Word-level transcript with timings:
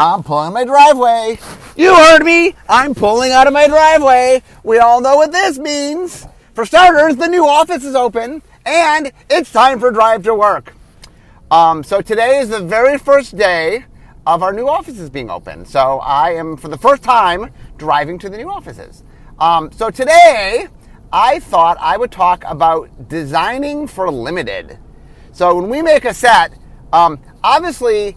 I'm 0.00 0.22
pulling 0.22 0.54
my 0.54 0.64
driveway. 0.64 1.38
You 1.76 1.94
heard 1.94 2.24
me. 2.24 2.54
I'm 2.70 2.94
pulling 2.94 3.32
out 3.32 3.46
of 3.46 3.52
my 3.52 3.68
driveway. 3.68 4.42
We 4.64 4.78
all 4.78 5.02
know 5.02 5.16
what 5.16 5.30
this 5.30 5.58
means. 5.58 6.26
For 6.54 6.64
starters, 6.64 7.16
the 7.16 7.26
new 7.26 7.46
office 7.46 7.84
is 7.84 7.94
open 7.94 8.40
and 8.64 9.12
it's 9.28 9.52
time 9.52 9.78
for 9.78 9.90
drive 9.90 10.22
to 10.22 10.34
work. 10.34 10.72
Um, 11.50 11.84
so 11.84 12.00
today 12.00 12.38
is 12.38 12.48
the 12.48 12.60
very 12.60 12.96
first 12.96 13.36
day 13.36 13.84
of 14.26 14.42
our 14.42 14.54
new 14.54 14.70
offices 14.70 15.10
being 15.10 15.28
open. 15.28 15.66
So 15.66 15.98
I 15.98 16.30
am, 16.30 16.56
for 16.56 16.68
the 16.68 16.78
first 16.78 17.02
time, 17.02 17.50
driving 17.76 18.18
to 18.20 18.30
the 18.30 18.38
new 18.38 18.50
offices. 18.50 19.04
Um, 19.38 19.70
so 19.70 19.90
today, 19.90 20.68
I 21.12 21.40
thought 21.40 21.76
I 21.78 21.98
would 21.98 22.10
talk 22.10 22.42
about 22.46 23.10
designing 23.10 23.86
for 23.86 24.10
limited. 24.10 24.78
So 25.32 25.54
when 25.56 25.68
we 25.68 25.82
make 25.82 26.06
a 26.06 26.14
set, 26.14 26.54
um, 26.90 27.20
obviously, 27.44 28.16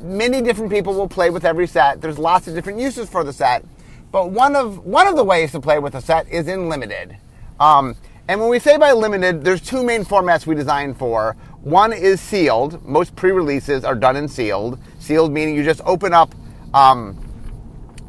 many 0.00 0.42
different 0.42 0.70
people 0.70 0.94
will 0.94 1.08
play 1.08 1.30
with 1.30 1.44
every 1.44 1.66
set. 1.66 2.00
There's 2.00 2.18
lots 2.18 2.46
of 2.48 2.54
different 2.54 2.78
uses 2.78 3.08
for 3.08 3.24
the 3.24 3.32
set, 3.32 3.64
but 4.12 4.30
one 4.30 4.56
of 4.56 4.84
one 4.84 5.06
of 5.06 5.16
the 5.16 5.24
ways 5.24 5.52
to 5.52 5.60
play 5.60 5.78
with 5.78 5.94
a 5.94 6.00
set 6.00 6.28
is 6.28 6.48
in 6.48 6.68
limited. 6.68 7.16
Um, 7.58 7.96
and 8.28 8.40
when 8.40 8.50
we 8.50 8.58
say 8.58 8.76
by 8.76 8.92
limited, 8.92 9.44
there's 9.44 9.60
two 9.60 9.84
main 9.84 10.04
formats 10.04 10.46
we 10.46 10.54
design 10.54 10.94
for. 10.94 11.36
One 11.62 11.92
is 11.92 12.20
sealed. 12.20 12.84
Most 12.84 13.14
pre-releases 13.14 13.84
are 13.84 13.94
done 13.94 14.16
in 14.16 14.28
sealed. 14.28 14.78
Sealed 14.98 15.32
meaning 15.32 15.54
you 15.54 15.64
just 15.64 15.80
open 15.84 16.12
up. 16.12 16.34
Um, 16.74 17.22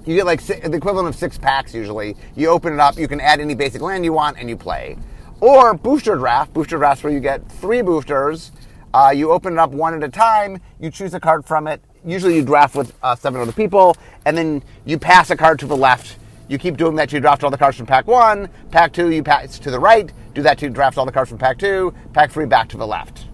you 0.05 0.15
get 0.15 0.25
like 0.25 0.41
the 0.41 0.75
equivalent 0.75 1.07
of 1.07 1.15
six 1.15 1.37
packs 1.37 1.73
usually. 1.73 2.15
You 2.35 2.47
open 2.49 2.73
it 2.73 2.79
up, 2.79 2.97
you 2.97 3.07
can 3.07 3.19
add 3.19 3.39
any 3.39 3.55
basic 3.55 3.81
land 3.81 4.05
you 4.05 4.13
want, 4.13 4.37
and 4.39 4.49
you 4.49 4.55
play. 4.55 4.97
Or 5.39 5.73
booster 5.73 6.15
draft. 6.15 6.53
Booster 6.53 6.77
draft 6.77 7.03
where 7.03 7.13
you 7.13 7.19
get 7.19 7.47
three 7.51 7.81
boosters. 7.81 8.51
Uh, 8.93 9.11
you 9.15 9.31
open 9.31 9.53
it 9.53 9.59
up 9.59 9.71
one 9.71 9.93
at 9.93 10.03
a 10.03 10.09
time. 10.09 10.61
You 10.79 10.89
choose 10.89 11.13
a 11.13 11.19
card 11.19 11.45
from 11.45 11.67
it. 11.67 11.81
Usually 12.05 12.35
you 12.35 12.43
draft 12.43 12.75
with 12.75 12.93
uh, 13.03 13.15
seven 13.15 13.41
other 13.41 13.51
people, 13.51 13.95
and 14.25 14.37
then 14.37 14.63
you 14.85 14.97
pass 14.97 15.29
a 15.29 15.35
card 15.35 15.59
to 15.59 15.67
the 15.67 15.75
left 15.75 16.17
you 16.47 16.57
keep 16.57 16.77
doing 16.77 16.95
that, 16.95 17.11
you 17.11 17.19
draft 17.19 17.43
all 17.43 17.51
the 17.51 17.57
cards 17.57 17.77
from 17.77 17.85
pack 17.85 18.07
one. 18.07 18.49
Pack 18.71 18.93
two, 18.93 19.11
you 19.11 19.21
pass 19.21 19.59
to 19.59 19.71
the 19.71 19.79
right. 19.79 20.11
Do 20.33 20.41
that 20.43 20.57
to 20.59 20.69
draft 20.69 20.97
all 20.97 21.05
the 21.05 21.11
cards 21.11 21.29
from 21.29 21.37
pack 21.37 21.57
two. 21.57 21.93
Pack 22.13 22.31
three, 22.31 22.45
back 22.45 22.69
to 22.69 22.77
the 22.77 22.87
left. 22.87 23.25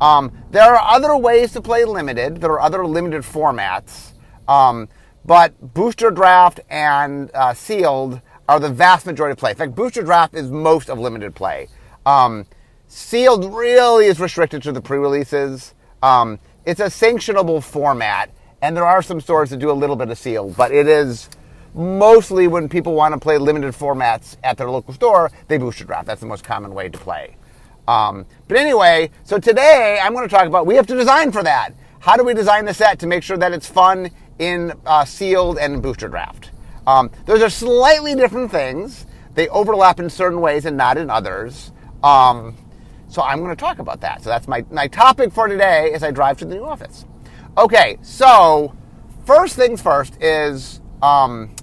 Um, 0.00 0.32
there 0.50 0.74
are 0.74 0.94
other 0.94 1.16
ways 1.16 1.52
to 1.52 1.62
play 1.62 1.84
limited. 1.84 2.40
There 2.40 2.50
are 2.50 2.60
other 2.60 2.86
limited 2.86 3.22
formats. 3.22 4.12
Um, 4.48 4.88
but 5.24 5.74
booster 5.74 6.10
draft 6.10 6.60
and 6.68 7.30
uh, 7.32 7.54
sealed 7.54 8.20
are 8.48 8.60
the 8.60 8.68
vast 8.68 9.06
majority 9.06 9.32
of 9.32 9.38
play. 9.38 9.52
In 9.52 9.56
fact, 9.56 9.74
booster 9.74 10.02
draft 10.02 10.34
is 10.34 10.50
most 10.50 10.90
of 10.90 10.98
limited 10.98 11.34
play. 11.34 11.68
Um, 12.04 12.44
sealed 12.92 13.54
really 13.54 14.06
is 14.06 14.20
restricted 14.20 14.62
to 14.62 14.70
the 14.72 14.80
pre-releases. 14.80 15.74
Um, 16.02 16.38
it's 16.66 16.80
a 16.80 16.86
sanctionable 16.86 17.62
format, 17.62 18.30
and 18.60 18.76
there 18.76 18.84
are 18.84 19.00
some 19.00 19.20
stores 19.20 19.50
that 19.50 19.58
do 19.58 19.70
a 19.70 19.72
little 19.72 19.96
bit 19.96 20.10
of 20.10 20.18
sealed, 20.18 20.56
but 20.56 20.72
it 20.72 20.86
is 20.86 21.30
mostly 21.74 22.46
when 22.48 22.68
people 22.68 22.92
want 22.92 23.14
to 23.14 23.18
play 23.18 23.38
limited 23.38 23.72
formats 23.72 24.36
at 24.44 24.58
their 24.58 24.70
local 24.70 24.92
store, 24.92 25.30
they 25.48 25.56
booster 25.56 25.84
draft. 25.84 26.06
That's 26.06 26.20
the 26.20 26.26
most 26.26 26.44
common 26.44 26.74
way 26.74 26.90
to 26.90 26.98
play. 26.98 27.36
Um, 27.88 28.26
but 28.46 28.58
anyway, 28.58 29.10
so 29.24 29.38
today 29.38 29.98
I'm 30.02 30.12
going 30.12 30.28
to 30.28 30.34
talk 30.34 30.46
about 30.46 30.66
we 30.66 30.76
have 30.76 30.86
to 30.88 30.94
design 30.94 31.32
for 31.32 31.42
that. 31.42 31.72
How 32.00 32.16
do 32.16 32.24
we 32.24 32.34
design 32.34 32.66
the 32.66 32.74
set 32.74 32.98
to 32.98 33.06
make 33.06 33.22
sure 33.22 33.38
that 33.38 33.52
it's 33.52 33.66
fun 33.66 34.10
in 34.38 34.72
uh, 34.84 35.06
sealed 35.06 35.56
and 35.56 35.82
booster 35.82 36.08
draft? 36.08 36.50
Um, 36.86 37.10
those 37.24 37.40
are 37.40 37.50
slightly 37.50 38.14
different 38.14 38.50
things. 38.50 39.06
They 39.34 39.48
overlap 39.48 39.98
in 39.98 40.10
certain 40.10 40.42
ways 40.42 40.66
and 40.66 40.76
not 40.76 40.98
in 40.98 41.08
others. 41.08 41.72
Um, 42.02 42.54
so 43.12 43.20
I'm 43.20 43.40
going 43.40 43.50
to 43.50 43.56
talk 43.56 43.78
about 43.78 44.00
that. 44.00 44.22
So 44.22 44.30
that's 44.30 44.48
my, 44.48 44.64
my 44.70 44.86
topic 44.86 45.34
for 45.34 45.46
today 45.46 45.92
as 45.92 46.02
I 46.02 46.10
drive 46.10 46.38
to 46.38 46.46
the 46.46 46.54
new 46.54 46.64
office. 46.64 47.04
Okay, 47.58 47.98
so 48.00 48.74
first 49.26 49.54
things 49.54 49.82
first 49.82 50.16
is 50.22 50.80
um, 51.02 51.54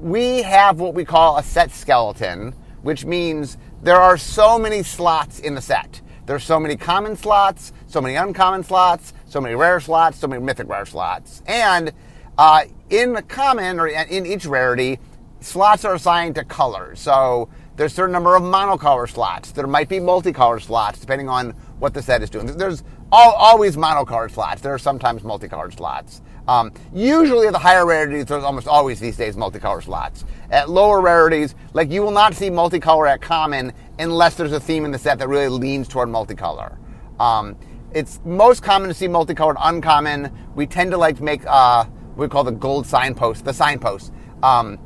we 0.00 0.42
have 0.42 0.80
what 0.80 0.94
we 0.94 1.04
call 1.04 1.36
a 1.38 1.44
set 1.44 1.70
skeleton, 1.70 2.56
which 2.82 3.04
means 3.04 3.56
there 3.84 4.00
are 4.00 4.18
so 4.18 4.58
many 4.58 4.82
slots 4.82 5.38
in 5.38 5.54
the 5.54 5.60
set. 5.60 6.00
There's 6.26 6.42
so 6.42 6.58
many 6.58 6.76
common 6.76 7.14
slots, 7.14 7.72
so 7.86 8.00
many 8.00 8.16
uncommon 8.16 8.64
slots, 8.64 9.14
so 9.26 9.40
many 9.40 9.54
rare 9.54 9.78
slots, 9.78 10.18
so 10.18 10.26
many 10.26 10.42
mythic 10.42 10.68
rare 10.68 10.86
slots. 10.86 11.40
And 11.46 11.92
uh, 12.36 12.64
in 12.90 13.12
the 13.12 13.22
common 13.22 13.78
or 13.78 13.86
in 13.86 14.26
each 14.26 14.44
rarity, 14.44 14.98
slots 15.38 15.84
are 15.84 15.94
assigned 15.94 16.34
to 16.34 16.42
colors. 16.42 16.98
So 16.98 17.48
there's 17.78 17.92
a 17.92 17.94
certain 17.94 18.12
number 18.12 18.34
of 18.34 18.42
monocolor 18.42 19.08
slots. 19.08 19.52
There 19.52 19.68
might 19.68 19.88
be 19.88 19.98
multicolor 19.98 20.60
slots 20.60 20.98
depending 20.98 21.28
on 21.28 21.52
what 21.78 21.94
the 21.94 22.02
set 22.02 22.22
is 22.22 22.28
doing. 22.28 22.46
There's 22.58 22.82
always 23.12 23.76
monocolored 23.76 24.32
slots. 24.32 24.60
There 24.60 24.74
are 24.74 24.78
sometimes 24.78 25.22
multicolored 25.22 25.72
slots. 25.72 26.20
Um, 26.48 26.72
usually 26.92 27.46
at 27.46 27.52
the 27.52 27.58
higher 27.60 27.86
rarities, 27.86 28.24
there's 28.24 28.42
almost 28.42 28.66
always 28.66 28.98
these 28.98 29.16
days 29.16 29.36
multicolor 29.36 29.82
slots. 29.82 30.24
At 30.50 30.68
lower 30.68 31.00
rarities, 31.00 31.54
like 31.72 31.88
you 31.90 32.02
will 32.02 32.10
not 32.10 32.34
see 32.34 32.50
multicolor 32.50 33.08
at 33.08 33.20
common 33.20 33.72
unless 34.00 34.34
there's 34.34 34.52
a 34.52 34.60
theme 34.60 34.84
in 34.84 34.90
the 34.90 34.98
set 34.98 35.20
that 35.20 35.28
really 35.28 35.48
leans 35.48 35.86
toward 35.86 36.08
multicolor. 36.08 36.78
Um, 37.20 37.56
it's 37.94 38.18
most 38.24 38.60
common 38.60 38.88
to 38.88 38.94
see 38.94 39.06
multicolored 39.06 39.56
uncommon. 39.60 40.32
We 40.56 40.66
tend 40.66 40.90
to 40.90 40.98
like 40.98 41.18
to 41.18 41.22
make 41.22 41.46
uh, 41.46 41.84
what 41.84 42.24
we 42.24 42.28
call 42.28 42.42
the 42.42 42.50
gold 42.50 42.86
signpost, 42.86 43.44
the 43.44 43.52
signpost. 43.52 44.12
Um, 44.42 44.80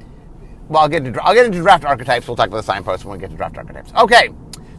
well, 0.68 0.82
I'll 0.82 0.88
get, 0.88 1.06
into, 1.06 1.22
I'll 1.22 1.34
get 1.34 1.46
into 1.46 1.60
draft 1.60 1.84
archetypes. 1.84 2.26
We'll 2.26 2.36
talk 2.36 2.48
about 2.48 2.58
the 2.58 2.62
signpost 2.62 3.04
when 3.04 3.18
we 3.18 3.20
get 3.20 3.30
to 3.30 3.36
draft 3.36 3.56
archetypes. 3.58 3.92
Okay, 3.94 4.30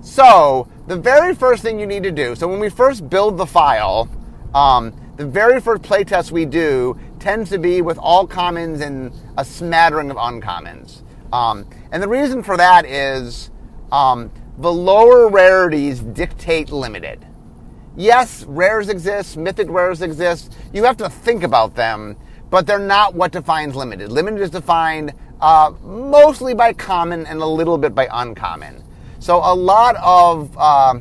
so 0.01 0.67
the 0.87 0.97
very 0.97 1.35
first 1.35 1.61
thing 1.61 1.79
you 1.79 1.87
need 1.87 2.03
to 2.03 2.11
do, 2.11 2.35
so 2.35 2.47
when 2.47 2.59
we 2.59 2.69
first 2.69 3.09
build 3.09 3.37
the 3.37 3.45
file, 3.45 4.09
um, 4.53 4.93
the 5.17 5.25
very 5.25 5.61
first 5.61 5.83
playtest 5.83 6.31
we 6.31 6.45
do 6.45 6.97
tends 7.19 7.49
to 7.51 7.57
be 7.57 7.81
with 7.81 7.97
all 7.97 8.25
commons 8.25 8.81
and 8.81 9.13
a 9.37 9.45
smattering 9.45 10.09
of 10.09 10.17
uncommons. 10.17 11.03
Um, 11.31 11.67
and 11.91 12.01
the 12.01 12.07
reason 12.07 12.43
for 12.43 12.57
that 12.57 12.85
is 12.85 13.51
um, 13.91 14.31
the 14.57 14.71
lower 14.71 15.29
rarities 15.29 15.99
dictate 15.99 16.71
limited. 16.71 17.25
Yes, 17.95 18.43
rares 18.45 18.89
exist, 18.89 19.37
mythic 19.37 19.69
rares 19.69 20.01
exist. 20.01 20.57
You 20.73 20.83
have 20.83 20.97
to 20.97 21.09
think 21.09 21.43
about 21.43 21.75
them, 21.75 22.17
but 22.49 22.65
they're 22.65 22.79
not 22.79 23.13
what 23.13 23.31
defines 23.31 23.75
limited. 23.75 24.11
Limited 24.11 24.41
is 24.41 24.49
defined 24.49 25.13
uh, 25.43 25.73
mostly 25.83 26.53
by 26.53 26.71
common 26.71 27.27
and 27.27 27.41
a 27.41 27.45
little 27.45 27.77
bit 27.77 27.93
by 27.93 28.07
uncommon. 28.11 28.81
So 29.19 29.37
a 29.37 29.53
lot 29.53 29.97
of 29.97 30.57
uh, 30.57 30.99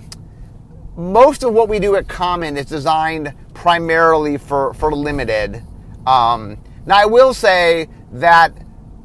most 0.96 1.42
of 1.42 1.54
what 1.54 1.68
we 1.68 1.78
do 1.78 1.96
at 1.96 2.08
Common 2.08 2.56
is 2.56 2.66
designed 2.66 3.32
primarily 3.54 4.36
for, 4.36 4.74
for 4.74 4.92
limited. 4.92 5.62
Um, 6.06 6.58
now, 6.84 6.98
I 6.98 7.06
will 7.06 7.32
say 7.32 7.88
that 8.12 8.52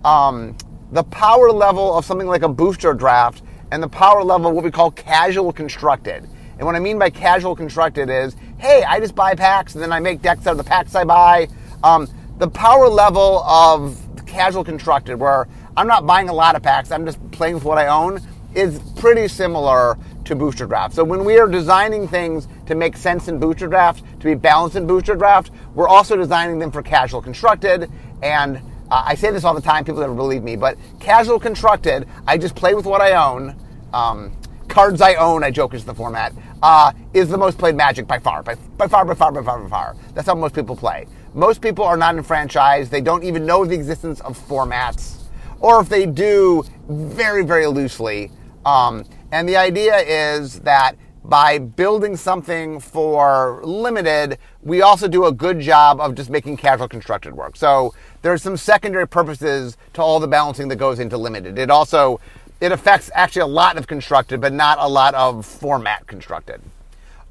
um, 0.03 0.57
the 0.91 1.03
power 1.03 1.51
level 1.51 1.95
of 1.95 2.03
something 2.03 2.27
like 2.27 2.41
a 2.41 2.49
booster 2.49 2.93
draft 2.93 3.43
and 3.71 3.81
the 3.81 3.87
power 3.87 4.23
level 4.23 4.49
of 4.49 4.55
what 4.55 4.63
we 4.63 4.71
call 4.71 4.91
casual 4.91 5.53
constructed. 5.53 6.27
And 6.57 6.65
what 6.65 6.75
I 6.75 6.79
mean 6.79 6.97
by 6.97 7.11
casual 7.11 7.55
constructed 7.55 8.09
is, 8.09 8.35
hey, 8.57 8.83
I 8.83 8.99
just 8.99 9.13
buy 9.13 9.35
packs 9.35 9.75
and 9.75 9.83
then 9.83 9.91
I 9.91 9.99
make 9.99 10.21
decks 10.21 10.47
out 10.47 10.51
of 10.51 10.57
the 10.57 10.63
packs 10.63 10.95
I 10.95 11.03
buy. 11.03 11.47
Um, 11.83 12.07
the 12.39 12.47
power 12.47 12.87
level 12.87 13.43
of 13.43 14.06
casual 14.27 14.63
constructed, 14.63 15.17
where 15.19 15.47
I'm 15.75 15.87
not 15.87 16.05
buying 16.05 16.29
a 16.29 16.33
lot 16.33 16.55
of 16.55 16.61
packs, 16.61 16.91
I'm 16.91 17.05
just 17.05 17.19
playing 17.31 17.55
with 17.55 17.63
what 17.63 17.77
I 17.77 17.87
own, 17.87 18.21
is 18.53 18.79
pretty 18.97 19.27
similar 19.27 19.97
to 20.25 20.35
booster 20.35 20.65
draft. 20.65 20.93
So 20.93 21.03
when 21.03 21.23
we 21.23 21.39
are 21.39 21.47
designing 21.47 22.07
things 22.07 22.47
to 22.65 22.75
make 22.75 22.97
sense 22.97 23.27
in 23.27 23.39
booster 23.39 23.67
draft, 23.67 24.03
to 24.19 24.25
be 24.25 24.35
balanced 24.35 24.75
in 24.75 24.85
booster 24.85 25.15
draft, 25.15 25.51
we're 25.73 25.87
also 25.87 26.15
designing 26.15 26.59
them 26.59 26.71
for 26.71 26.81
casual 26.81 27.21
constructed. 27.21 27.89
And 28.21 28.57
uh, 28.89 29.03
I 29.05 29.15
say 29.15 29.31
this 29.31 29.43
all 29.43 29.53
the 29.53 29.61
time, 29.61 29.85
people 29.85 30.01
never 30.01 30.13
believe 30.13 30.43
me, 30.43 30.55
but 30.55 30.77
casual 30.99 31.39
constructed, 31.39 32.07
I 32.25 32.37
just 32.37 32.55
play 32.55 32.73
with 32.73 32.85
what 32.85 33.01
I 33.01 33.13
own. 33.13 33.55
Um, 33.93 34.35
cards 34.67 35.01
I 35.01 35.15
own, 35.15 35.43
I 35.43 35.51
joke 35.51 35.73
is 35.73 35.85
the 35.85 35.93
format, 35.93 36.33
uh, 36.61 36.91
is 37.13 37.29
the 37.29 37.37
most 37.37 37.57
played 37.57 37.75
Magic 37.75 38.07
by 38.07 38.19
far, 38.19 38.43
by, 38.43 38.55
by 38.77 38.87
far, 38.87 39.05
by 39.05 39.13
far, 39.13 39.31
by 39.31 39.43
far, 39.43 39.59
by 39.59 39.69
far. 39.69 39.95
That's 40.13 40.27
how 40.27 40.35
most 40.35 40.55
people 40.55 40.75
play. 40.75 41.07
Most 41.33 41.61
people 41.61 41.83
are 41.83 41.97
not 41.97 42.15
enfranchised. 42.15 42.91
They 42.91 43.01
don't 43.01 43.23
even 43.23 43.45
know 43.45 43.65
the 43.65 43.75
existence 43.75 44.19
of 44.21 44.37
formats. 44.37 45.23
Or 45.59 45.81
if 45.81 45.89
they 45.89 46.05
do, 46.05 46.63
very, 46.87 47.43
very 47.43 47.67
loosely. 47.67 48.31
Um, 48.65 49.05
and 49.31 49.47
the 49.47 49.57
idea 49.57 49.97
is 49.97 50.61
that 50.61 50.95
by 51.23 51.57
building 51.57 52.15
something 52.15 52.79
for 52.79 53.61
limited, 53.63 54.37
we 54.61 54.81
also 54.81 55.07
do 55.07 55.25
a 55.25 55.31
good 55.31 55.59
job 55.59 55.99
of 55.99 56.15
just 56.15 56.29
making 56.29 56.55
casual 56.57 56.87
constructed 56.87 57.33
work. 57.33 57.57
So 57.57 57.93
there's 58.21 58.41
some 58.41 58.55
secondary 58.55 59.07
purposes 59.07 59.77
to 59.93 60.01
all 60.01 60.19
the 60.19 60.27
balancing 60.27 60.69
that 60.69 60.77
goes 60.77 60.99
into 60.99 61.17
limited. 61.17 61.57
It 61.57 61.69
also 61.69 62.21
it 62.59 62.71
affects 62.71 63.11
actually 63.13 63.43
a 63.43 63.47
lot 63.47 63.77
of 63.77 63.87
constructed, 63.87 64.41
but 64.41 64.53
not 64.53 64.77
a 64.79 64.87
lot 64.87 65.13
of 65.13 65.45
format 65.45 66.07
constructed. 66.07 66.61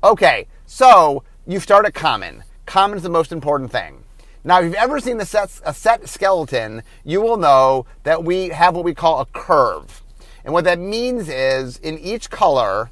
Okay, 0.04 0.46
so 0.66 1.24
you 1.46 1.58
start 1.58 1.86
a 1.86 1.90
common. 1.90 2.44
Common 2.66 2.96
is 2.98 3.02
the 3.02 3.08
most 3.08 3.32
important 3.32 3.70
thing. 3.72 4.04
Now, 4.44 4.58
if 4.58 4.64
you've 4.64 4.74
ever 4.74 5.00
seen 5.00 5.16
the 5.16 5.26
set, 5.26 5.60
a 5.64 5.72
set 5.72 6.08
skeleton, 6.08 6.82
you 7.04 7.20
will 7.20 7.36
know 7.36 7.86
that 8.02 8.22
we 8.22 8.50
have 8.50 8.74
what 8.74 8.84
we 8.84 8.94
call 8.94 9.20
a 9.20 9.26
curve. 9.26 10.02
And 10.44 10.52
what 10.52 10.64
that 10.64 10.78
means 10.78 11.28
is 11.28 11.78
in 11.78 11.98
each 11.98 12.30
color, 12.30 12.90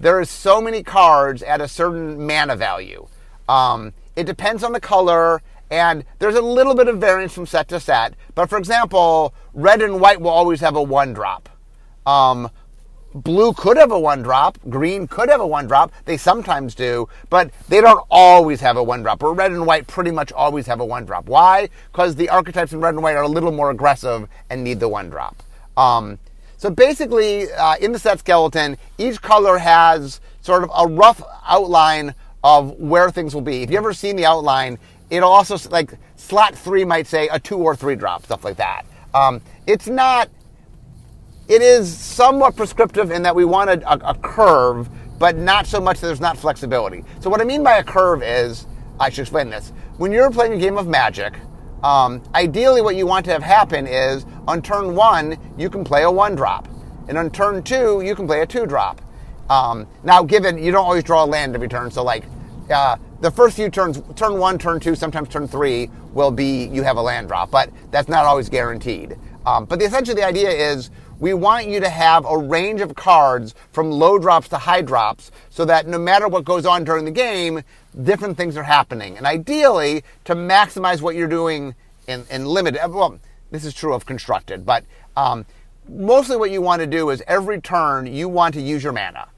there 0.00 0.20
is 0.20 0.30
so 0.30 0.60
many 0.60 0.82
cards 0.82 1.42
at 1.42 1.60
a 1.60 1.68
certain 1.68 2.26
mana 2.26 2.56
value. 2.56 3.06
Um, 3.48 3.92
it 4.16 4.24
depends 4.24 4.62
on 4.62 4.72
the 4.72 4.80
color 4.80 5.42
And 5.70 6.04
there's 6.18 6.34
a 6.34 6.42
little 6.42 6.74
bit 6.74 6.88
of 6.88 6.98
variance 6.98 7.32
from 7.32 7.46
set 7.46 7.68
to 7.68 7.80
set. 7.80 8.14
But 8.34 8.48
for 8.48 8.58
example, 8.58 9.34
red 9.52 9.82
and 9.82 10.00
white 10.00 10.20
will 10.20 10.30
always 10.30 10.60
have 10.60 10.76
a 10.76 10.82
one 10.82 11.12
drop. 11.12 11.48
Um, 12.06 12.50
blue 13.14 13.52
could 13.52 13.76
have 13.76 13.92
a 13.92 13.98
one 13.98 14.22
drop. 14.22 14.58
Green 14.68 15.06
could 15.06 15.28
have 15.28 15.40
a 15.40 15.46
one 15.46 15.66
drop. 15.66 15.92
They 16.04 16.16
sometimes 16.16 16.74
do, 16.74 17.08
but 17.30 17.50
they 17.68 17.80
don't 17.80 18.04
always 18.10 18.60
have 18.60 18.76
a 18.76 18.82
one 18.82 19.02
drop. 19.02 19.22
Or 19.22 19.32
red 19.32 19.52
and 19.52 19.66
white 19.66 19.86
pretty 19.86 20.10
much 20.10 20.32
always 20.32 20.66
have 20.66 20.80
a 20.80 20.84
one 20.84 21.04
drop. 21.04 21.26
Why? 21.26 21.68
Because 21.92 22.16
the 22.16 22.28
archetypes 22.28 22.72
in 22.72 22.80
red 22.80 22.94
and 22.94 23.02
white 23.02 23.16
are 23.16 23.22
a 23.22 23.28
little 23.28 23.52
more 23.52 23.70
aggressive 23.70 24.28
and 24.50 24.64
need 24.64 24.80
the 24.80 24.88
one 24.88 25.08
drop. 25.08 25.42
Um, 25.76 26.18
so 26.56 26.70
basically, 26.70 27.50
uh, 27.52 27.76
in 27.76 27.92
the 27.92 27.98
set 27.98 28.18
skeleton, 28.18 28.76
each 28.98 29.22
color 29.22 29.58
has 29.58 30.20
sort 30.40 30.64
of 30.64 30.70
a 30.76 30.86
rough 30.86 31.22
outline 31.46 32.14
of 32.42 32.72
where 32.78 33.10
things 33.10 33.34
will 33.34 33.42
be. 33.42 33.62
If 33.62 33.70
you 33.70 33.76
ever 33.78 33.94
seen 33.94 34.16
the 34.16 34.26
outline, 34.26 34.78
it'll 35.10 35.30
also 35.30 35.56
like 35.70 35.94
slot 36.16 36.54
three 36.54 36.84
might 36.84 37.06
say 37.06 37.28
a 37.28 37.38
two 37.38 37.56
or 37.58 37.76
three 37.76 37.96
drop, 37.96 38.24
stuff 38.24 38.44
like 38.44 38.56
that. 38.56 38.84
Um, 39.14 39.40
it's 39.66 39.86
not. 39.86 40.28
It 41.46 41.60
is 41.60 41.94
somewhat 41.94 42.56
prescriptive 42.56 43.10
in 43.10 43.22
that 43.22 43.36
we 43.36 43.44
want 43.44 43.68
a, 43.68 44.08
a, 44.08 44.14
curve, 44.14 44.88
but 45.18 45.36
not 45.36 45.66
so 45.66 45.78
much 45.78 46.00
that 46.00 46.06
there's 46.06 46.20
not 46.20 46.38
flexibility. 46.38 47.04
So 47.20 47.28
what 47.28 47.42
I 47.42 47.44
mean 47.44 47.62
by 47.62 47.76
a 47.76 47.84
curve 47.84 48.22
is, 48.22 48.66
I 48.98 49.10
should 49.10 49.22
explain 49.22 49.50
this. 49.50 49.72
When 49.98 50.10
you're 50.10 50.30
playing 50.30 50.54
a 50.54 50.58
game 50.58 50.78
of 50.78 50.86
Magic, 50.86 51.34
um, 51.82 52.22
ideally, 52.34 52.80
what 52.80 52.96
you 52.96 53.06
want 53.06 53.26
to 53.26 53.32
have 53.32 53.42
happen 53.42 53.86
is 53.86 54.24
on 54.48 54.62
turn 54.62 54.94
one, 54.94 55.36
you 55.58 55.68
can 55.68 55.84
play 55.84 56.04
a 56.04 56.10
one 56.10 56.34
drop. 56.34 56.66
And 57.08 57.18
on 57.18 57.28
turn 57.30 57.62
two, 57.62 58.00
you 58.00 58.14
can 58.14 58.26
play 58.26 58.40
a 58.40 58.46
two 58.46 58.64
drop. 58.64 59.02
Um, 59.50 59.86
now, 60.02 60.22
given 60.22 60.56
you 60.56 60.72
don't 60.72 60.86
always 60.86 61.04
draw 61.04 61.24
a 61.24 61.26
land 61.26 61.54
every 61.54 61.68
turn, 61.68 61.90
so 61.90 62.02
like 62.02 62.24
uh, 62.70 62.96
the 63.20 63.30
first 63.30 63.56
few 63.56 63.68
turns, 63.68 64.00
turn 64.16 64.38
one, 64.38 64.56
turn 64.56 64.80
two, 64.80 64.94
sometimes 64.94 65.28
turn 65.28 65.46
three, 65.46 65.90
will 66.14 66.30
be 66.30 66.64
you 66.68 66.82
have 66.82 66.96
a 66.96 67.02
land 67.02 67.28
drop, 67.28 67.50
but 67.50 67.68
that's 67.90 68.08
not 68.08 68.24
always 68.24 68.48
guaranteed. 68.48 69.18
Um, 69.44 69.66
but 69.66 69.78
the, 69.78 69.84
essentially, 69.84 70.14
the 70.14 70.26
idea 70.26 70.48
is 70.48 70.90
we 71.18 71.34
want 71.34 71.66
you 71.66 71.80
to 71.80 71.88
have 71.88 72.24
a 72.24 72.36
range 72.36 72.80
of 72.80 72.94
cards 72.94 73.54
from 73.72 73.90
low 73.90 74.18
drops 74.18 74.48
to 74.48 74.58
high 74.58 74.82
drops 74.82 75.30
so 75.50 75.64
that 75.64 75.86
no 75.86 75.98
matter 75.98 76.28
what 76.28 76.44
goes 76.44 76.66
on 76.66 76.84
during 76.84 77.04
the 77.04 77.10
game, 77.10 77.62
different 78.02 78.36
things 78.36 78.56
are 78.56 78.64
happening. 78.64 79.16
And 79.16 79.26
ideally, 79.26 80.04
to 80.24 80.34
maximize 80.34 81.00
what 81.00 81.14
you're 81.14 81.28
doing 81.28 81.74
in, 82.06 82.24
in 82.30 82.46
limited, 82.46 82.80
well, 82.88 83.18
this 83.50 83.64
is 83.64 83.74
true 83.74 83.94
of 83.94 84.04
constructed, 84.04 84.66
but 84.66 84.84
um, 85.16 85.46
mostly 85.88 86.36
what 86.36 86.50
you 86.50 86.60
want 86.60 86.80
to 86.80 86.86
do 86.86 87.10
is 87.10 87.22
every 87.26 87.60
turn 87.60 88.06
you 88.06 88.28
want 88.28 88.54
to 88.54 88.60
use 88.60 88.82
your 88.82 88.92
mana. 88.92 89.28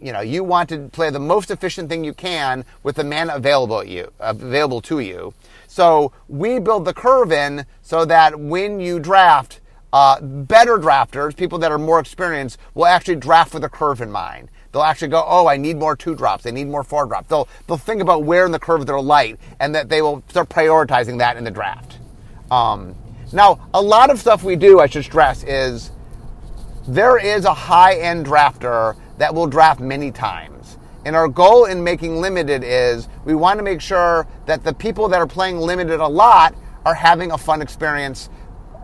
You 0.00 0.12
know, 0.12 0.20
you 0.20 0.44
want 0.44 0.68
to 0.68 0.88
play 0.90 1.10
the 1.10 1.18
most 1.18 1.50
efficient 1.50 1.88
thing 1.88 2.04
you 2.04 2.12
can 2.12 2.64
with 2.82 2.96
the 2.96 3.04
mana 3.04 3.34
available 3.34 3.82
you 3.82 4.12
available 4.20 4.80
to 4.82 5.00
you. 5.00 5.32
So 5.66 6.12
we 6.28 6.58
build 6.58 6.84
the 6.84 6.94
curve 6.94 7.32
in 7.32 7.66
so 7.82 8.04
that 8.04 8.38
when 8.38 8.80
you 8.80 9.00
draft, 9.00 9.60
uh, 9.94 10.20
better 10.20 10.76
drafters, 10.76 11.36
people 11.36 11.56
that 11.60 11.70
are 11.70 11.78
more 11.78 12.00
experienced, 12.00 12.58
will 12.74 12.84
actually 12.84 13.14
draft 13.14 13.54
with 13.54 13.62
a 13.62 13.68
curve 13.68 14.00
in 14.00 14.10
mind. 14.10 14.50
They'll 14.72 14.82
actually 14.82 15.06
go, 15.06 15.24
oh, 15.24 15.46
I 15.46 15.56
need 15.56 15.76
more 15.76 15.94
two 15.94 16.16
drops. 16.16 16.46
I 16.46 16.50
need 16.50 16.66
more 16.66 16.82
four 16.82 17.06
drops. 17.06 17.28
They'll 17.28 17.46
they'll 17.68 17.76
think 17.76 18.02
about 18.02 18.24
where 18.24 18.44
in 18.44 18.50
the 18.50 18.58
curve 18.58 18.86
they're 18.86 19.00
light, 19.00 19.38
and 19.60 19.72
that 19.76 19.88
they 19.88 20.02
will 20.02 20.24
start 20.28 20.48
prioritizing 20.48 21.18
that 21.18 21.36
in 21.36 21.44
the 21.44 21.50
draft. 21.52 22.00
Um, 22.50 22.96
now, 23.32 23.68
a 23.72 23.80
lot 23.80 24.10
of 24.10 24.18
stuff 24.18 24.42
we 24.42 24.56
do, 24.56 24.80
I 24.80 24.86
should 24.86 25.04
stress, 25.04 25.44
is 25.44 25.92
there 26.88 27.16
is 27.16 27.44
a 27.44 27.54
high 27.54 27.94
end 27.94 28.26
drafter 28.26 28.96
that 29.18 29.32
will 29.32 29.46
draft 29.46 29.78
many 29.78 30.10
times. 30.10 30.76
And 31.04 31.14
our 31.14 31.28
goal 31.28 31.66
in 31.66 31.84
making 31.84 32.16
limited 32.16 32.64
is 32.64 33.08
we 33.24 33.36
want 33.36 33.58
to 33.58 33.62
make 33.62 33.80
sure 33.80 34.26
that 34.46 34.64
the 34.64 34.74
people 34.74 35.08
that 35.10 35.20
are 35.20 35.26
playing 35.28 35.58
limited 35.58 36.00
a 36.00 36.08
lot 36.08 36.52
are 36.84 36.94
having 36.94 37.30
a 37.30 37.38
fun 37.38 37.62
experience 37.62 38.28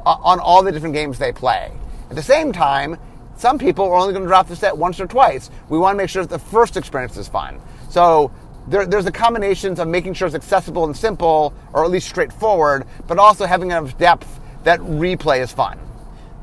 on 0.05 0.41
all 0.41 0.63
the 0.63 0.73
different 0.73 0.95
games 0.95 1.19
they 1.19 1.33
play. 1.33 1.73
At 2.09 2.17
the 2.17 2.23
same 2.23 2.53
time, 2.53 2.99
some 3.37 3.59
people 3.59 3.87
are 3.87 3.95
only 3.95 4.13
going 4.13 4.25
to 4.25 4.29
drop 4.29 4.49
the 4.49 4.57
set 4.57 4.77
once 4.77 5.01
or 5.01 5.07
twice. 5.07 5.51
We 5.69 5.79
want 5.79 5.95
to 5.95 5.97
make 5.97 6.11
sure 6.11 6.23
that 6.23 6.31
the 6.31 6.39
first 6.39 6.77
experience 6.77 7.17
is 7.17 7.29
fun. 7.29 7.61
So 7.89 8.31
there, 8.69 8.85
there's 8.85 9.07
a 9.07 9.13
combination 9.13 9.79
of 9.81 9.89
making 9.89 10.15
sure 10.15 10.27
it's 10.27 10.35
accessible 10.35 10.85
and 10.85 10.97
simple, 10.97 11.55
or 11.73 11.85
at 11.85 11.91
least 11.91 12.09
straightforward, 12.09 12.87
but 13.07 13.19
also 13.19 13.47
having 13.47 13.71
enough 13.71 13.97
depth 13.97 14.41
that 14.65 14.81
replay 14.81 15.41
is 15.41 15.53
fun. 15.53 15.79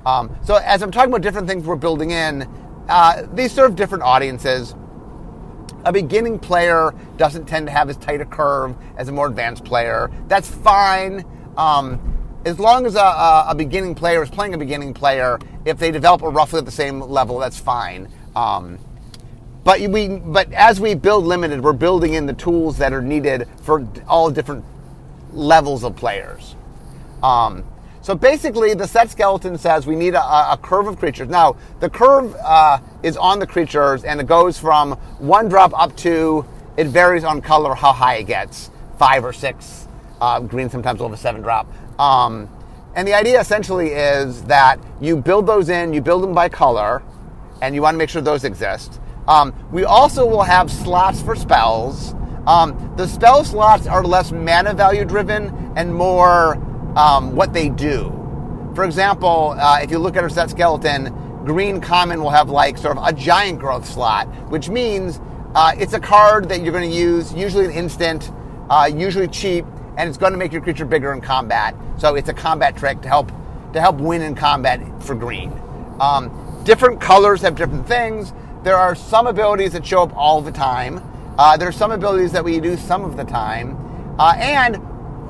Um, 0.06 0.36
so 0.44 0.56
as 0.56 0.82
I'm 0.82 0.92
talking 0.92 1.12
about 1.12 1.22
different 1.22 1.48
things 1.48 1.66
we're 1.66 1.76
building 1.76 2.12
in, 2.12 2.50
uh, 2.90 3.28
these 3.34 3.52
serve 3.52 3.76
different 3.76 4.04
audiences. 4.04 4.74
A 5.86 5.92
beginning 5.94 6.40
player 6.40 6.94
doesn't 7.18 7.46
tend 7.46 7.68
to 7.68 7.72
have 7.72 7.90
as 7.90 7.98
tight 7.98 8.22
a 8.22 8.26
curve 8.26 8.76
as 8.98 9.08
a 9.08 9.12
more 9.12 9.28
advanced 9.28 9.66
player. 9.66 10.10
That's 10.28 10.50
fine. 10.50 11.26
Um, 11.56 12.17
as 12.48 12.60
long 12.60 12.86
as 12.86 12.96
a, 12.96 13.46
a, 13.50 13.54
beginning 13.56 13.94
player 13.94 14.24
is 14.24 14.30
playing 14.30 14.54
a 14.54 14.58
beginning 14.58 14.94
player, 14.94 15.38
if 15.66 15.78
they 15.78 15.92
develop 15.92 16.22
a 16.22 16.30
roughly 16.30 16.60
at 16.60 16.66
the 16.66 16.72
same 16.72 17.02
level, 17.02 17.40
that's 17.40 17.60
fine. 17.60 18.10
Um, 18.38 18.80
but 19.66 19.82
we, 19.82 20.08
but 20.08 20.52
as 20.54 20.80
we 20.80 20.96
build 20.96 21.26
limited, 21.26 21.62
we're 21.62 21.74
building 21.74 22.14
in 22.14 22.26
the 22.26 22.34
tools 22.34 22.78
that 22.78 22.94
are 22.94 23.02
needed 23.02 23.50
for 23.64 23.86
all 24.08 24.32
different 24.32 24.64
levels 25.34 25.84
of 25.84 25.98
players. 25.98 26.56
Um, 27.22 27.66
so 28.02 28.16
basically, 28.16 28.74
the 28.74 28.88
set 28.88 29.12
skeleton 29.12 29.58
says 29.58 29.86
we 29.86 29.98
need 29.98 30.14
a, 30.14 30.24
a 30.54 30.58
curve 30.62 30.88
of 30.88 30.98
creatures. 30.98 31.28
Now, 31.28 31.58
the 31.82 31.90
curve 31.90 32.34
uh, 32.36 32.80
is 33.04 33.18
on 33.18 33.40
the 33.40 33.48
creatures, 33.48 34.06
and 34.06 34.22
it 34.22 34.28
goes 34.28 34.58
from 34.58 34.94
one 35.20 35.50
drop 35.50 35.78
up 35.78 35.98
to. 35.98 36.46
It 36.78 36.88
varies 36.88 37.26
on 37.26 37.42
color 37.42 37.76
how 37.76 37.92
high 37.92 38.16
it 38.16 38.28
gets, 38.28 38.72
five 38.98 39.26
or 39.26 39.34
six. 39.34 39.87
Uh, 40.20 40.40
green 40.40 40.70
sometimes 40.70 41.00
will 41.00 41.10
have 41.10 41.18
a 41.18 41.22
seven 41.22 41.42
drop. 41.42 41.68
Um, 42.00 42.50
and 42.96 43.08
the 43.08 43.14
idea 43.14 43.40
essentially 43.40 43.90
is 43.90 44.44
that 44.44 44.80
you 45.00 45.18
build 45.18 45.46
those 45.46 45.70
in, 45.70 45.94
you 45.94 46.02
build 46.02 46.24
them 46.24 46.34
by 46.34 46.50
color, 46.50 47.04
and 47.62 47.76
you 47.76 47.82
want 47.82 47.94
to 47.94 47.98
make 47.98 48.10
sure 48.10 48.22
those 48.22 48.44
exist. 48.44 49.00
Um, 49.28 49.54
we 49.72 49.84
also 49.84 50.26
will 50.26 50.44
have 50.44 50.72
slots 50.72 51.22
for 51.22 51.36
spells. 51.36 52.16
Um, 52.48 52.94
the 52.98 53.08
spell 53.08 53.44
slots 53.44 53.86
are 53.86 54.04
less 54.04 54.32
mana 54.32 54.74
value 54.74 55.06
driven 55.06 55.74
and 55.76 55.94
more 55.94 56.56
um, 56.98 57.36
what 57.36 57.54
they 57.54 57.70
do. 57.70 58.14
For 58.74 58.84
example, 58.86 59.56
uh, 59.58 59.80
if 59.82 59.92
you 59.92 60.00
look 60.00 60.16
at 60.16 60.24
our 60.24 60.30
set 60.30 60.50
skeleton, 60.50 61.14
green 61.46 61.80
common 61.82 62.22
will 62.22 62.30
have 62.30 62.50
like 62.50 62.78
sort 62.78 62.98
of 62.98 63.06
a 63.06 63.14
giant 63.14 63.60
growth 63.60 63.86
slot, 63.86 64.28
which 64.50 64.70
means 64.70 65.20
uh, 65.56 65.74
it's 65.78 65.94
a 65.94 66.00
card 66.00 66.50
that 66.50 66.62
you're 66.62 66.72
going 66.74 66.90
to 66.90 66.96
use, 66.96 67.34
usually 67.34 67.66
an 67.66 67.72
instant, 67.72 68.32
uh, 68.70 68.90
usually 68.92 69.28
cheap, 69.28 69.66
and 69.98 70.08
it's 70.08 70.18
going 70.18 70.32
to 70.32 70.38
make 70.38 70.54
your 70.54 70.62
creature 70.62 70.86
bigger 70.86 71.12
in 71.12 71.20
combat. 71.20 71.76
So 71.98 72.16
it's 72.16 72.30
a 72.30 72.34
combat 72.34 72.78
trick 72.78 73.02
to 73.02 73.08
help 73.08 73.32
to 73.74 73.82
help 73.82 73.98
win 73.98 74.22
in 74.22 74.36
combat 74.36 74.80
for 75.04 75.14
green. 75.14 75.52
Um, 76.00 76.62
different 76.64 77.02
colors 77.02 77.42
have 77.42 77.56
different 77.56 77.88
things. 77.88 78.32
There 78.64 78.78
are 78.78 78.96
some 78.96 79.28
abilities 79.28 79.74
that 79.74 79.86
show 79.86 80.04
up 80.04 80.16
all 80.16 80.42
the 80.42 80.52
time. 80.52 81.02
Uh, 81.38 81.58
there 81.58 81.68
are 81.68 81.74
some 81.74 81.92
abilities 81.92 82.32
that 82.32 82.44
we 82.44 82.60
do 82.60 82.78
some 82.78 83.04
of 83.04 83.18
the 83.18 83.24
time, 83.24 83.76
uh, 84.20 84.34
and 84.38 84.78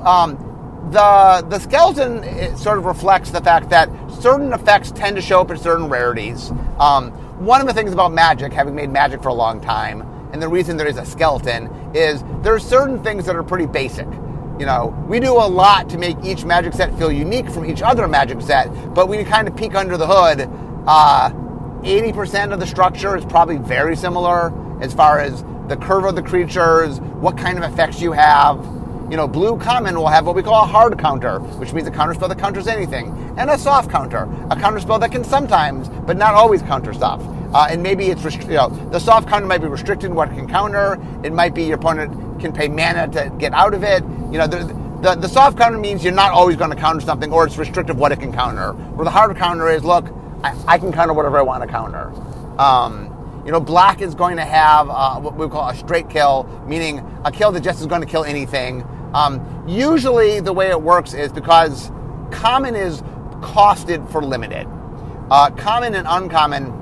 um, 0.06 0.88
the 0.90 1.44
the 1.48 1.58
skeleton 1.58 2.56
sort 2.56 2.78
of 2.78 2.84
reflects 2.84 3.30
the 3.30 3.40
fact 3.40 3.70
that 3.70 3.90
certain 4.20 4.52
effects 4.52 4.90
tend 4.92 5.16
to 5.16 5.22
show 5.22 5.40
up 5.40 5.50
in 5.50 5.58
certain 5.58 5.88
rarities. 5.88 6.50
Um, 6.78 7.10
one 7.44 7.60
of 7.60 7.66
the 7.66 7.74
things 7.74 7.92
about 7.92 8.12
magic, 8.12 8.52
having 8.52 8.74
made 8.74 8.90
magic 8.90 9.22
for 9.22 9.28
a 9.28 9.34
long 9.34 9.60
time, 9.60 10.02
and 10.32 10.42
the 10.42 10.48
reason 10.48 10.76
there 10.76 10.88
is 10.88 10.96
a 10.96 11.04
skeleton 11.04 11.66
is 11.94 12.22
there 12.42 12.54
are 12.54 12.60
certain 12.60 13.02
things 13.02 13.26
that 13.26 13.36
are 13.36 13.42
pretty 13.42 13.66
basic. 13.66 14.08
You 14.58 14.66
know, 14.66 14.92
we 15.08 15.20
do 15.20 15.34
a 15.34 15.46
lot 15.46 15.88
to 15.90 15.98
make 15.98 16.16
each 16.24 16.44
magic 16.44 16.74
set 16.74 16.96
feel 16.98 17.12
unique 17.12 17.48
from 17.48 17.64
each 17.64 17.80
other 17.80 18.08
magic 18.08 18.40
set, 18.40 18.66
but 18.92 19.08
you 19.08 19.24
kind 19.24 19.46
of 19.46 19.56
peek 19.56 19.76
under 19.76 19.96
the 19.96 20.06
hood, 20.06 20.50
uh, 20.88 21.30
80% 21.82 22.52
of 22.52 22.58
the 22.58 22.66
structure 22.66 23.16
is 23.16 23.24
probably 23.24 23.58
very 23.58 23.94
similar 23.94 24.52
as 24.82 24.92
far 24.92 25.20
as 25.20 25.44
the 25.68 25.76
curve 25.76 26.04
of 26.04 26.16
the 26.16 26.22
creatures, 26.22 26.98
what 27.20 27.38
kind 27.38 27.56
of 27.56 27.72
effects 27.72 28.00
you 28.00 28.10
have. 28.10 28.56
You 29.08 29.16
know, 29.16 29.28
blue 29.28 29.56
common 29.58 29.94
will 29.94 30.08
have 30.08 30.26
what 30.26 30.34
we 30.34 30.42
call 30.42 30.64
a 30.64 30.66
hard 30.66 30.98
counter, 30.98 31.38
which 31.38 31.72
means 31.72 31.86
a 31.86 31.92
counter 31.92 32.14
spell 32.14 32.28
that 32.28 32.38
counters 32.38 32.66
anything, 32.66 33.14
and 33.38 33.48
a 33.50 33.56
soft 33.56 33.92
counter, 33.92 34.28
a 34.50 34.56
counter 34.56 34.80
spell 34.80 34.98
that 34.98 35.12
can 35.12 35.22
sometimes, 35.22 35.88
but 35.88 36.16
not 36.16 36.34
always 36.34 36.62
counter 36.62 36.92
stuff. 36.92 37.22
Uh, 37.52 37.68
and 37.70 37.82
maybe 37.82 38.06
it's 38.06 38.22
you 38.24 38.48
know 38.48 38.68
the 38.90 38.98
soft 38.98 39.28
counter 39.28 39.46
might 39.46 39.62
be 39.62 39.68
restricted 39.68 40.12
what 40.12 40.30
it 40.30 40.34
can 40.34 40.48
counter. 40.48 40.98
It 41.24 41.32
might 41.32 41.54
be 41.54 41.64
your 41.64 41.76
opponent 41.76 42.40
can 42.40 42.52
pay 42.52 42.68
mana 42.68 43.08
to 43.08 43.32
get 43.38 43.52
out 43.52 43.74
of 43.74 43.82
it. 43.82 44.02
You 44.30 44.38
know, 44.38 44.46
the, 44.46 44.64
the, 45.02 45.14
the 45.14 45.28
soft 45.28 45.56
counter 45.56 45.78
means 45.78 46.04
you're 46.04 46.12
not 46.12 46.32
always 46.32 46.56
going 46.56 46.70
to 46.70 46.76
counter 46.76 47.00
something, 47.00 47.32
or 47.32 47.46
it's 47.46 47.56
restrictive 47.56 47.96
what 47.96 48.12
it 48.12 48.20
can 48.20 48.32
counter. 48.32 48.72
Where 48.72 49.04
the 49.04 49.10
hard 49.10 49.36
counter 49.36 49.68
is, 49.68 49.84
look, 49.84 50.06
I, 50.42 50.56
I 50.66 50.78
can 50.78 50.92
counter 50.92 51.14
whatever 51.14 51.38
I 51.38 51.42
want 51.42 51.62
to 51.62 51.68
counter. 51.68 52.12
Um, 52.60 53.42
you 53.46 53.52
know, 53.52 53.60
black 53.60 54.02
is 54.02 54.14
going 54.14 54.36
to 54.36 54.44
have 54.44 54.90
uh, 54.90 55.18
what 55.20 55.36
we 55.36 55.48
call 55.48 55.70
a 55.70 55.74
straight 55.74 56.10
kill, 56.10 56.44
meaning 56.66 56.98
a 57.24 57.32
kill 57.32 57.50
that 57.52 57.62
just 57.62 57.80
is 57.80 57.86
going 57.86 58.02
to 58.02 58.06
kill 58.06 58.24
anything. 58.24 58.84
Um, 59.14 59.64
usually, 59.66 60.40
the 60.40 60.52
way 60.52 60.68
it 60.68 60.82
works 60.82 61.14
is 61.14 61.32
because 61.32 61.90
common 62.30 62.76
is 62.76 63.00
costed 63.40 64.10
for 64.10 64.22
limited. 64.22 64.66
Uh, 65.30 65.50
common 65.50 65.94
and 65.94 66.06
uncommon 66.08 66.77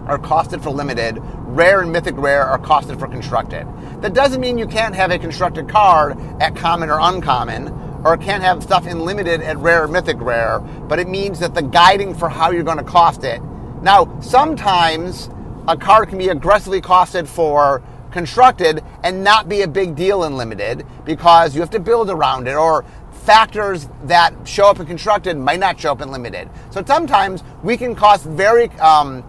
are 0.00 0.18
costed 0.18 0.62
for 0.62 0.70
limited 0.70 1.18
rare 1.54 1.82
and 1.82 1.92
mythic 1.92 2.16
rare 2.16 2.44
are 2.44 2.58
costed 2.58 2.98
for 2.98 3.06
constructed. 3.06 3.66
That 4.02 4.12
doesn't 4.12 4.40
mean 4.40 4.58
you 4.58 4.66
can't 4.66 4.94
have 4.94 5.12
a 5.12 5.18
constructed 5.18 5.68
card 5.68 6.18
at 6.40 6.56
common 6.56 6.90
or 6.90 6.98
uncommon, 7.00 7.68
or 8.04 8.16
can't 8.16 8.42
have 8.42 8.62
stuff 8.62 8.86
in 8.86 9.00
limited 9.00 9.40
at 9.40 9.56
rare 9.58 9.84
or 9.84 9.88
mythic 9.88 10.20
rare, 10.20 10.58
but 10.58 10.98
it 10.98 11.08
means 11.08 11.38
that 11.38 11.54
the 11.54 11.62
guiding 11.62 12.14
for 12.14 12.28
how 12.28 12.50
you're 12.50 12.64
going 12.64 12.78
to 12.78 12.84
cost 12.84 13.24
it. 13.24 13.40
Now, 13.82 14.20
sometimes 14.20 15.30
a 15.68 15.76
card 15.76 16.08
can 16.08 16.18
be 16.18 16.28
aggressively 16.28 16.80
costed 16.80 17.26
for 17.28 17.82
constructed 18.10 18.82
and 19.02 19.24
not 19.24 19.48
be 19.48 19.62
a 19.62 19.68
big 19.68 19.94
deal 19.94 20.24
in 20.24 20.36
limited 20.36 20.84
because 21.04 21.54
you 21.54 21.60
have 21.60 21.70
to 21.70 21.80
build 21.80 22.10
around 22.10 22.46
it 22.46 22.54
or 22.54 22.84
factors 23.24 23.88
that 24.04 24.34
show 24.46 24.66
up 24.66 24.78
in 24.80 24.86
constructed 24.86 25.36
might 25.36 25.58
not 25.58 25.80
show 25.80 25.92
up 25.92 26.02
in 26.02 26.10
limited. 26.10 26.48
So 26.70 26.84
sometimes 26.84 27.42
we 27.62 27.76
can 27.76 27.94
cost 27.94 28.24
very 28.24 28.68
um, 28.80 29.24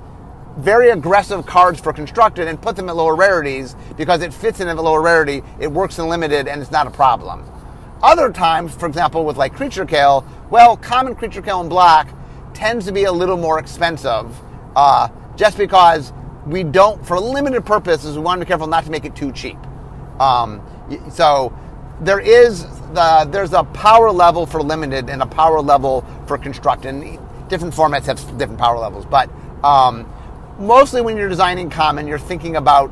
very 0.57 0.89
aggressive 0.89 1.45
cards 1.45 1.79
for 1.79 1.91
constructed 1.91 2.47
and 2.47 2.61
put 2.61 2.75
them 2.75 2.89
at 2.89 2.95
lower 2.95 3.15
rarities 3.15 3.75
because 3.97 4.21
it 4.21 4.33
fits 4.33 4.59
in 4.59 4.67
at 4.67 4.77
a 4.77 4.81
lower 4.81 5.01
rarity, 5.01 5.43
it 5.59 5.71
works 5.71 5.99
in 5.99 6.07
limited, 6.07 6.47
and 6.47 6.61
it's 6.61 6.71
not 6.71 6.87
a 6.87 6.91
problem. 6.91 7.43
Other 8.01 8.31
times, 8.31 8.73
for 8.75 8.85
example, 8.85 9.25
with 9.25 9.37
like 9.37 9.53
creature 9.53 9.85
kill, 9.85 10.25
well, 10.49 10.77
common 10.77 11.15
creature 11.15 11.41
kill 11.41 11.61
in 11.61 11.69
black 11.69 12.07
tends 12.53 12.85
to 12.85 12.91
be 12.91 13.03
a 13.03 13.11
little 13.11 13.37
more 13.37 13.59
expensive 13.59 14.33
uh, 14.75 15.09
just 15.35 15.57
because 15.57 16.13
we 16.45 16.63
don't, 16.63 17.05
for 17.05 17.19
limited 17.19 17.65
purposes, 17.65 18.15
we 18.15 18.23
want 18.23 18.39
to 18.39 18.45
be 18.45 18.47
careful 18.47 18.67
not 18.67 18.85
to 18.85 18.91
make 18.91 19.05
it 19.05 19.15
too 19.15 19.31
cheap. 19.31 19.57
Um, 20.19 20.61
so 21.11 21.57
there 22.01 22.19
is 22.19 22.63
the, 22.93 23.27
there's 23.29 23.53
a 23.53 23.63
power 23.63 24.11
level 24.11 24.45
for 24.45 24.61
limited 24.61 25.09
and 25.09 25.21
a 25.21 25.25
power 25.25 25.61
level 25.61 26.05
for 26.27 26.37
constructed. 26.37 27.19
Different 27.49 27.73
formats 27.73 28.05
have 28.05 28.19
different 28.37 28.59
power 28.59 28.77
levels, 28.77 29.05
but 29.05 29.29
um, 29.63 30.05
mostly 30.59 31.01
when 31.01 31.17
you're 31.17 31.29
designing 31.29 31.69
common, 31.69 32.07
you're 32.07 32.19
thinking 32.19 32.55
about 32.55 32.89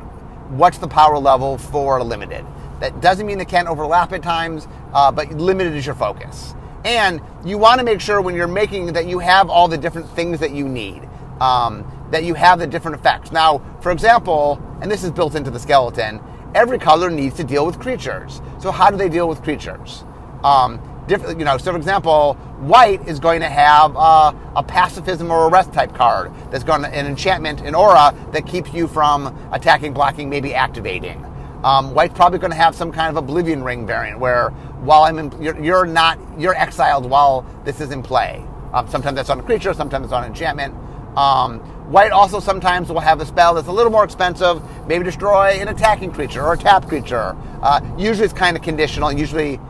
what's 0.50 0.78
the 0.78 0.88
power 0.88 1.18
level 1.18 1.58
for 1.58 2.02
limited. 2.02 2.44
That 2.80 3.00
doesn't 3.00 3.26
mean 3.26 3.40
it 3.40 3.48
can't 3.48 3.68
overlap 3.68 4.12
at 4.12 4.22
times, 4.22 4.68
uh, 4.92 5.10
but 5.10 5.30
limited 5.32 5.74
is 5.74 5.86
your 5.86 5.94
focus. 5.94 6.54
And 6.84 7.20
you 7.44 7.56
want 7.56 7.78
to 7.78 7.84
make 7.84 8.00
sure 8.00 8.20
when 8.20 8.34
you're 8.34 8.46
making 8.46 8.92
that 8.92 9.06
you 9.06 9.18
have 9.18 9.48
all 9.48 9.68
the 9.68 9.78
different 9.78 10.08
things 10.10 10.40
that 10.40 10.50
you 10.50 10.68
need, 10.68 11.08
um, 11.40 11.84
that 12.10 12.24
you 12.24 12.34
have 12.34 12.58
the 12.58 12.66
different 12.66 12.98
effects. 12.98 13.32
Now, 13.32 13.62
for 13.80 13.90
example, 13.90 14.62
and 14.82 14.90
this 14.90 15.02
is 15.02 15.10
built 15.10 15.34
into 15.34 15.50
the 15.50 15.58
skeleton, 15.58 16.20
every 16.54 16.78
color 16.78 17.10
needs 17.10 17.36
to 17.36 17.44
deal 17.44 17.64
with 17.64 17.80
creatures. 17.80 18.42
So 18.60 18.70
how 18.70 18.90
do 18.90 18.96
they 18.96 19.08
deal 19.08 19.28
with 19.28 19.42
creatures? 19.42 20.04
Um, 20.42 20.78
different, 21.06 21.38
you 21.38 21.44
know, 21.44 21.58
so 21.58 21.72
for 21.72 21.76
example, 21.76 22.34
white 22.60 23.06
is 23.06 23.18
going 23.18 23.40
to 23.40 23.48
have 23.48 23.96
uh, 23.96 24.32
a 24.56 24.62
pacifism 24.62 25.30
or 25.30 25.48
arrest 25.48 25.72
type 25.72 25.94
card 25.94 26.32
that's 26.50 26.64
going 26.64 26.82
to, 26.82 26.88
an 26.88 27.06
enchantment, 27.06 27.60
an 27.60 27.74
aura 27.74 28.14
that 28.32 28.46
keeps 28.46 28.72
you 28.72 28.88
from 28.88 29.36
attacking, 29.52 29.92
blocking, 29.92 30.28
maybe 30.28 30.54
activating. 30.54 31.24
Um, 31.62 31.94
white's 31.94 32.14
probably 32.14 32.38
going 32.38 32.50
to 32.50 32.56
have 32.56 32.74
some 32.74 32.92
kind 32.92 33.08
of 33.08 33.16
oblivion 33.16 33.62
ring 33.62 33.86
variant 33.86 34.18
where 34.18 34.50
while 34.80 35.04
I'm 35.04 35.18
in, 35.18 35.42
you're, 35.42 35.58
you're 35.62 35.86
not, 35.86 36.18
you're 36.38 36.54
exiled 36.54 37.08
while 37.08 37.46
this 37.64 37.80
is 37.80 37.90
in 37.90 38.02
play. 38.02 38.44
Um, 38.72 38.88
sometimes 38.88 39.16
that's 39.16 39.30
on 39.30 39.40
a 39.40 39.42
creature, 39.42 39.72
sometimes 39.72 40.04
it's 40.04 40.12
on 40.12 40.24
an 40.24 40.30
enchantment. 40.30 40.74
Um, 41.16 41.60
white 41.90 42.10
also 42.10 42.40
sometimes 42.40 42.90
will 42.90 43.00
have 43.00 43.20
a 43.20 43.26
spell 43.26 43.54
that's 43.54 43.68
a 43.68 43.72
little 43.72 43.92
more 43.92 44.04
expensive, 44.04 44.62
maybe 44.86 45.04
destroy 45.04 45.52
an 45.52 45.68
attacking 45.68 46.12
creature 46.12 46.42
or 46.42 46.54
a 46.54 46.58
tap 46.58 46.86
creature. 46.86 47.36
Uh, 47.62 47.80
usually 47.96 48.24
it's 48.24 48.34
kind 48.34 48.56
of 48.56 48.62
conditional. 48.62 49.12
Usually, 49.12 49.60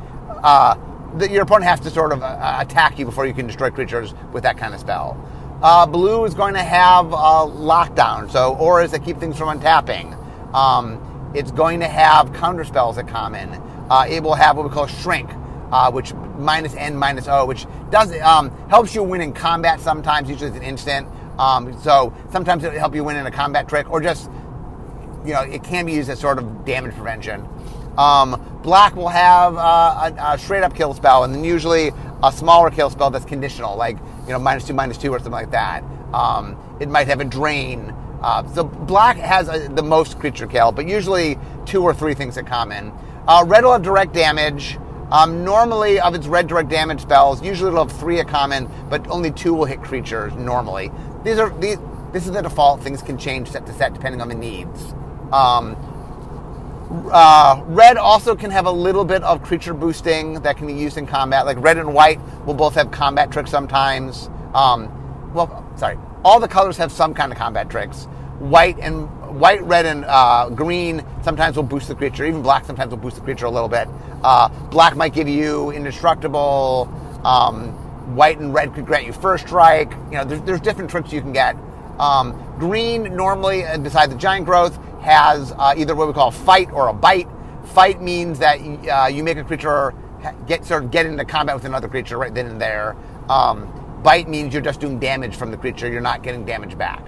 uh, 0.42 0.76
the, 1.18 1.30
your 1.30 1.42
opponent 1.42 1.64
has 1.64 1.80
to 1.80 1.90
sort 1.90 2.12
of 2.12 2.22
uh, 2.22 2.56
attack 2.58 2.98
you 2.98 3.04
before 3.04 3.26
you 3.26 3.34
can 3.34 3.46
destroy 3.46 3.70
creatures 3.70 4.14
with 4.32 4.42
that 4.42 4.56
kind 4.56 4.74
of 4.74 4.80
spell. 4.80 5.18
Uh, 5.62 5.86
blue 5.86 6.24
is 6.24 6.34
going 6.34 6.54
to 6.54 6.62
have 6.62 7.12
uh, 7.12 7.46
lockdown, 7.46 8.30
so 8.30 8.54
auras 8.56 8.90
that 8.90 9.04
keep 9.04 9.18
things 9.18 9.38
from 9.38 9.58
untapping. 9.58 10.12
Um, 10.54 11.32
it's 11.34 11.50
going 11.50 11.80
to 11.80 11.88
have 11.88 12.32
counter 12.34 12.64
spells 12.64 12.98
at 12.98 13.08
common. 13.08 13.48
Uh, 13.90 14.06
it 14.08 14.22
will 14.22 14.34
have 14.34 14.56
what 14.56 14.66
we 14.68 14.72
call 14.72 14.86
shrink, 14.86 15.30
uh, 15.70 15.90
which 15.90 16.12
minus 16.38 16.74
N 16.74 16.96
minus 16.96 17.28
O, 17.28 17.46
which 17.46 17.66
does 17.90 18.12
um, 18.20 18.50
helps 18.68 18.94
you 18.94 19.02
win 19.02 19.20
in 19.20 19.32
combat. 19.32 19.80
Sometimes, 19.80 20.28
usually 20.28 20.48
it's 20.48 20.56
an 20.56 20.62
instant. 20.62 21.08
Um, 21.38 21.78
so 21.80 22.12
sometimes 22.30 22.62
it'll 22.62 22.78
help 22.78 22.94
you 22.94 23.02
win 23.02 23.16
in 23.16 23.26
a 23.26 23.30
combat 23.30 23.68
trick, 23.68 23.90
or 23.90 24.00
just 24.00 24.30
you 25.24 25.32
know 25.32 25.42
it 25.42 25.64
can 25.64 25.86
be 25.86 25.92
used 25.92 26.10
as 26.10 26.20
sort 26.20 26.38
of 26.38 26.64
damage 26.64 26.94
prevention. 26.94 27.48
Um, 27.98 28.60
black 28.62 28.96
will 28.96 29.08
have 29.08 29.56
uh, 29.56 30.12
a, 30.18 30.34
a, 30.34 30.38
straight 30.38 30.62
up 30.62 30.74
kill 30.74 30.94
spell, 30.94 31.24
and 31.24 31.34
then 31.34 31.44
usually 31.44 31.92
a 32.22 32.32
smaller 32.32 32.70
kill 32.70 32.90
spell 32.90 33.10
that's 33.10 33.24
conditional, 33.24 33.76
like 33.76 33.96
you 34.26 34.32
know 34.32 34.38
minus 34.38 34.66
two, 34.66 34.74
minus 34.74 34.98
two, 34.98 35.12
or 35.12 35.18
something 35.18 35.32
like 35.32 35.52
that. 35.52 35.84
Um, 36.12 36.56
it 36.80 36.88
might 36.88 37.06
have 37.06 37.20
a 37.20 37.24
drain. 37.24 37.94
Uh, 38.20 38.46
so 38.54 38.64
black 38.64 39.16
has 39.16 39.48
a, 39.48 39.68
the 39.68 39.82
most 39.82 40.18
creature 40.18 40.46
kill, 40.46 40.72
but 40.72 40.88
usually 40.88 41.38
two 41.66 41.82
or 41.82 41.94
three 41.94 42.14
things 42.14 42.36
in 42.36 42.46
common. 42.46 42.92
Uh, 43.28 43.44
red 43.46 43.64
will 43.64 43.72
have 43.72 43.82
direct 43.82 44.12
damage. 44.12 44.78
Um, 45.10 45.44
normally, 45.44 46.00
of 46.00 46.14
its 46.14 46.26
red 46.26 46.48
direct 46.48 46.70
damage 46.70 47.02
spells, 47.02 47.42
usually 47.42 47.68
it'll 47.68 47.86
have 47.86 47.96
three 47.96 48.18
a 48.18 48.24
common, 48.24 48.68
but 48.88 49.06
only 49.08 49.30
two 49.30 49.54
will 49.54 49.66
hit 49.66 49.82
creatures 49.82 50.32
normally. 50.34 50.90
These 51.22 51.38
are 51.38 51.50
these. 51.60 51.78
This 52.12 52.26
is 52.26 52.32
the 52.32 52.42
default. 52.42 52.82
Things 52.82 53.02
can 53.02 53.18
change 53.18 53.50
set 53.50 53.66
to 53.66 53.72
set 53.74 53.92
depending 53.92 54.20
on 54.20 54.28
the 54.28 54.34
needs. 54.34 54.94
Um, 55.32 55.76
uh, 56.90 57.62
red 57.66 57.96
also 57.96 58.34
can 58.34 58.50
have 58.50 58.66
a 58.66 58.70
little 58.70 59.04
bit 59.04 59.22
of 59.22 59.42
creature 59.42 59.74
boosting 59.74 60.34
that 60.42 60.56
can 60.56 60.66
be 60.66 60.74
used 60.74 60.96
in 60.96 61.06
combat. 61.06 61.46
Like 61.46 61.58
red 61.60 61.78
and 61.78 61.94
white 61.94 62.20
will 62.46 62.54
both 62.54 62.74
have 62.74 62.90
combat 62.90 63.30
tricks 63.30 63.50
sometimes. 63.50 64.28
Um, 64.54 65.32
well, 65.34 65.66
sorry, 65.76 65.98
all 66.24 66.40
the 66.40 66.48
colors 66.48 66.76
have 66.76 66.92
some 66.92 67.14
kind 67.14 67.32
of 67.32 67.38
combat 67.38 67.70
tricks. 67.70 68.04
White 68.38 68.78
and 68.80 69.08
white, 69.38 69.62
red, 69.62 69.86
and 69.86 70.04
uh, 70.04 70.48
green 70.50 71.04
sometimes 71.22 71.56
will 71.56 71.62
boost 71.62 71.88
the 71.88 71.94
creature. 71.94 72.24
Even 72.24 72.42
black 72.42 72.64
sometimes 72.64 72.90
will 72.90 72.98
boost 72.98 73.16
the 73.16 73.22
creature 73.22 73.46
a 73.46 73.50
little 73.50 73.68
bit. 73.68 73.88
Uh, 74.22 74.48
black 74.70 74.96
might 74.96 75.12
give 75.12 75.28
you 75.28 75.70
indestructible. 75.70 76.88
Um, 77.24 77.72
white 78.14 78.38
and 78.38 78.52
red 78.52 78.74
could 78.74 78.86
grant 78.86 79.06
you 79.06 79.12
first 79.12 79.46
strike. 79.46 79.92
You 80.10 80.18
know, 80.18 80.24
there's, 80.24 80.42
there's 80.42 80.60
different 80.60 80.90
tricks 80.90 81.12
you 81.12 81.20
can 81.20 81.32
get. 81.32 81.56
Um, 81.98 82.40
green 82.58 83.16
normally, 83.16 83.64
uh, 83.64 83.78
besides 83.78 84.12
the 84.12 84.18
giant 84.18 84.46
growth, 84.46 84.78
has 85.04 85.52
uh, 85.52 85.74
either 85.76 85.94
what 85.94 86.08
we 86.08 86.14
call 86.14 86.28
a 86.28 86.32
fight 86.32 86.70
or 86.72 86.88
a 86.88 86.94
bite. 86.94 87.28
Fight 87.64 88.02
means 88.02 88.38
that 88.40 88.58
uh, 88.88 89.06
you 89.06 89.22
make 89.22 89.38
a 89.38 89.44
creature 89.44 89.94
get 90.46 90.64
sort 90.64 90.84
of 90.84 90.90
get 90.90 91.06
into 91.06 91.24
combat 91.24 91.54
with 91.54 91.64
another 91.64 91.88
creature 91.88 92.18
right 92.18 92.34
then 92.34 92.46
and 92.46 92.60
there. 92.60 92.96
Um, 93.28 94.00
bite 94.02 94.28
means 94.28 94.52
you're 94.52 94.62
just 94.62 94.80
doing 94.80 94.98
damage 94.98 95.36
from 95.36 95.50
the 95.50 95.56
creature; 95.56 95.88
you're 95.88 96.00
not 96.00 96.22
getting 96.22 96.44
damage 96.44 96.76
back. 96.76 97.06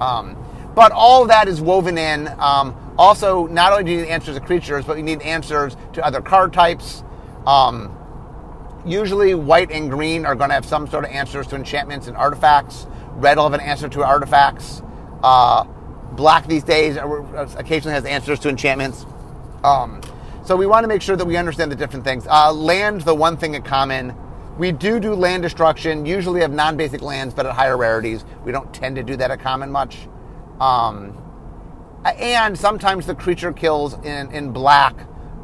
Um, 0.00 0.36
but 0.74 0.92
all 0.92 1.26
that 1.26 1.48
is 1.48 1.60
woven 1.60 1.98
in. 1.98 2.28
Um, 2.38 2.76
also, 2.98 3.46
not 3.46 3.72
only 3.72 3.84
do 3.84 3.90
you 3.92 4.02
need 4.02 4.08
answers 4.08 4.34
to 4.36 4.40
creatures, 4.40 4.84
but 4.84 4.96
you 4.96 5.02
need 5.02 5.22
answers 5.22 5.76
to 5.92 6.04
other 6.04 6.20
card 6.20 6.52
types. 6.52 7.04
Um, 7.46 7.96
usually, 8.84 9.34
white 9.34 9.70
and 9.70 9.90
green 9.90 10.26
are 10.26 10.34
going 10.34 10.50
to 10.50 10.54
have 10.54 10.66
some 10.66 10.88
sort 10.88 11.04
of 11.04 11.10
answers 11.10 11.46
to 11.48 11.56
enchantments 11.56 12.08
and 12.08 12.16
artifacts. 12.16 12.86
Red 13.12 13.36
will 13.36 13.44
have 13.44 13.54
an 13.54 13.60
answer 13.60 13.88
to 13.88 14.04
artifacts. 14.04 14.82
Uh, 15.22 15.64
Black 16.16 16.46
these 16.46 16.64
days 16.64 16.96
occasionally 16.96 17.94
has 17.94 18.04
answers 18.04 18.38
to 18.40 18.48
enchantments. 18.48 19.06
Um, 19.62 20.00
so 20.44 20.56
we 20.56 20.66
want 20.66 20.84
to 20.84 20.88
make 20.88 21.02
sure 21.02 21.16
that 21.16 21.24
we 21.24 21.36
understand 21.36 21.72
the 21.72 21.76
different 21.76 22.04
things. 22.04 22.26
Uh, 22.26 22.52
land, 22.52 23.00
the 23.02 23.14
one 23.14 23.36
thing 23.36 23.54
in 23.54 23.62
common. 23.62 24.14
We 24.58 24.70
do 24.70 25.00
do 25.00 25.14
land 25.14 25.42
destruction, 25.42 26.06
usually 26.06 26.40
have 26.42 26.52
non-basic 26.52 27.02
lands, 27.02 27.34
but 27.34 27.46
at 27.46 27.54
higher 27.54 27.76
rarities. 27.76 28.24
We 28.44 28.52
don't 28.52 28.72
tend 28.72 28.96
to 28.96 29.02
do 29.02 29.16
that 29.16 29.30
at 29.30 29.40
common 29.40 29.72
much. 29.72 30.06
Um, 30.60 31.18
and 32.04 32.56
sometimes 32.56 33.06
the 33.06 33.14
creature 33.14 33.52
kills 33.52 33.94
in, 34.04 34.30
in 34.32 34.52
black 34.52 34.94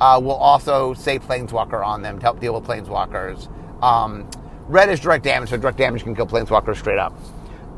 uh, 0.00 0.20
will 0.22 0.32
also 0.32 0.94
say 0.94 1.18
planeswalker 1.18 1.84
on 1.84 2.02
them 2.02 2.18
to 2.18 2.22
help 2.22 2.40
deal 2.40 2.54
with 2.54 2.64
planeswalkers. 2.64 3.48
Um, 3.82 4.28
red 4.68 4.88
is 4.88 5.00
direct 5.00 5.24
damage, 5.24 5.50
so 5.50 5.56
direct 5.56 5.78
damage 5.78 6.04
can 6.04 6.14
kill 6.14 6.26
planeswalkers 6.26 6.76
straight 6.76 6.98
up. 6.98 7.14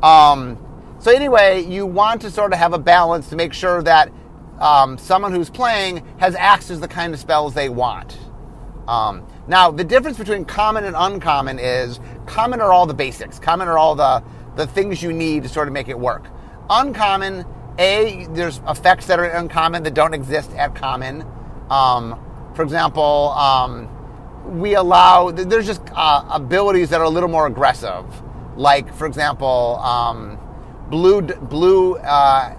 Um, 0.03 0.57
so 1.03 1.11
anyway, 1.11 1.65
you 1.65 1.85
want 1.85 2.21
to 2.21 2.31
sort 2.31 2.53
of 2.53 2.59
have 2.59 2.71
a 2.71 2.79
balance 2.79 3.27
to 3.27 3.35
make 3.35 3.51
sure 3.51 3.83
that 3.83 4.09
um, 4.59 4.97
someone 4.97 5.33
who's 5.33 5.49
playing 5.49 6.01
has 6.17 6.33
access 6.33 6.77
to 6.77 6.81
the 6.81 6.87
kind 6.87 7.13
of 7.13 7.19
spells 7.19 7.53
they 7.53 7.67
want. 7.67 8.17
Um, 8.87 9.27
now, 9.45 9.69
the 9.69 9.83
difference 9.83 10.17
between 10.17 10.45
common 10.45 10.85
and 10.85 10.95
uncommon 10.97 11.59
is 11.59 11.99
common 12.25 12.61
are 12.61 12.71
all 12.71 12.85
the 12.85 12.93
basics. 12.93 13.37
Common 13.37 13.67
are 13.67 13.77
all 13.77 13.95
the, 13.95 14.23
the 14.55 14.65
things 14.65 15.03
you 15.03 15.11
need 15.11 15.43
to 15.43 15.49
sort 15.49 15.67
of 15.67 15.73
make 15.73 15.89
it 15.89 15.99
work. 15.99 16.27
Uncommon, 16.69 17.43
A, 17.79 18.25
there's 18.29 18.61
effects 18.69 19.05
that 19.07 19.19
are 19.19 19.25
uncommon 19.25 19.83
that 19.83 19.93
don't 19.93 20.13
exist 20.13 20.51
at 20.51 20.73
common. 20.73 21.25
Um, 21.69 22.17
for 22.55 22.63
example, 22.63 23.31
um, 23.31 23.89
we 24.57 24.75
allow, 24.75 25.31
there's 25.31 25.65
just 25.65 25.81
uh, 25.93 26.23
abilities 26.29 26.91
that 26.91 27.01
are 27.01 27.05
a 27.05 27.09
little 27.09 27.27
more 27.27 27.45
aggressive. 27.45 28.05
Like, 28.55 28.93
for 28.93 29.05
example, 29.05 29.79
um, 29.83 30.39
blue 30.93 31.23
blue 31.23 31.95
uh, 31.95 32.55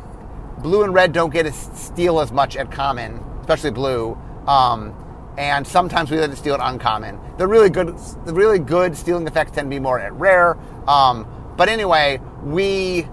blue 0.58 0.82
and 0.82 0.92
red 0.92 1.12
don't 1.12 1.32
get 1.32 1.44
to 1.44 1.52
steal 1.52 2.18
as 2.18 2.32
much 2.32 2.56
at 2.56 2.68
common, 2.72 3.22
especially 3.40 3.70
blue. 3.70 4.18
Um, 4.48 4.92
and 5.38 5.64
sometimes 5.64 6.10
we 6.10 6.18
let 6.18 6.30
it 6.30 6.36
steal 6.36 6.54
at 6.54 6.60
uncommon. 6.60 7.20
The 7.38 7.46
really 7.46 7.70
good, 7.70 7.96
the 8.24 8.34
really 8.34 8.58
good 8.58 8.96
stealing 8.96 9.24
effects 9.28 9.52
tend 9.52 9.66
to 9.66 9.70
be 9.70 9.78
more 9.78 10.00
at 10.00 10.12
rare. 10.14 10.56
Um, 10.88 11.28
but 11.56 11.68
anyway, 11.68 12.20
we 12.42 13.06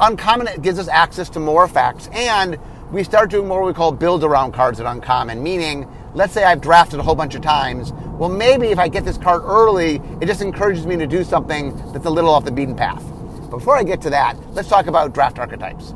uncommon 0.00 0.62
gives 0.62 0.78
us 0.78 0.88
access 0.88 1.28
to 1.30 1.40
more 1.40 1.64
effects, 1.64 2.08
and 2.10 2.58
we 2.90 3.04
start 3.04 3.28
doing 3.30 3.46
more 3.46 3.60
what 3.60 3.66
we 3.66 3.74
call 3.74 3.92
build 3.92 4.24
around 4.24 4.52
cards 4.52 4.80
at 4.80 4.86
uncommon, 4.86 5.42
meaning, 5.42 5.86
let's 6.14 6.32
say 6.32 6.42
I've 6.42 6.62
drafted 6.62 7.00
a 7.00 7.02
whole 7.02 7.14
bunch 7.14 7.34
of 7.34 7.42
times. 7.42 7.92
Well, 8.18 8.30
maybe 8.30 8.68
if 8.68 8.78
I 8.78 8.88
get 8.88 9.04
this 9.04 9.18
card 9.18 9.42
early, 9.44 10.00
it 10.22 10.26
just 10.26 10.40
encourages 10.40 10.86
me 10.86 10.96
to 10.96 11.06
do 11.06 11.22
something 11.22 11.76
that's 11.92 12.06
a 12.06 12.10
little 12.10 12.30
off 12.30 12.46
the 12.46 12.52
beaten 12.52 12.74
path. 12.74 13.04
Before 13.46 13.76
I 13.76 13.82
get 13.82 14.00
to 14.02 14.10
that, 14.10 14.36
let's 14.52 14.68
talk 14.68 14.86
about 14.86 15.14
draft 15.14 15.38
archetypes. 15.38 15.94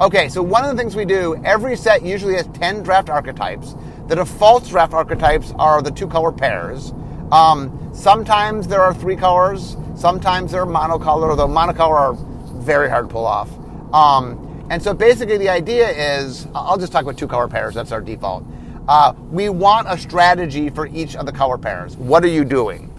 Okay, 0.00 0.28
so 0.28 0.42
one 0.42 0.64
of 0.64 0.74
the 0.74 0.76
things 0.80 0.96
we 0.96 1.04
do, 1.04 1.40
every 1.44 1.76
set 1.76 2.02
usually 2.02 2.34
has 2.34 2.46
10 2.48 2.82
draft 2.82 3.10
archetypes. 3.10 3.76
The 4.08 4.16
default 4.16 4.66
draft 4.68 4.92
archetypes 4.92 5.52
are 5.58 5.82
the 5.82 5.90
two 5.90 6.06
color 6.06 6.32
pairs. 6.32 6.92
Um, 7.30 7.90
sometimes 7.94 8.66
there 8.68 8.80
are 8.80 8.92
three 8.92 9.16
colors, 9.16 9.76
sometimes 9.94 10.52
they're 10.52 10.66
monocolor, 10.66 11.30
although 11.30 11.46
monocolor 11.46 11.94
are 11.94 12.14
very 12.62 12.90
hard 12.90 13.08
to 13.08 13.12
pull 13.12 13.26
off. 13.26 13.50
Um, 13.94 14.66
and 14.70 14.82
so 14.82 14.94
basically 14.94 15.38
the 15.38 15.48
idea 15.48 15.88
is, 15.90 16.46
I'll 16.54 16.78
just 16.78 16.92
talk 16.92 17.02
about 17.02 17.16
two 17.16 17.28
color 17.28 17.48
pairs, 17.48 17.74
that's 17.74 17.92
our 17.92 18.00
default. 18.00 18.44
Uh, 18.88 19.14
we 19.30 19.48
want 19.48 19.86
a 19.88 19.96
strategy 19.96 20.68
for 20.68 20.86
each 20.88 21.14
of 21.14 21.26
the 21.26 21.32
color 21.32 21.58
pairs. 21.58 21.96
What 21.96 22.24
are 22.24 22.28
you 22.28 22.44
doing? 22.44 22.91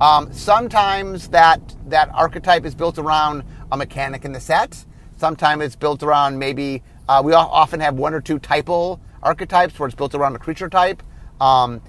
Um, 0.00 0.32
sometimes 0.32 1.28
that, 1.28 1.60
that 1.88 2.08
archetype 2.14 2.64
is 2.64 2.74
built 2.74 2.98
around 2.98 3.44
a 3.70 3.76
mechanic 3.76 4.24
in 4.24 4.32
the 4.32 4.40
set. 4.40 4.84
Sometimes 5.16 5.62
it's 5.62 5.76
built 5.76 6.02
around 6.02 6.38
maybe, 6.38 6.82
uh, 7.08 7.20
we 7.22 7.34
often 7.34 7.80
have 7.80 7.94
one 7.94 8.14
or 8.14 8.20
two 8.20 8.38
typal 8.38 8.98
archetypes 9.22 9.78
where 9.78 9.86
it's 9.86 9.94
built 9.94 10.14
around 10.14 10.34
a 10.34 10.38
creature 10.38 10.70
type. 10.70 11.02
Um, 11.40 11.82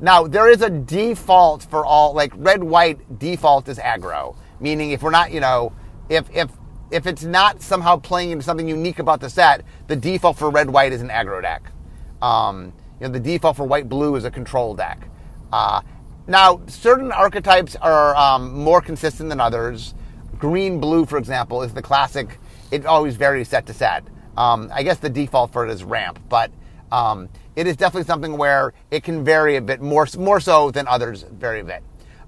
now, 0.00 0.26
there 0.26 0.50
is 0.50 0.60
a 0.62 0.68
default 0.68 1.62
for 1.62 1.86
all, 1.86 2.12
like 2.12 2.32
red 2.36 2.62
white 2.62 3.18
default 3.18 3.68
is 3.68 3.78
aggro, 3.78 4.36
meaning 4.60 4.90
if 4.90 5.02
we're 5.02 5.10
not, 5.10 5.32
you 5.32 5.40
know, 5.40 5.72
if, 6.08 6.28
if, 6.34 6.50
if 6.90 7.06
it's 7.06 7.22
not 7.22 7.62
somehow 7.62 7.96
playing 7.96 8.32
into 8.32 8.44
something 8.44 8.68
unique 8.68 8.98
about 8.98 9.20
the 9.20 9.30
set, 9.30 9.64
the 9.86 9.96
default 9.96 10.36
for 10.36 10.50
red 10.50 10.68
white 10.68 10.92
is 10.92 11.00
an 11.00 11.08
aggro 11.08 11.40
deck. 11.40 11.72
Um, 12.20 12.74
you 13.00 13.06
know, 13.06 13.12
the 13.12 13.20
default 13.20 13.56
for 13.56 13.64
white 13.64 13.88
blue 13.88 14.16
is 14.16 14.24
a 14.24 14.30
control 14.30 14.74
deck. 14.74 15.08
Uh, 15.52 15.82
now, 16.26 16.60
certain 16.66 17.10
archetypes 17.10 17.76
are 17.76 18.14
um, 18.16 18.52
more 18.54 18.80
consistent 18.80 19.28
than 19.28 19.40
others. 19.40 19.94
Green 20.38 20.80
blue, 20.80 21.04
for 21.04 21.18
example, 21.18 21.62
is 21.62 21.74
the 21.74 21.82
classic 21.82 22.38
it 22.70 22.86
always 22.86 23.16
varies 23.16 23.48
set 23.48 23.66
to 23.66 23.74
set. 23.74 24.04
Um, 24.36 24.70
I 24.72 24.82
guess 24.82 24.98
the 24.98 25.10
default 25.10 25.52
for 25.52 25.66
it 25.66 25.70
is 25.70 25.84
ramp, 25.84 26.18
but 26.28 26.50
um, 26.90 27.28
it 27.54 27.66
is 27.66 27.76
definitely 27.76 28.06
something 28.06 28.38
where 28.38 28.72
it 28.90 29.04
can 29.04 29.24
vary 29.24 29.56
a 29.56 29.60
bit 29.60 29.82
more, 29.82 30.06
more 30.18 30.40
so 30.40 30.70
than 30.70 30.88
others 30.88 31.24
vary 31.32 31.60
a 31.60 31.64
bit. 31.64 31.82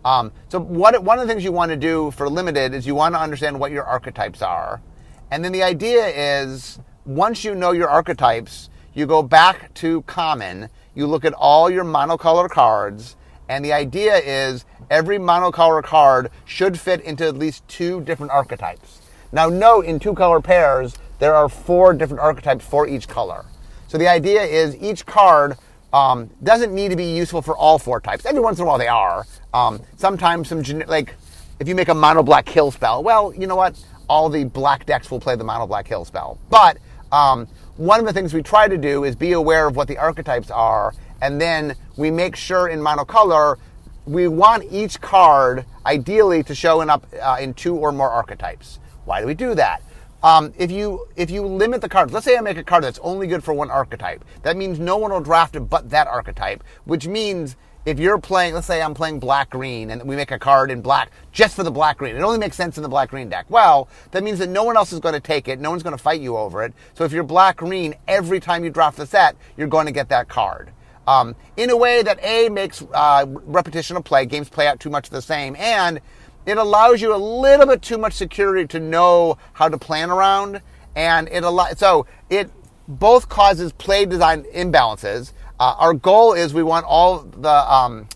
Um, 0.05 0.33
so 0.49 0.61
what, 0.61 1.03
one 1.03 1.19
of 1.19 1.27
the 1.27 1.33
things 1.33 1.45
you 1.45 1.53
want 1.53 1.71
to 1.71 1.77
do 1.77 2.11
for 2.11 2.29
limited 2.29 2.75
is 2.75 2.87
you 2.87 2.95
want 2.95 3.15
to 3.15 3.21
understand 3.21 3.59
what 3.59 3.71
your 3.71 3.85
archetypes 3.85 4.43
are. 4.43 4.83
And 5.31 5.43
then 5.43 5.53
the 5.53 5.63
idea 5.63 6.07
is 6.09 6.79
once 7.07 7.43
you 7.43 7.55
know 7.55 7.73
your 7.73 7.89
archetypes, 7.89 8.69
you 8.93 9.07
go 9.07 9.23
back 9.23 9.73
to 9.75 10.03
common, 10.03 10.69
you 10.95 11.07
look 11.07 11.25
at 11.25 11.33
all 11.33 11.71
your 11.71 11.85
monocolor 11.85 12.51
cards, 12.51 13.17
and 13.49 13.65
the 13.65 13.73
idea 13.73 14.17
is 14.17 14.65
every 14.91 15.19
monocolor 15.19 15.83
card 15.83 16.31
should 16.45 16.79
fit 16.79 17.01
into 17.03 17.27
at 17.27 17.37
least 17.37 17.67
two 17.69 18.01
different 18.03 18.33
archetypes. 18.33 19.01
Now 19.33 19.49
note 19.49 19.85
in 19.85 19.99
two 19.99 20.15
color 20.15 20.41
pairs, 20.41 20.95
there 21.19 21.35
are 21.35 21.49
four 21.49 21.95
different 21.95 22.21
archetypes 22.21 22.65
for 22.65 22.87
each 22.87 23.09
color. 23.09 23.45
So 23.89 23.99
the 23.99 24.09
idea 24.09 24.43
is 24.43 24.77
each 24.77 25.07
card 25.07 25.57
um, 25.93 26.29
doesn't 26.43 26.75
need 26.75 26.91
to 26.91 26.97
be 26.97 27.05
useful 27.05 27.43
for 27.43 27.57
all 27.57 27.79
four 27.79 28.01
types. 28.01 28.27
Every 28.27 28.41
once 28.41 28.59
in 28.59 28.65
a 28.65 28.67
while 28.67 28.79
they 28.79 28.89
are. 28.89 29.25
Um, 29.53 29.81
sometimes 29.97 30.49
some, 30.49 30.63
like, 30.87 31.15
if 31.61 31.69
you 31.69 31.75
make 31.77 31.89
a 31.89 31.95
mono 31.95 32.23
black 32.23 32.45
kill 32.45 32.73
spell, 32.73 33.03
well, 33.03 33.33
you 33.33 33.47
know 33.47 33.55
what? 33.55 33.81
All 34.09 34.29
the 34.29 34.45
black 34.45 34.87
decks 34.87 35.11
will 35.11 35.21
play 35.21 35.37
the 35.37 35.45
mono 35.45 35.67
black 35.67 35.87
kill 35.87 36.05
spell. 36.05 36.39
But 36.51 36.79
um, 37.13 37.47
one 37.77 38.01
of 38.01 38.07
the 38.07 38.13
things 38.13 38.35
we 38.35 38.43
try 38.43 38.67
to 38.67 38.77
do 38.77 39.05
is 39.05 39.15
be 39.15 39.33
aware 39.33 39.69
of 39.69 39.77
what 39.77 39.87
the 39.87 39.97
archetypes 39.97 40.51
are, 40.51 40.93
and 41.25 41.41
then 41.41 41.75
we 41.97 42.11
make 42.11 42.37
sure 42.37 42.69
in 42.69 42.81
monocolor 42.81 43.57
we 44.05 44.29
want 44.29 44.63
each 44.71 45.01
card 45.01 45.65
ideally 45.87 46.43
to 46.43 46.55
show 46.55 46.83
up 46.83 47.07
uh, 47.23 47.39
in 47.41 47.55
two 47.55 47.75
or 47.75 47.93
more 47.93 48.11
archetypes. 48.11 48.79
Why 49.07 49.23
do 49.23 49.27
we 49.27 49.33
do 49.33 49.55
that? 49.55 49.83
Um, 50.23 50.53
if 50.59 50.71
you 50.71 51.07
if 51.17 51.31
you 51.31 51.47
limit 51.47 51.81
the 51.81 51.89
cards, 51.89 52.13
let's 52.13 52.27
say 52.27 52.37
I 52.37 52.43
make 52.43 52.59
a 52.59 52.65
card 52.65 52.85
that's 52.85 52.99
only 52.99 53.27
good 53.27 53.43
for 53.43 53.55
one 53.55 53.71
archetype, 53.71 54.23
that 54.43 54.59
means 54.59 54.79
no 54.79 54.99
one 54.99 55.13
will 55.13 55.21
draft 55.21 55.57
it 55.57 55.61
but 55.61 55.89
that 55.91 56.07
archetype. 56.07 56.63
Which 56.85 57.07
means 57.07 57.57
if 57.87 57.99
you're 57.99 58.19
playing, 58.19 58.55
let's 58.55 58.67
say 58.67 58.81
I'm 58.81 58.95
playing 58.95 59.19
black 59.19 59.51
green, 59.51 59.91
and 59.91 60.03
we 60.05 60.17
make 60.17 60.31
a 60.31 60.39
card 60.39 60.71
in 60.71 60.81
black 60.81 61.11
just 61.33 61.55
for 61.57 61.63
the 61.63 61.71
black 61.71 61.99
green, 61.99 62.17
it 62.17 62.23
only 62.23 62.39
makes 62.39 62.57
sense 62.57 62.77
in 62.79 62.83
the 62.83 62.89
black 62.89 63.11
green 63.11 63.29
deck. 63.29 63.47
Well, 63.49 63.89
that 64.11 64.23
means 64.23 64.39
that 64.39 64.49
no 64.49 64.65
one 64.65 64.77
else 64.77 64.93
is 64.93 65.01
going 65.01 65.15
to 65.15 65.21
take 65.21 65.49
it, 65.49 65.61
no 65.61 65.71
one's 65.71 65.83
going 65.83 65.97
to 65.97 66.03
fight 66.03 66.21
you 66.21 66.37
over 66.37 66.63
it. 66.65 66.73
So 66.95 67.05
if 67.05 67.13
you're 67.13 67.25
black 67.25 67.59
green, 67.59 67.95
every 68.09 68.41
time 68.41 68.65
you 68.65 68.71
draft 68.71 68.97
the 68.97 69.07
set, 69.07 69.37
you're 69.57 69.69
going 69.69 69.87
to 69.87 69.93
get 69.93 70.09
that 70.09 70.29
card. 70.29 70.71
Um, 71.07 71.37
in 71.57 71.71
a 71.71 71.77
way 71.77 72.03
that 72.03 72.19
a 72.23 72.49
makes 72.49 72.83
uh, 72.93 73.27
repetition 73.29 73.97
of 73.97 74.05
play, 74.05 74.27
games 74.27 74.49
play 74.49 74.67
out 74.67 74.81
too 74.81 74.91
much 74.91 75.11
the 75.11 75.23
same, 75.23 75.55
and 75.57 76.01
it 76.47 76.57
allows 76.59 77.01
you 77.01 77.15
a 77.15 77.17
little 77.17 77.67
bit 77.67 77.83
too 77.83 77.99
much 77.99 78.15
security 78.15 78.67
to 78.69 78.81
know 78.81 79.39
how 79.53 79.69
to 79.69 79.79
plan 79.79 80.11
around, 80.11 80.61
and 80.95 81.29
it 81.29 81.45
allows 81.45 81.79
so 81.79 82.07
it 82.31 82.51
both 82.89 83.29
causes 83.29 83.73
play 83.73 84.05
design 84.07 84.45
imbalances. 84.55 85.33
Uh, 85.61 85.75
our 85.79 85.95
goal 85.95 86.33
is 86.33 86.53
we 86.53 86.63
want 86.63 86.85
all 86.87 87.21
the 87.21 87.73
um, 87.73 88.09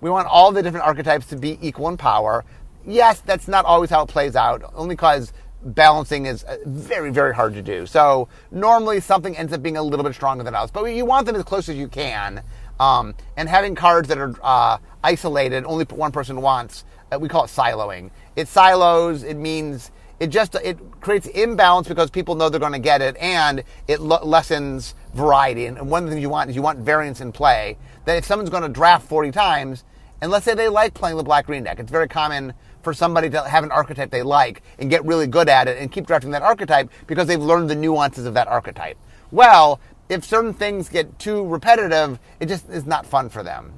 we 0.00 0.10
want 0.10 0.28
all 0.28 0.52
the 0.52 0.62
different 0.62 0.86
archetypes 0.86 1.26
to 1.26 1.36
be 1.36 1.58
equal 1.60 1.88
in 1.88 1.96
power. 1.96 2.44
Yes, 2.86 3.20
that's 3.20 3.48
not 3.48 3.64
always 3.64 3.88
how 3.88 4.02
it 4.02 4.08
plays 4.08 4.36
out, 4.36 4.70
only 4.74 4.94
because 4.94 5.32
balancing 5.64 6.26
is 6.26 6.44
uh, 6.44 6.58
very, 6.66 7.10
very 7.10 7.34
hard 7.34 7.54
to 7.54 7.62
do. 7.62 7.86
So 7.86 8.28
normally 8.50 9.00
something 9.00 9.36
ends 9.36 9.52
up 9.52 9.62
being 9.62 9.76
a 9.76 9.82
little 9.82 10.04
bit 10.04 10.14
stronger 10.14 10.44
than 10.44 10.54
else, 10.54 10.70
but 10.70 10.84
you 10.84 11.04
want 11.04 11.26
them 11.26 11.36
as 11.36 11.44
close 11.44 11.68
as 11.68 11.76
you 11.76 11.88
can. 11.88 12.42
Um, 12.80 13.14
and 13.36 13.48
having 13.48 13.74
cards 13.74 14.08
that 14.08 14.18
are 14.18 14.34
uh, 14.42 14.78
isolated, 15.02 15.64
only 15.64 15.84
one 15.84 16.12
person 16.12 16.40
wants, 16.40 16.84
uh, 17.12 17.18
we 17.18 17.28
call 17.28 17.44
it 17.44 17.48
siloing. 17.48 18.10
It 18.36 18.48
silos. 18.48 19.22
It 19.22 19.36
means 19.36 19.90
it 20.20 20.28
just 20.28 20.54
it 20.56 20.78
creates 21.00 21.26
imbalance 21.26 21.88
because 21.88 22.10
people 22.10 22.34
know 22.34 22.48
they're 22.48 22.60
going 22.60 22.72
to 22.72 22.78
get 22.78 23.02
it, 23.02 23.16
and 23.18 23.62
it 23.88 24.00
lessens 24.00 24.94
variety. 25.14 25.66
And 25.66 25.90
one 25.90 26.02
of 26.02 26.08
the 26.08 26.14
things 26.14 26.22
you 26.22 26.30
want 26.30 26.50
is 26.50 26.56
you 26.56 26.62
want 26.62 26.78
variance 26.80 27.20
in 27.20 27.32
play. 27.32 27.76
That 28.04 28.16
if 28.16 28.24
someone's 28.24 28.50
going 28.50 28.62
to 28.62 28.68
draft 28.68 29.08
40 29.08 29.30
times, 29.30 29.84
and 30.20 30.30
let's 30.30 30.44
say 30.44 30.54
they 30.54 30.68
like 30.68 30.94
playing 30.94 31.16
the 31.16 31.22
black 31.22 31.46
green 31.46 31.64
deck, 31.64 31.78
it's 31.78 31.90
very 31.90 32.08
common 32.08 32.54
for 32.84 32.94
somebody 32.94 33.30
to 33.30 33.40
have 33.42 33.64
an 33.64 33.72
archetype 33.72 34.10
they 34.10 34.22
like 34.22 34.62
and 34.78 34.90
get 34.90 35.04
really 35.04 35.26
good 35.26 35.48
at 35.48 35.66
it 35.66 35.78
and 35.78 35.90
keep 35.90 36.06
drafting 36.06 36.30
that 36.30 36.42
archetype 36.42 36.90
because 37.06 37.26
they've 37.26 37.40
learned 37.40 37.68
the 37.68 37.74
nuances 37.74 38.26
of 38.26 38.34
that 38.34 38.46
archetype. 38.46 38.96
Well, 39.30 39.80
if 40.08 40.24
certain 40.24 40.52
things 40.52 40.88
get 40.88 41.18
too 41.18 41.46
repetitive, 41.46 42.18
it 42.38 42.46
just 42.46 42.68
is 42.68 42.86
not 42.86 43.06
fun 43.06 43.30
for 43.30 43.42
them. 43.42 43.72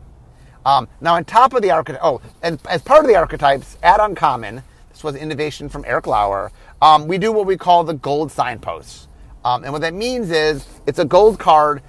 Um, 0.67 0.89
now, 1.01 1.15
on 1.15 1.25
top 1.25 1.55
of 1.55 1.63
the 1.63 1.71
archetype, 1.71 2.01
oh, 2.03 2.21
and 2.43 2.61
as 2.69 2.83
part 2.83 3.05
of 3.05 3.09
the 3.09 3.15
archetypes 3.15 3.79
at 3.85 4.01
Uncommon, 4.01 4.65
this 4.91 5.05
was 5.05 5.15
innovation 5.15 5.69
from 5.69 5.85
Erik 5.85 6.09
Lauer, 6.09 6.51
um, 6.83 7.07
we 7.07 7.19
do 7.19 7.31
what 7.31 7.47
we 7.47 7.57
call 7.57 7.85
the 7.85 7.95
gold 7.95 8.33
signposts. 8.33 9.07
Um, 9.45 9.63
and 9.63 9.73
what 9.73 9.83
that 9.83 9.95
means 9.95 10.31
is 10.33 10.67
it's 10.87 10.99
a 10.99 11.05
gold 11.05 11.39
card, 11.39 11.83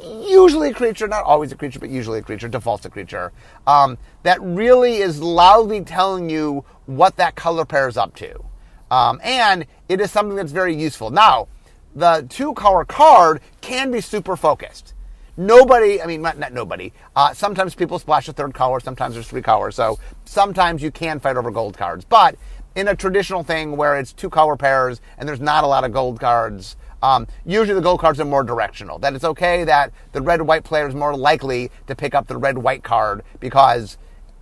usually 0.00 0.70
a 0.70 0.74
creature, 0.74 1.08
not 1.08 1.24
always 1.24 1.52
a 1.52 1.56
creature, 1.56 1.78
but 1.78 1.90
usually 1.90 2.18
a 2.18 2.22
creature, 2.22 2.48
defaults 2.48 2.84
a 2.84 2.90
creature, 2.90 3.32
um, 3.66 3.98
that 4.22 4.40
really 4.42 4.96
is 4.96 5.20
loudly 5.20 5.82
telling 5.82 6.30
you 6.30 6.64
what 6.86 7.16
that 7.16 7.34
color 7.34 7.64
pair 7.64 7.88
is 7.88 7.96
up 7.96 8.14
to. 8.16 8.44
Um, 8.90 9.20
and 9.24 9.66
it 9.88 10.00
is 10.00 10.10
something 10.10 10.36
that's 10.36 10.52
very 10.52 10.74
useful. 10.74 11.10
Now, 11.10 11.48
the 11.94 12.26
two 12.28 12.54
color 12.54 12.84
card 12.84 13.40
can 13.60 13.90
be 13.90 14.00
super 14.00 14.36
focused. 14.36 14.94
Nobody, 15.36 16.02
I 16.02 16.06
mean, 16.06 16.20
not, 16.20 16.38
not 16.38 16.52
nobody. 16.52 16.92
Uh, 17.16 17.32
sometimes 17.32 17.74
people 17.74 17.98
splash 17.98 18.28
a 18.28 18.32
third 18.34 18.52
color, 18.52 18.80
sometimes 18.80 19.14
there's 19.14 19.28
three 19.28 19.42
colors. 19.42 19.76
So 19.76 19.98
sometimes 20.24 20.82
you 20.82 20.90
can 20.90 21.20
fight 21.20 21.36
over 21.36 21.50
gold 21.50 21.76
cards. 21.76 22.04
But 22.04 22.36
in 22.74 22.88
a 22.88 22.96
traditional 22.96 23.42
thing 23.42 23.76
where 23.76 23.98
it's 23.98 24.12
two 24.12 24.30
color 24.30 24.56
pairs 24.56 25.00
and 25.16 25.28
there's 25.28 25.40
not 25.40 25.64
a 25.64 25.66
lot 25.66 25.84
of 25.84 25.92
gold 25.92 26.20
cards, 26.20 26.76
um, 27.02 27.26
usually 27.44 27.74
the 27.74 27.80
gold 27.80 28.00
cards 28.00 28.20
are 28.20 28.24
more 28.24 28.44
directional. 28.44 28.98
That 28.98 29.14
it's 29.14 29.24
okay 29.24 29.64
that 29.64 29.92
the 30.12 30.22
red 30.22 30.42
white 30.42 30.64
player 30.64 30.86
is 30.86 30.94
more 30.94 31.16
likely 31.16 31.70
to 31.86 31.94
pick 31.94 32.14
up 32.14 32.28
the 32.28 32.36
red 32.36 32.58
white 32.58 32.84
card 32.84 33.22
because 33.40 33.98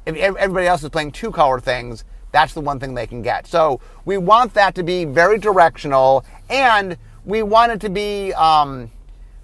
if 0.07 0.16
everybody 0.16 0.66
else 0.66 0.83
is 0.83 0.90
playing 0.90 1.12
two 1.12 1.31
color 1.31 1.61
things, 1.61 2.05
that's 2.33 2.55
the 2.55 2.61
one 2.61 2.79
thing 2.79 2.94
they 2.94 3.07
can 3.07 3.23
get. 3.23 3.46
So 3.46 3.81
we 4.05 4.18
want 4.18 4.55
that 4.55 4.75
to 4.77 4.83
be 4.83 5.05
very 5.05 5.38
directional 5.38 6.25
and 6.49 6.96
we 7.25 7.42
want 7.42 7.73
it 7.73 7.81
to 7.81 7.90
be. 7.90 8.33
Um, 8.35 8.90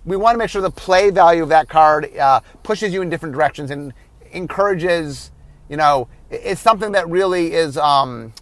we 0.04 0.16
want 0.16 0.34
to 0.34 0.38
make 0.38 0.50
sure 0.50 0.62
the 0.62 0.70
play 0.70 1.10
value 1.10 1.42
of 1.42 1.48
that 1.48 1.68
card 1.68 2.16
uh, 2.16 2.40
pushes 2.62 2.94
you 2.94 3.02
in 3.02 3.10
different 3.10 3.34
directions 3.34 3.72
and 3.72 3.92
encourages, 4.30 5.32
you 5.68 5.76
know, 5.76 6.06
it's 6.30 6.60
something 6.60 6.92
that 6.92 7.08
really 7.08 7.52
is 7.52 7.76
um, 7.76 8.32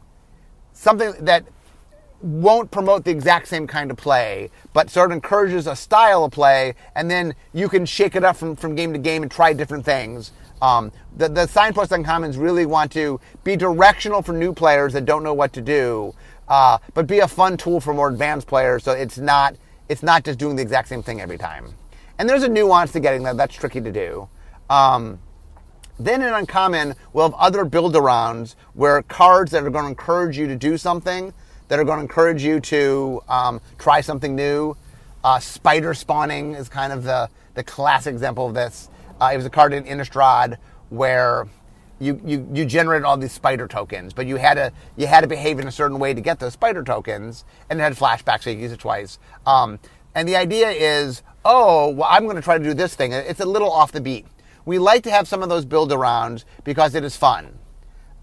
something 0.75 1.13
that 1.25 1.47
won't 2.25 2.71
promote 2.71 3.05
the 3.05 3.11
exact 3.11 3.49
same 3.49 3.67
kind 3.67 3.91
of 3.91 3.99
play, 3.99 4.51
but 4.73 4.89
sort 4.89 5.11
of 5.11 5.15
encourages 5.15 5.67
a 5.67 5.77
style 5.77 6.25
of 6.25 6.33
play, 6.33 6.75
and 6.95 7.11
then 7.11 7.35
you 7.53 7.69
can 7.69 7.85
shake 7.85 8.17
it 8.17 8.25
up 8.25 8.37
from, 8.37 8.57
from 8.57 8.75
game 8.75 8.95
to 8.95 8.99
game 8.99 9.23
and 9.23 9.31
try 9.31 9.53
different 9.53 9.85
things. 9.85 10.33
Um, 10.63 10.91
the, 11.17 11.29
the 11.29 11.47
signpost 11.47 11.91
uncommons 11.91 12.41
really 12.41 12.65
want 12.65 12.91
to 12.93 13.21
be 13.45 13.57
directional 13.57 14.23
for 14.23 14.33
new 14.33 14.55
players 14.55 14.95
that 14.95 15.05
don't 15.05 15.23
know 15.23 15.35
what 15.35 15.53
to 15.53 15.61
do, 15.61 16.15
uh, 16.49 16.79
but 16.95 17.07
be 17.07 17.19
a 17.19 17.29
fun 17.29 17.59
tool 17.59 17.79
for 17.79 17.93
more 17.93 18.09
advanced 18.09 18.47
players. 18.47 18.85
So 18.85 18.93
it's 18.93 19.19
not 19.19 19.57
it's 19.91 20.03
not 20.03 20.25
just 20.25 20.39
doing 20.39 20.57
the 20.57 20.63
exact 20.63 20.89
same 20.89 21.03
thing 21.03 21.21
every 21.21 21.37
time. 21.37 21.75
And 22.19 22.27
there's 22.27 22.43
a 22.43 22.49
nuance 22.49 22.93
to 22.93 23.01
getting 23.01 23.23
that. 23.25 23.37
That's 23.37 23.55
tricky 23.55 23.83
to 23.83 23.93
do. 23.93 24.29
Um, 24.71 25.19
then 25.99 26.23
in 26.23 26.33
Uncommon, 26.33 26.95
we'll 27.13 27.29
have 27.31 27.39
other 27.39 27.65
build 27.67 27.95
arounds 27.95 28.55
where 28.73 29.03
cards 29.03 29.53
that 29.53 29.63
are 29.63 29.71
going 29.71 29.85
to 29.85 29.91
encourage 29.91 30.39
you 30.39 30.47
to 30.47 30.57
do 30.57 30.79
something, 30.79 31.35
that 31.69 31.79
are 31.79 31.85
going 31.85 31.99
to 31.99 32.03
encourage 32.03 32.43
you 32.43 32.61
to 32.61 33.23
um, 33.29 33.61
try 33.79 34.01
something 34.01 34.35
new. 34.35 34.77
Uh, 35.23 35.39
spider 35.39 35.95
spawning 35.95 36.55
is 36.55 36.69
kind 36.69 36.93
of 36.93 37.05
the, 37.05 37.29
the 37.55 37.63
classic 37.63 38.13
example 38.13 38.47
of 38.47 38.55
this. 38.55 38.91
Uh, 39.21 39.31
it 39.33 39.37
was 39.37 39.47
a 39.47 39.51
card 39.51 39.73
in 39.73 39.85
Innistrad 39.85 40.59
where 40.91 41.47
you, 41.99 42.21
you, 42.25 42.47
you 42.53 42.65
generated 42.65 43.05
all 43.05 43.17
these 43.17 43.33
spider 43.33 43.67
tokens, 43.67 44.13
but 44.13 44.27
you 44.27 44.37
had 44.37 44.55
to 44.55 44.73
you 44.97 45.07
had 45.07 45.23
to 45.23 45.27
behave 45.27 45.59
in 45.59 45.67
a 45.67 45.73
certain 45.73 45.99
way 45.99 46.13
to 46.13 46.21
get 46.21 46.41
those 46.41 46.53
spider 46.53 46.83
tokens, 46.83 47.45
and 47.71 47.81
it 47.81 47.83
had 47.83 47.95
flashbacks, 47.95 48.43
so 48.43 48.51
you 48.51 48.57
could 48.57 48.63
use 48.63 48.73
it 48.73 48.81
twice. 48.81 49.19
Um, 49.47 49.79
and 50.15 50.29
the 50.29 50.37
idea 50.37 50.71
is, 50.71 51.23
oh, 51.45 51.91
well, 51.91 52.09
I'm 52.11 52.25
going 52.25 52.37
to 52.37 52.43
try 52.43 52.59
to 52.59 52.65
do 52.65 52.75
this 52.75 52.95
thing. 52.95 53.13
It's 53.13 53.41
a 53.41 53.47
little 53.47 53.71
off 53.71 53.93
the 53.93 54.01
beat. 54.01 54.27
We 54.65 54.79
like 54.79 55.03
to 55.05 55.11
have 55.11 55.27
some 55.27 55.43
of 55.43 55.49
those 55.49 55.65
build 55.65 55.91
arounds 55.91 56.45
because 56.65 56.95
it 56.95 57.05
is 57.05 57.17
fun. 57.17 57.59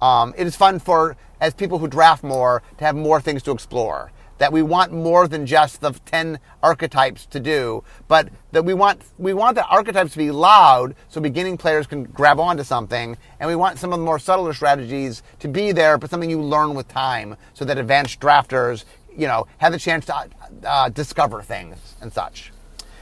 Um, 0.02 0.34
it 0.38 0.48
is 0.48 0.56
fun 0.56 0.80
for 0.80 1.16
as 1.40 1.54
people 1.54 1.80
who 1.80 1.88
draft 1.88 2.24
more 2.24 2.64
to 2.78 2.86
have 2.86 2.96
more 2.96 3.22
things 3.22 3.44
to 3.44 3.52
explore 3.52 4.12
that 4.42 4.52
we 4.52 4.64
want 4.64 4.92
more 4.92 5.28
than 5.28 5.46
just 5.46 5.82
the 5.82 5.92
10 5.92 6.40
archetypes 6.64 7.28
to 7.28 7.40
do, 7.40 7.84
but 8.08 8.28
that 8.54 8.66
we 8.66 8.74
want 8.74 9.00
we 9.20 9.36
want 9.36 9.54
the 9.54 9.64
archetypes 9.68 10.14
to 10.14 10.18
be 10.18 10.32
loud 10.32 10.96
so 11.10 11.22
beginning 11.22 11.60
players 11.60 11.86
can 11.86 12.06
grab 12.06 12.40
onto 12.40 12.64
something, 12.64 13.16
and 13.40 13.48
we 13.48 13.56
want 13.56 13.78
some 13.78 13.94
of 13.94 14.00
the 14.00 14.04
more 14.04 14.18
subtler 14.18 14.52
strategies 14.52 15.22
to 15.38 15.48
be 15.48 15.72
there, 15.72 16.00
but 16.00 16.10
something 16.10 16.28
you 16.28 16.42
learn 16.42 16.74
with 16.74 16.88
time, 16.88 17.38
so 17.54 17.64
that 17.66 17.78
advanced 17.78 18.20
drafters, 18.20 18.86
you 19.16 19.28
know, 19.28 19.46
have 19.60 19.74
the 19.74 19.78
chance 19.78 20.08
to 20.08 20.28
uh, 20.66 20.90
discover 20.90 21.44
things 21.44 21.78
and 22.02 22.12
such. 22.12 22.52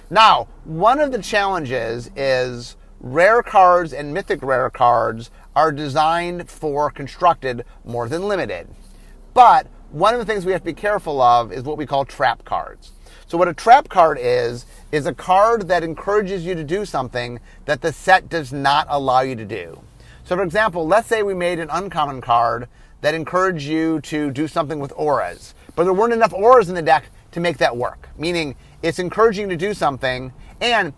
Now, 0.10 0.50
one 0.66 1.00
of 1.00 1.14
the 1.14 1.22
challenges 1.22 2.12
is 2.18 2.76
rare 3.00 3.42
cards 3.44 3.94
and 3.94 4.14
mythic 4.14 4.44
rare 4.44 4.70
cards 4.70 5.32
are 5.56 5.72
designed 5.72 6.50
for 6.50 6.90
constructed 6.90 7.66
more 7.84 8.08
than 8.08 8.28
limited. 8.28 8.68
But 9.34 9.68
one 9.92 10.14
of 10.14 10.20
the 10.20 10.26
things 10.26 10.46
we 10.46 10.52
have 10.52 10.62
to 10.62 10.66
be 10.66 10.74
careful 10.74 11.22
of 11.22 11.52
is 11.52 11.64
what 11.64 11.78
we 11.78 11.86
call 11.86 12.06
trap 12.06 12.46
cards. 12.46 12.92
So 13.28 13.38
what 13.38 13.48
a 13.48 13.54
trap 13.54 13.90
card 13.90 14.18
is, 14.20 14.66
is 14.92 15.06
a 15.06 15.14
card 15.14 15.68
that 15.68 15.84
encourages 15.84 16.46
you 16.46 16.56
to 16.56 16.64
do 16.64 16.86
something 16.86 17.40
that 17.66 17.82
the 17.82 17.94
set 17.94 18.30
does 18.30 18.52
not 18.52 18.88
allow 18.90 19.22
you 19.22 19.36
to 19.36 19.46
do. 19.46 19.82
So 20.24 20.36
for 20.36 20.44
example, 20.44 20.88
let's 20.88 21.08
say 21.08 21.24
we 21.24 21.34
made 21.34 21.60
an 21.60 21.70
uncommon 21.72 22.22
card 22.22 22.68
that 23.02 23.14
encouraged 23.14 23.66
you 23.66 24.02
to 24.02 24.32
do 24.32 24.48
something 24.48 24.80
with 24.80 24.94
auras, 24.96 25.54
but 25.76 25.84
there 25.84 25.94
weren't 25.94 26.14
enough 26.14 26.34
auras 26.34 26.70
in 26.70 26.76
the 26.76 26.82
deck 26.82 27.06
to 27.32 27.40
make 27.40 27.58
that 27.58 27.78
work. 27.78 28.10
Meaning 28.18 28.56
it's 28.82 29.00
encouraging 29.00 29.50
to 29.50 29.56
do 29.56 29.74
something 29.74 30.34
and 30.62 30.94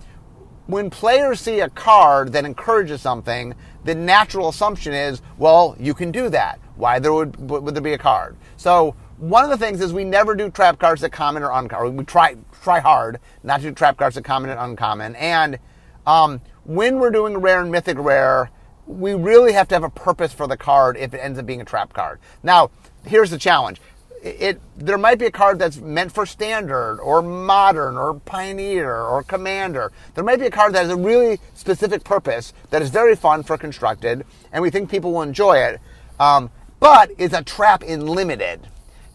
when 0.67 0.89
players 0.89 1.41
see 1.41 1.59
a 1.59 1.69
card 1.69 2.31
that 2.31 2.45
encourages 2.45 3.01
something, 3.01 3.53
the 3.83 3.95
natural 3.95 4.49
assumption 4.49 4.93
is, 4.93 5.21
well, 5.37 5.75
you 5.79 5.93
can 5.93 6.11
do 6.11 6.29
that. 6.29 6.59
Why 6.75 6.99
there 6.99 7.13
would 7.13 7.49
would 7.49 7.75
there 7.75 7.81
be 7.81 7.93
a 7.93 7.97
card? 7.97 8.37
So 8.57 8.95
one 9.17 9.43
of 9.43 9.51
the 9.51 9.57
things 9.57 9.81
is 9.81 9.93
we 9.93 10.03
never 10.03 10.33
do 10.35 10.49
trap 10.49 10.79
cards 10.79 11.01
that 11.01 11.11
common 11.11 11.43
or 11.43 11.51
uncommon. 11.51 11.95
We 11.95 12.05
try 12.05 12.35
try 12.63 12.79
hard 12.79 13.19
not 13.43 13.61
to 13.61 13.69
do 13.69 13.71
trap 13.71 13.97
cards 13.97 14.15
that 14.15 14.23
common 14.23 14.49
and 14.49 14.59
uncommon. 14.59 15.15
And 15.15 15.59
um, 16.07 16.41
when 16.63 16.99
we're 16.99 17.11
doing 17.11 17.37
rare 17.37 17.61
and 17.61 17.71
mythic 17.71 17.97
rare, 17.99 18.49
we 18.87 19.13
really 19.13 19.53
have 19.53 19.67
to 19.69 19.75
have 19.75 19.83
a 19.83 19.89
purpose 19.89 20.33
for 20.33 20.47
the 20.47 20.57
card 20.57 20.97
if 20.97 21.13
it 21.13 21.19
ends 21.19 21.37
up 21.37 21.45
being 21.45 21.61
a 21.61 21.65
trap 21.65 21.93
card. 21.93 22.19
Now, 22.41 22.71
here's 23.05 23.29
the 23.29 23.37
challenge 23.37 23.79
it 24.21 24.62
there 24.77 24.97
might 24.97 25.17
be 25.17 25.25
a 25.25 25.31
card 25.31 25.60
that's 25.60 25.77
meant 25.77 26.12
for 26.12 26.25
standard 26.25 26.99
or 26.99 27.21
modern 27.21 27.97
or 27.97 28.15
pioneer 28.19 28.95
or 28.95 29.23
commander. 29.23 29.91
There 30.15 30.23
might 30.23 30.39
be 30.39 30.45
a 30.45 30.51
card 30.51 30.73
that 30.73 30.84
has 30.84 30.91
a 30.91 30.95
really 30.95 31.39
specific 31.53 32.03
purpose 32.03 32.53
that 32.69 32.81
is 32.81 32.89
very 32.89 33.15
fun 33.15 33.43
for 33.43 33.57
constructed, 33.57 34.25
and 34.51 34.62
we 34.62 34.69
think 34.69 34.89
people 34.89 35.13
will 35.13 35.23
enjoy 35.23 35.57
it. 35.57 35.79
Um, 36.19 36.51
but 36.79 37.12
it's 37.17 37.34
a 37.34 37.43
trap 37.43 37.84
in 37.84 38.05
limited. 38.05 38.67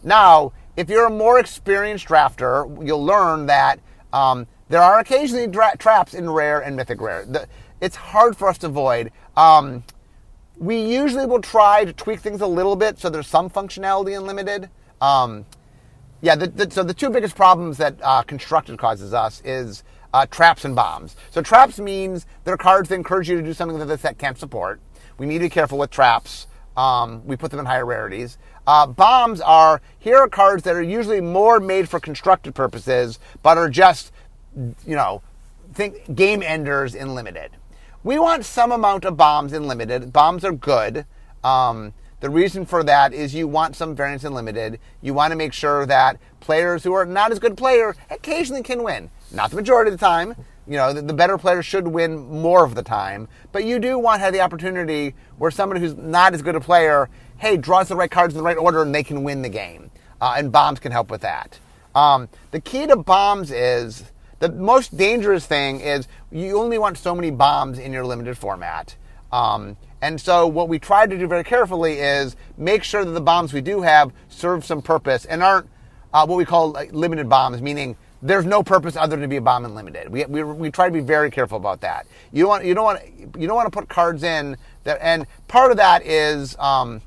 Now, 0.03 0.53
if 0.75 0.89
you're 0.89 1.07
a 1.07 1.11
more 1.11 1.39
experienced 1.39 2.07
drafter, 2.07 2.85
you'll 2.85 3.03
learn 3.03 3.45
that 3.47 3.79
um, 4.13 4.47
there 4.69 4.81
are 4.81 4.99
occasionally 4.99 5.47
dra- 5.47 5.77
traps 5.77 6.13
in 6.13 6.29
rare 6.29 6.59
and 6.59 6.75
mythic 6.75 7.01
rare. 7.01 7.25
The, 7.25 7.47
it's 7.81 7.95
hard 7.95 8.37
for 8.37 8.47
us 8.47 8.57
to 8.59 8.67
avoid. 8.67 9.11
Um, 9.35 9.83
we 10.57 10.79
usually 10.79 11.25
will 11.25 11.41
try 11.41 11.85
to 11.85 11.93
tweak 11.93 12.19
things 12.19 12.41
a 12.41 12.47
little 12.47 12.75
bit 12.75 12.99
so 12.99 13.09
there's 13.09 13.27
some 13.27 13.49
functionality 13.49 14.17
in 14.17 14.25
limited. 14.25 14.69
Um, 15.01 15.45
yeah, 16.21 16.35
the, 16.35 16.47
the, 16.47 16.71
so 16.71 16.83
the 16.83 16.93
two 16.93 17.09
biggest 17.09 17.35
problems 17.35 17.77
that 17.77 17.95
uh, 18.01 18.23
constructed 18.23 18.79
causes 18.79 19.13
us 19.13 19.41
is 19.45 19.83
uh, 20.13 20.25
traps 20.25 20.65
and 20.65 20.75
bombs. 20.75 21.15
So 21.29 21.41
traps 21.41 21.79
means 21.79 22.25
they're 22.43 22.57
cards 22.57 22.89
that 22.89 22.95
encourage 22.95 23.29
you 23.29 23.37
to 23.37 23.43
do 23.43 23.53
something 23.53 23.77
that 23.77 23.85
the 23.85 23.97
set 23.97 24.17
can't 24.17 24.37
support. 24.37 24.79
We 25.17 25.25
need 25.25 25.35
to 25.35 25.45
be 25.45 25.49
careful 25.49 25.77
with 25.77 25.91
traps. 25.91 26.47
Um, 26.75 27.25
we 27.25 27.35
put 27.35 27.51
them 27.51 27.59
in 27.59 27.65
higher 27.65 27.85
rarities. 27.85 28.37
Uh, 28.65 28.85
bombs 28.85 29.41
are 29.41 29.81
here 29.97 30.17
are 30.17 30.27
cards 30.27 30.63
that 30.63 30.75
are 30.75 30.81
usually 30.81 31.21
more 31.21 31.59
made 31.59 31.89
for 31.89 31.99
constructed 31.99 32.53
purposes, 32.53 33.19
but 33.41 33.57
are 33.57 33.69
just 33.69 34.11
you 34.85 34.95
know 34.95 35.21
think 35.73 36.15
game 36.15 36.43
enders 36.43 36.95
in 36.95 37.15
limited. 37.15 37.51
We 38.03 38.19
want 38.19 38.45
some 38.45 38.71
amount 38.71 39.05
of 39.05 39.17
bombs 39.17 39.53
in 39.53 39.67
limited. 39.67 40.13
Bombs 40.13 40.43
are 40.43 40.51
good. 40.51 41.05
Um, 41.43 41.93
the 42.19 42.29
reason 42.29 42.65
for 42.65 42.83
that 42.83 43.13
is 43.13 43.35
you 43.35 43.47
want 43.47 43.75
some 43.75 43.95
variance 43.95 44.23
in 44.23 44.33
limited. 44.33 44.79
You 45.01 45.13
want 45.13 45.31
to 45.31 45.35
make 45.35 45.53
sure 45.53 45.85
that 45.85 46.17
players 46.39 46.83
who 46.83 46.93
are 46.93 47.05
not 47.05 47.31
as 47.31 47.37
good 47.37 47.55
player 47.55 47.95
occasionally 48.09 48.63
can 48.63 48.83
win. 48.83 49.11
Not 49.31 49.51
the 49.51 49.55
majority 49.55 49.91
of 49.91 49.99
the 49.99 50.05
time. 50.05 50.35
You 50.65 50.77
know, 50.77 50.93
the, 50.93 51.01
the 51.01 51.13
better 51.13 51.37
players 51.37 51.65
should 51.65 51.87
win 51.87 52.27
more 52.29 52.65
of 52.65 52.73
the 52.73 52.81
time. 52.81 53.27
But 53.51 53.65
you 53.65 53.77
do 53.79 53.99
want 53.99 54.19
to 54.19 54.23
have 54.23 54.33
the 54.33 54.41
opportunity 54.41 55.13
where 55.37 55.51
somebody 55.51 55.79
who's 55.79 55.95
not 55.95 56.33
as 56.33 56.41
good 56.41 56.55
a 56.55 56.59
player, 56.59 57.09
hey, 57.37 57.55
draws 57.55 57.87
the 57.87 57.95
right 57.95 58.09
cards 58.09 58.33
in 58.33 58.37
the 58.39 58.43
right 58.43 58.57
order 58.57 58.81
and 58.81 58.93
they 58.93 59.03
can 59.03 59.23
win 59.23 59.43
the 59.43 59.49
game. 59.49 59.91
Uh, 60.19 60.35
and 60.37 60.51
bombs 60.51 60.79
can 60.79 60.91
help 60.91 61.11
with 61.11 61.21
that. 61.21 61.59
Um, 61.93 62.29
the 62.51 62.59
key 62.59 62.87
to 62.87 62.95
bombs 62.95 63.51
is 63.51 64.11
the 64.39 64.51
most 64.51 64.97
dangerous 64.97 65.45
thing 65.45 65.79
is 65.81 66.07
you 66.31 66.59
only 66.59 66.77
want 66.77 66.97
so 66.97 67.13
many 67.15 67.31
bombs 67.31 67.79
in 67.79 67.93
your 67.93 68.05
limited 68.05 68.37
format. 68.37 68.95
Um, 69.31 69.77
and 70.01 70.19
so 70.21 70.45
what 70.47 70.69
we 70.69 70.79
try 70.79 71.07
to 71.07 71.17
do 71.17 71.27
very 71.27 71.43
carefully 71.43 71.99
is 71.99 72.35
make 72.57 72.83
sure 72.83 73.03
that 73.03 73.11
the 73.11 73.21
bombs 73.21 73.53
we 73.53 73.61
do 73.61 73.81
have 73.81 74.11
serve 74.29 74.63
some 74.63 74.81
purpose 74.81 75.25
and 75.25 75.41
aren't 75.41 75.67
uh, 76.13 76.25
what 76.25 76.37
we 76.37 76.45
call 76.45 76.71
like, 76.71 76.93
limited 76.93 77.27
bombs, 77.27 77.61
meaning 77.61 77.95
there's 78.21 78.45
no 78.45 78.63
purpose 78.63 78.95
other 78.95 79.15
than 79.15 79.21
to 79.21 79.27
be 79.27 79.37
a 79.37 79.41
bomb 79.41 79.65
and 79.65 79.75
limited. 79.75 80.09
We, 80.09 80.25
we, 80.25 80.43
we 80.43 80.71
try 80.71 80.87
to 80.87 80.93
be 80.93 80.99
very 81.01 81.29
careful 81.29 81.57
about 81.57 81.81
that. 81.81 82.07
You 82.31 82.43
don't 82.43 82.49
want 82.49 82.65
you 82.65 82.73
don't 82.73 82.83
want 82.83 83.01
you 83.37 83.47
don't 83.47 83.55
want 83.55 83.71
to 83.71 83.77
put 83.77 83.89
cards 83.89 84.23
in 84.23 84.57
that, 84.83 84.99
and 85.01 85.27
part 85.47 85.71
of 85.71 85.77
that 85.77 86.05
is, 86.05 86.57
um, 86.57 87.01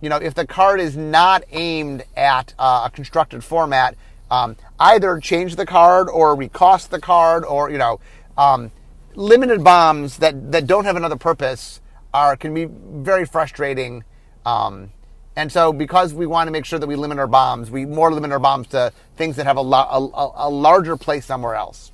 you 0.00 0.08
know, 0.08 0.16
if 0.16 0.34
the 0.34 0.46
card 0.46 0.80
is 0.80 0.96
not 0.96 1.44
aimed 1.50 2.04
at 2.16 2.54
uh, 2.58 2.82
a 2.86 2.90
constructed 2.90 3.44
format, 3.44 3.94
um, 4.30 4.56
either 4.80 5.18
change 5.20 5.56
the 5.56 5.66
card 5.66 6.08
or 6.08 6.34
recost 6.34 6.90
the 6.90 7.00
card, 7.00 7.44
or 7.44 7.70
you 7.70 7.78
know, 7.78 8.00
um, 8.36 8.72
limited 9.14 9.62
bombs 9.62 10.18
that 10.18 10.50
that 10.52 10.66
don't 10.66 10.84
have 10.84 10.96
another 10.96 11.16
purpose 11.16 11.80
are 12.12 12.36
can 12.36 12.54
be 12.54 12.64
very 12.66 13.26
frustrating. 13.26 14.04
Um, 14.46 14.92
and 15.36 15.52
so, 15.52 15.72
because 15.72 16.12
we 16.12 16.26
want 16.26 16.48
to 16.48 16.50
make 16.50 16.64
sure 16.64 16.78
that 16.78 16.86
we 16.86 16.96
limit 16.96 17.18
our 17.18 17.26
bombs, 17.26 17.70
we 17.70 17.86
more 17.86 18.12
limit 18.12 18.32
our 18.32 18.40
bombs 18.40 18.66
to 18.68 18.92
things 19.16 19.36
that 19.36 19.46
have 19.46 19.56
a, 19.56 19.60
lo- 19.60 20.10
a, 20.14 20.48
a 20.48 20.50
larger 20.50 20.96
place 20.96 21.24
somewhere 21.26 21.54
else. 21.54 21.92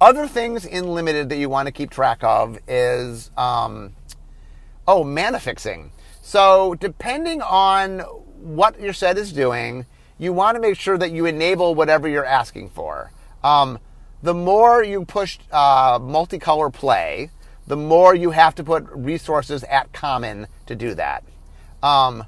Other 0.00 0.28
things 0.28 0.64
in 0.64 0.94
limited 0.94 1.28
that 1.30 1.36
you 1.36 1.48
want 1.48 1.66
to 1.66 1.72
keep 1.72 1.90
track 1.90 2.22
of 2.22 2.58
is, 2.68 3.30
um, 3.36 3.94
oh, 4.86 5.02
mana 5.02 5.40
fixing. 5.40 5.90
So, 6.22 6.74
depending 6.74 7.42
on 7.42 8.00
what 8.00 8.80
your 8.80 8.92
set 8.92 9.18
is 9.18 9.32
doing, 9.32 9.86
you 10.18 10.32
want 10.32 10.56
to 10.56 10.60
make 10.60 10.78
sure 10.78 10.98
that 10.98 11.10
you 11.10 11.26
enable 11.26 11.74
whatever 11.74 12.08
you're 12.08 12.24
asking 12.24 12.70
for. 12.70 13.10
Um, 13.42 13.78
the 14.22 14.34
more 14.34 14.82
you 14.82 15.04
push 15.04 15.38
uh, 15.50 15.98
multicolor 15.98 16.72
play, 16.72 17.30
the 17.66 17.76
more 17.76 18.14
you 18.14 18.30
have 18.30 18.54
to 18.56 18.64
put 18.64 18.86
resources 18.90 19.64
at 19.64 19.92
common 19.92 20.46
to 20.66 20.74
do 20.74 20.94
that. 20.94 21.24
Um, 21.82 22.24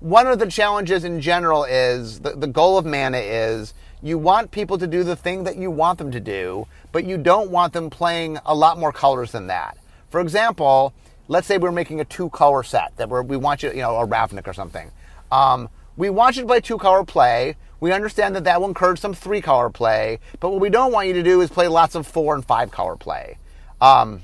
one 0.00 0.26
of 0.26 0.38
the 0.38 0.46
challenges 0.46 1.04
in 1.04 1.20
general 1.20 1.64
is 1.64 2.20
the, 2.20 2.30
the 2.30 2.46
goal 2.46 2.78
of 2.78 2.86
mana 2.86 3.18
is 3.18 3.74
you 4.02 4.16
want 4.16 4.50
people 4.50 4.78
to 4.78 4.86
do 4.86 5.04
the 5.04 5.16
thing 5.16 5.44
that 5.44 5.56
you 5.56 5.70
want 5.70 5.98
them 5.98 6.10
to 6.10 6.20
do, 6.20 6.66
but 6.90 7.04
you 7.04 7.18
don't 7.18 7.50
want 7.50 7.72
them 7.72 7.90
playing 7.90 8.38
a 8.46 8.54
lot 8.54 8.78
more 8.78 8.92
colors 8.92 9.32
than 9.32 9.48
that. 9.48 9.76
For 10.08 10.20
example, 10.20 10.94
let's 11.28 11.46
say 11.46 11.58
we're 11.58 11.70
making 11.70 12.00
a 12.00 12.04
two 12.04 12.30
color 12.30 12.62
set 12.62 12.96
that 12.96 13.08
we 13.08 13.36
want 13.36 13.62
you, 13.62 13.70
you 13.70 13.82
know, 13.82 13.96
a 13.96 14.06
Ravnica 14.06 14.48
or 14.48 14.54
something. 14.54 14.90
Um, 15.30 15.68
we 15.96 16.08
want 16.08 16.36
you 16.36 16.42
to 16.42 16.48
play 16.48 16.60
two 16.60 16.78
color 16.78 17.04
play. 17.04 17.56
We 17.78 17.92
understand 17.92 18.34
that 18.36 18.44
that 18.44 18.60
will 18.60 18.68
encourage 18.68 19.00
some 19.00 19.14
three 19.14 19.40
color 19.40 19.70
play, 19.70 20.18
but 20.40 20.50
what 20.50 20.60
we 20.60 20.70
don't 20.70 20.92
want 20.92 21.08
you 21.08 21.14
to 21.14 21.22
do 21.22 21.40
is 21.42 21.50
play 21.50 21.68
lots 21.68 21.94
of 21.94 22.06
four 22.06 22.34
and 22.34 22.44
five 22.44 22.70
color 22.70 22.96
play. 22.96 23.38
Um, 23.80 24.22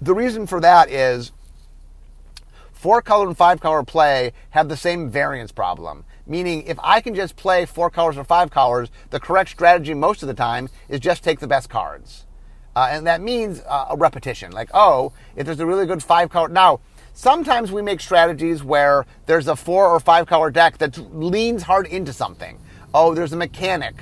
the 0.00 0.14
reason 0.14 0.46
for 0.46 0.60
that 0.60 0.90
is 0.90 1.32
four 2.72 3.02
color 3.02 3.26
and 3.26 3.36
five 3.36 3.60
color 3.60 3.82
play 3.82 4.32
have 4.50 4.68
the 4.68 4.76
same 4.76 5.10
variance 5.10 5.52
problem, 5.52 6.04
Meaning, 6.28 6.64
if 6.66 6.78
I 6.82 7.00
can 7.00 7.14
just 7.14 7.36
play 7.36 7.64
four 7.64 7.88
colors 7.88 8.18
or 8.18 8.24
five 8.24 8.50
colors, 8.50 8.90
the 9.08 9.18
correct 9.18 9.48
strategy 9.48 9.94
most 9.94 10.22
of 10.22 10.28
the 10.28 10.34
time 10.34 10.68
is 10.90 11.00
just 11.00 11.24
take 11.24 11.40
the 11.40 11.46
best 11.46 11.70
cards. 11.70 12.26
Uh, 12.76 12.88
and 12.90 13.06
that 13.06 13.22
means 13.22 13.62
uh, 13.66 13.86
a 13.88 13.96
repetition. 13.96 14.52
Like, 14.52 14.68
oh, 14.74 15.14
if 15.36 15.46
there's 15.46 15.58
a 15.58 15.66
really 15.66 15.86
good 15.86 16.02
five 16.02 16.28
color. 16.28 16.48
Now, 16.48 16.80
sometimes 17.14 17.72
we 17.72 17.80
make 17.80 18.00
strategies 18.00 18.62
where 18.62 19.06
there's 19.24 19.48
a 19.48 19.56
four 19.56 19.86
or 19.86 19.98
five 20.00 20.26
color 20.26 20.50
deck 20.50 20.76
that 20.78 20.98
leans 21.18 21.62
hard 21.62 21.86
into 21.86 22.12
something. 22.12 22.60
Oh, 22.92 23.14
there's 23.14 23.32
a 23.32 23.36
mechanic 23.36 23.94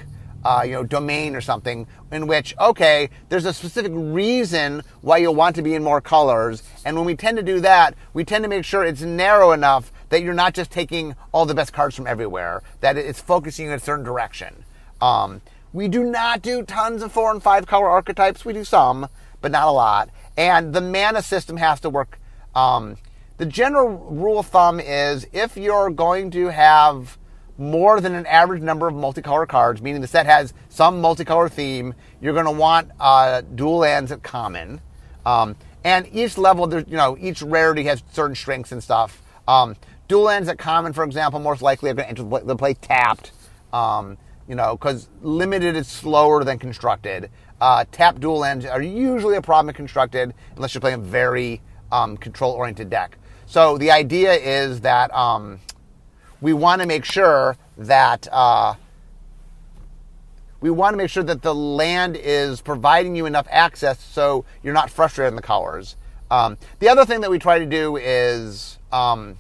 uh, 0.47 0.63
you 0.63 0.71
know, 0.71 0.85
domain 0.85 1.35
or 1.35 1.41
something 1.41 1.89
in 2.13 2.29
which, 2.29 2.55
okay, 2.61 3.11
there's 3.31 3.47
a 3.47 3.53
specific 3.53 3.91
reason 3.93 4.81
why 5.01 5.17
you'll 5.17 5.35
want 5.35 5.57
to 5.57 5.63
be 5.63 5.75
in 5.75 5.83
more 5.83 6.01
colors. 6.01 6.63
And 6.85 6.97
when 6.97 7.05
we 7.05 7.17
tend 7.17 7.37
to 7.39 7.43
do 7.43 7.59
that, 7.63 7.97
we 8.15 8.25
tend 8.25 8.45
to 8.45 8.49
make 8.49 8.65
sure 8.65 8.85
it's 8.85 9.03
narrow 9.03 9.51
enough 9.51 9.91
that 10.11 10.23
you're 10.23 10.35
not 10.35 10.55
just 10.55 10.71
taking 10.71 11.17
all 11.33 11.47
the 11.47 11.55
best 11.55 11.73
cards 11.73 11.97
from 11.97 12.07
everywhere, 12.07 12.63
that 12.81 12.97
it's 12.97 13.21
focusing 13.21 13.67
in 13.67 13.73
a 13.73 13.81
certain 13.81 14.05
direction. 14.05 14.65
Um, 15.01 15.41
we 15.73 15.89
do 15.89 16.05
not 16.05 16.43
do 16.43 16.63
tons 16.63 17.03
of 17.03 17.11
four 17.11 17.33
and 17.33 17.43
five 17.43 17.67
color 17.67 17.89
archetypes. 17.89 18.45
We 18.45 18.53
do 18.53 18.63
some, 18.63 19.09
but 19.41 19.51
not 19.51 19.67
a 19.67 19.73
lot. 19.73 20.11
And 20.37 20.73
the 20.73 20.81
mana 20.81 21.23
system 21.23 21.57
has 21.57 21.81
to 21.81 21.91
work. 21.91 22.21
Um, 22.55 22.99
the 23.39 23.47
general 23.47 23.89
rule 23.89 24.39
of 24.39 24.47
thumb 24.47 24.79
is 24.79 25.27
if 25.33 25.57
you're 25.57 25.91
going 25.91 26.31
to 26.31 26.51
have 26.51 27.19
more 27.59 28.01
than 28.01 28.15
an 28.15 28.27
average 28.27 28.63
number 28.63 28.89
of 28.89 28.95
multicolor 28.95 29.49
cards, 29.49 29.81
meaning 29.81 30.01
the 30.01 30.07
set 30.07 30.27
has 30.27 30.53
some 30.69 31.01
multicolor 31.03 31.51
theme, 31.51 31.95
you're 32.21 32.35
going 32.35 32.45
to 32.45 32.51
want 32.51 32.91
uh, 33.01 33.43
dual 33.55 33.79
lands 33.79 34.13
at 34.13 34.23
common. 34.23 34.81
Um, 35.25 35.57
and 35.85 36.09
each 36.13 36.37
level, 36.37 36.67
there's, 36.67 36.85
you 36.89 36.97
know, 36.97 37.17
each 37.21 37.43
rarity 37.43 37.85
has 37.85 38.03
certain 38.13 38.37
strengths 38.37 38.73
and 38.73 38.83
stuff. 38.83 39.23
Um, 39.49 39.77
dual 40.09 40.25
lands 40.25 40.49
at 40.49 40.59
common, 40.59 40.93
for 40.93 41.05
example, 41.05 41.41
most 41.41 41.63
likely 41.63 41.91
are 41.91 41.95
going 41.95 42.15
to 42.15 42.23
enter 42.23 42.45
the 42.45 42.57
play 42.57 42.75
tapped. 42.75 43.33
Um, 43.73 44.19
you 44.49 44.55
know, 44.55 44.77
because 44.77 45.09
limited 45.23 45.77
is 45.77 45.89
slower 45.89 46.45
than 46.45 46.59
constructed. 46.59 47.31
Uh, 47.61 47.85
tap 47.91 48.21
dual 48.21 48.39
lands 48.39 48.65
are 48.65 48.83
usually 48.83 49.37
a 49.37 49.43
problem 49.43 49.71
in 49.71 49.75
constructed 49.75 50.35
unless 50.55 50.75
you're 50.75 50.81
playing 50.81 51.01
a 51.01 51.05
very 51.05 51.61
um, 51.91 52.17
control-oriented 52.17 52.91
deck. 52.91 53.19
So 53.47 53.79
the 53.79 53.91
idea 53.91 54.35
is 54.35 54.83
that 54.83 55.13
um, 55.15 55.61
we 56.41 56.53
want 56.53 56.83
to 56.83 56.89
make 56.89 57.05
sure 57.05 57.57
that 57.79 58.29
uh, 58.31 58.75
we 60.61 60.71
want 60.71 60.95
to 60.95 60.97
make 60.97 61.11
sure 61.11 61.23
that 61.23 61.43
the 61.43 61.55
land 61.55 62.17
is 62.17 62.61
providing 62.61 63.15
you 63.15 63.27
enough 63.27 63.47
access 63.51 64.03
so 64.03 64.45
you're 64.63 64.75
not 64.75 64.91
frustrated 64.91 65.33
in 65.33 65.37
the 65.37 65.43
colors. 65.43 65.97
Um, 66.31 66.59
the 66.81 66.89
other 66.89 67.05
thing 67.05 67.21
that 67.21 67.31
we 67.31 67.39
try 67.39 67.59
to 67.59 67.67
do 67.67 67.97
is 67.97 68.79
um, 68.91 69.39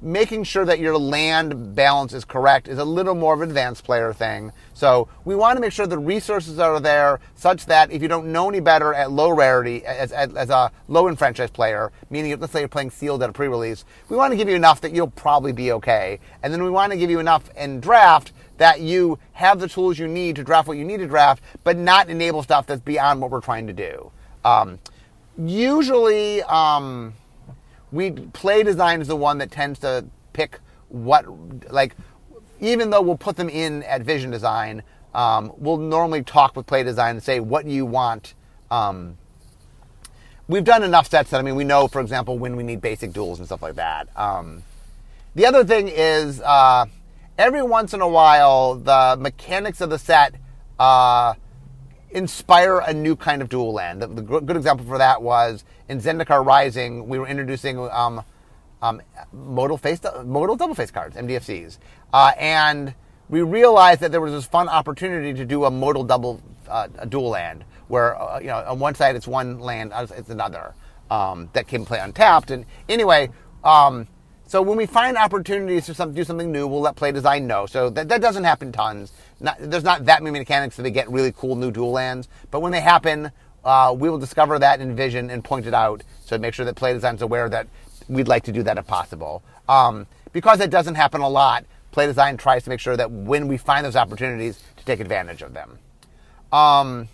making 0.00 0.44
sure 0.44 0.64
that 0.64 0.78
your 0.78 0.96
land 0.96 1.74
balance 1.74 2.12
is 2.12 2.24
correct 2.24 2.68
is 2.68 2.78
a 2.78 2.84
little 2.84 3.14
more 3.14 3.34
of 3.34 3.40
an 3.40 3.48
advanced 3.48 3.84
player 3.84 4.12
thing. 4.12 4.52
So 4.74 5.08
we 5.24 5.34
want 5.34 5.56
to 5.56 5.60
make 5.60 5.72
sure 5.72 5.86
the 5.86 5.98
resources 5.98 6.58
are 6.58 6.78
there 6.80 7.20
such 7.34 7.66
that 7.66 7.90
if 7.90 8.00
you 8.00 8.08
don't 8.08 8.30
know 8.30 8.48
any 8.48 8.60
better 8.60 8.94
at 8.94 9.10
low 9.10 9.30
rarity, 9.30 9.84
as, 9.84 10.12
as, 10.12 10.32
as 10.34 10.50
a 10.50 10.70
low 10.86 11.08
enfranchised 11.08 11.52
player, 11.52 11.90
meaning 12.10 12.38
let's 12.38 12.52
say 12.52 12.60
you're 12.60 12.68
playing 12.68 12.90
sealed 12.90 13.22
at 13.22 13.30
a 13.30 13.32
pre-release, 13.32 13.84
we 14.08 14.16
want 14.16 14.32
to 14.32 14.36
give 14.36 14.48
you 14.48 14.54
enough 14.54 14.80
that 14.82 14.92
you'll 14.92 15.10
probably 15.10 15.52
be 15.52 15.72
okay. 15.72 16.20
And 16.42 16.52
then 16.52 16.62
we 16.62 16.70
want 16.70 16.92
to 16.92 16.98
give 16.98 17.10
you 17.10 17.18
enough 17.18 17.50
in 17.56 17.80
draft 17.80 18.32
that 18.58 18.80
you 18.80 19.18
have 19.32 19.60
the 19.60 19.68
tools 19.68 19.98
you 19.98 20.06
need 20.08 20.36
to 20.36 20.44
draft 20.44 20.68
what 20.68 20.76
you 20.76 20.84
need 20.84 20.98
to 20.98 21.06
draft, 21.06 21.42
but 21.64 21.76
not 21.76 22.08
enable 22.08 22.42
stuff 22.42 22.66
that's 22.66 22.82
beyond 22.82 23.20
what 23.20 23.30
we're 23.30 23.40
trying 23.40 23.66
to 23.66 23.72
do. 23.72 24.10
Um, 24.44 24.78
usually, 25.36 26.42
um, 26.42 27.14
we 27.92 28.10
play 28.10 28.62
design 28.62 29.00
is 29.00 29.08
the 29.08 29.16
one 29.16 29.38
that 29.38 29.50
tends 29.50 29.78
to 29.80 30.06
pick 30.32 30.60
what 30.88 31.24
like 31.72 31.94
even 32.60 32.90
though 32.90 33.00
we'll 33.00 33.16
put 33.16 33.36
them 33.36 33.48
in 33.48 33.82
at 33.84 34.02
vision 34.02 34.30
design 34.30 34.82
um, 35.14 35.52
we'll 35.56 35.78
normally 35.78 36.22
talk 36.22 36.54
with 36.54 36.66
play 36.66 36.82
design 36.82 37.16
and 37.16 37.22
say 37.22 37.40
what 37.40 37.66
you 37.66 37.86
want? 37.86 38.34
Um, 38.70 39.16
we've 40.46 40.64
done 40.64 40.82
enough 40.82 41.08
sets 41.08 41.30
that 41.30 41.40
i 41.40 41.42
mean 41.42 41.56
we 41.56 41.64
know 41.64 41.88
for 41.88 42.00
example 42.00 42.38
when 42.38 42.56
we 42.56 42.62
need 42.62 42.80
basic 42.80 43.10
duals 43.10 43.38
and 43.38 43.46
stuff 43.46 43.62
like 43.62 43.74
that. 43.76 44.08
Um, 44.16 44.62
the 45.34 45.46
other 45.46 45.64
thing 45.64 45.88
is 45.88 46.40
uh, 46.40 46.86
every 47.36 47.62
once 47.62 47.94
in 47.94 48.00
a 48.00 48.08
while 48.08 48.74
the 48.74 49.16
mechanics 49.18 49.80
of 49.80 49.90
the 49.90 49.98
set 49.98 50.34
uh, 50.78 51.34
inspire 52.10 52.78
a 52.78 52.92
new 52.92 53.16
kind 53.16 53.42
of 53.42 53.48
dual 53.48 53.72
land. 53.72 54.02
The, 54.02 54.06
the, 54.06 54.22
good 54.22 54.56
example 54.56 54.86
for 54.86 54.98
that 54.98 55.22
was 55.22 55.64
in 55.88 56.00
Zendikar 56.00 56.44
Rising, 56.44 57.08
we 57.08 57.18
were 57.18 57.26
introducing 57.26 57.78
um, 57.90 58.22
um, 58.82 59.02
modal 59.32 59.76
face, 59.76 60.00
modal 60.24 60.56
double 60.56 60.74
face 60.74 60.90
cards, 60.90 61.16
MDFCs, 61.16 61.78
uh, 62.12 62.32
and 62.38 62.94
we 63.28 63.42
realized 63.42 64.00
that 64.00 64.10
there 64.10 64.20
was 64.20 64.32
this 64.32 64.46
fun 64.46 64.68
opportunity 64.68 65.34
to 65.34 65.44
do 65.44 65.64
a 65.64 65.70
modal 65.70 66.04
double 66.04 66.40
uh, 66.68 66.88
a 66.98 67.06
dual 67.06 67.30
land, 67.30 67.64
where 67.88 68.20
uh, 68.20 68.38
you 68.38 68.46
know 68.46 68.64
on 68.66 68.78
one 68.78 68.94
side 68.94 69.16
it's 69.16 69.26
one 69.26 69.58
land, 69.58 69.92
it's 69.94 70.30
another 70.30 70.74
um, 71.10 71.48
that 71.52 71.66
can 71.66 71.84
play 71.84 71.98
untapped. 71.98 72.50
And 72.50 72.64
anyway. 72.88 73.30
Um, 73.64 74.06
so 74.48 74.62
when 74.62 74.78
we 74.78 74.86
find 74.86 75.18
opportunities 75.18 75.84
to 75.86 75.94
some, 75.94 76.14
do 76.14 76.24
something 76.24 76.50
new, 76.50 76.66
we'll 76.66 76.80
let 76.80 76.96
play 76.96 77.12
design 77.12 77.46
know. 77.46 77.66
So 77.66 77.90
that, 77.90 78.08
that 78.08 78.22
doesn't 78.22 78.44
happen 78.44 78.72
tons. 78.72 79.12
Not, 79.40 79.56
there's 79.60 79.84
not 79.84 80.06
that 80.06 80.22
many 80.22 80.38
mechanics 80.38 80.76
that 80.76 80.82
they 80.82 80.90
get 80.90 81.10
really 81.10 81.32
cool 81.32 81.54
new 81.54 81.70
dual 81.70 81.92
lands, 81.92 82.28
but 82.50 82.60
when 82.60 82.72
they 82.72 82.80
happen, 82.80 83.30
uh, 83.64 83.94
we 83.96 84.10
will 84.10 84.18
discover 84.18 84.58
that 84.58 84.80
in 84.80 84.96
vision 84.96 85.30
and 85.30 85.44
point 85.44 85.66
it 85.66 85.74
out. 85.74 86.02
So 86.24 86.38
make 86.38 86.54
sure 86.54 86.64
that 86.64 86.74
play 86.74 86.92
design 86.92 87.14
is 87.14 87.22
aware 87.22 87.48
that 87.48 87.68
we'd 88.08 88.28
like 88.28 88.44
to 88.44 88.52
do 88.52 88.62
that 88.64 88.78
if 88.78 88.86
possible. 88.86 89.42
Um, 89.68 90.06
because 90.32 90.60
it 90.60 90.70
doesn't 90.70 90.96
happen 90.96 91.20
a 91.20 91.28
lot, 91.28 91.64
play 91.90 92.06
design 92.06 92.36
tries 92.36 92.64
to 92.64 92.70
make 92.70 92.80
sure 92.80 92.96
that 92.96 93.10
when 93.10 93.48
we 93.48 93.56
find 93.56 93.84
those 93.84 93.96
opportunities, 93.96 94.62
to 94.76 94.84
take 94.84 95.00
advantage 95.00 95.42
of 95.42 95.54
them. 95.54 95.78
Um, 96.52 97.08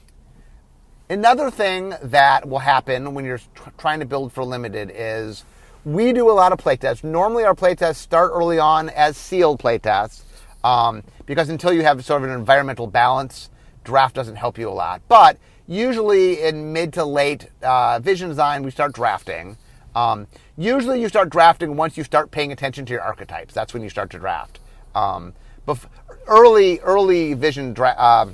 another 1.11 1.51
thing 1.51 1.95
that 2.03 2.49
will 2.49 2.61
happen 2.61 3.15
when 3.15 3.25
you're 3.25 3.41
tr- 3.55 3.71
trying 3.79 4.01
to 4.01 4.07
build 4.07 4.33
for 4.33 4.45
limited 4.45 4.93
is 4.95 5.45
we 5.85 6.13
do 6.13 6.31
a 6.31 6.33
lot 6.33 6.53
of 6.53 6.59
playtests. 6.59 7.05
Normally, 7.05 7.45
our 7.45 7.55
playtests 7.55 7.97
start 7.97 8.31
early 8.35 8.59
on 8.59 8.89
as 8.91 9.17
sealed 9.17 9.61
playtests 9.61 10.23
um, 10.65 11.03
because 11.27 11.49
until 11.49 11.73
you 11.73 11.83
have 11.83 12.05
sort 12.05 12.23
of 12.23 12.29
an 12.29 12.35
environmental 12.35 12.87
balance, 12.87 13.51
draft 13.85 14.17
doesn't 14.17 14.37
help 14.37 14.59
you 14.59 14.69
a 14.69 14.73
lot. 14.73 15.03
But 15.07 15.39
usually 15.69 16.43
in 16.43 16.73
mid 16.73 16.93
to 16.95 17.05
late 17.05 17.49
uh, 17.63 18.01
vision 18.01 18.29
design, 18.29 18.63
we 18.63 18.71
start 18.71 18.93
drafting. 18.93 19.57
Um, 19.95 20.27
usually, 20.57 21.01
you 21.01 21.09
start 21.09 21.31
drafting 21.31 21.77
once 21.77 21.97
you 21.97 22.03
start 22.03 22.33
paying 22.33 22.51
attention 22.51 22.85
to 22.87 22.93
your 22.93 23.03
archetypes. 23.03 23.55
That's 23.55 23.73
when 23.73 23.83
you 23.83 23.89
start 23.89 24.11
to 24.11 24.19
draft. 24.19 24.59
Um, 24.95 25.35
bef- 25.69 25.87
early, 26.27 26.81
early 26.81 27.35
vision 27.35 27.73
dra- 27.73 27.95
uh, 27.97 28.31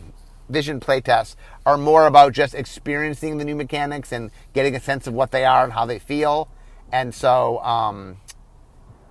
vision 0.48 0.80
playtests 0.80 1.36
are 1.66 1.76
more 1.76 2.06
about 2.06 2.32
just 2.32 2.54
experiencing 2.54 3.36
the 3.36 3.44
new 3.44 3.54
mechanics 3.54 4.10
and 4.10 4.30
getting 4.54 4.74
a 4.74 4.80
sense 4.80 5.06
of 5.06 5.12
what 5.12 5.30
they 5.30 5.44
are 5.44 5.64
and 5.64 5.74
how 5.74 5.84
they 5.84 5.98
feel 5.98 6.48
and 6.92 7.14
so 7.14 7.58
um, 7.60 8.16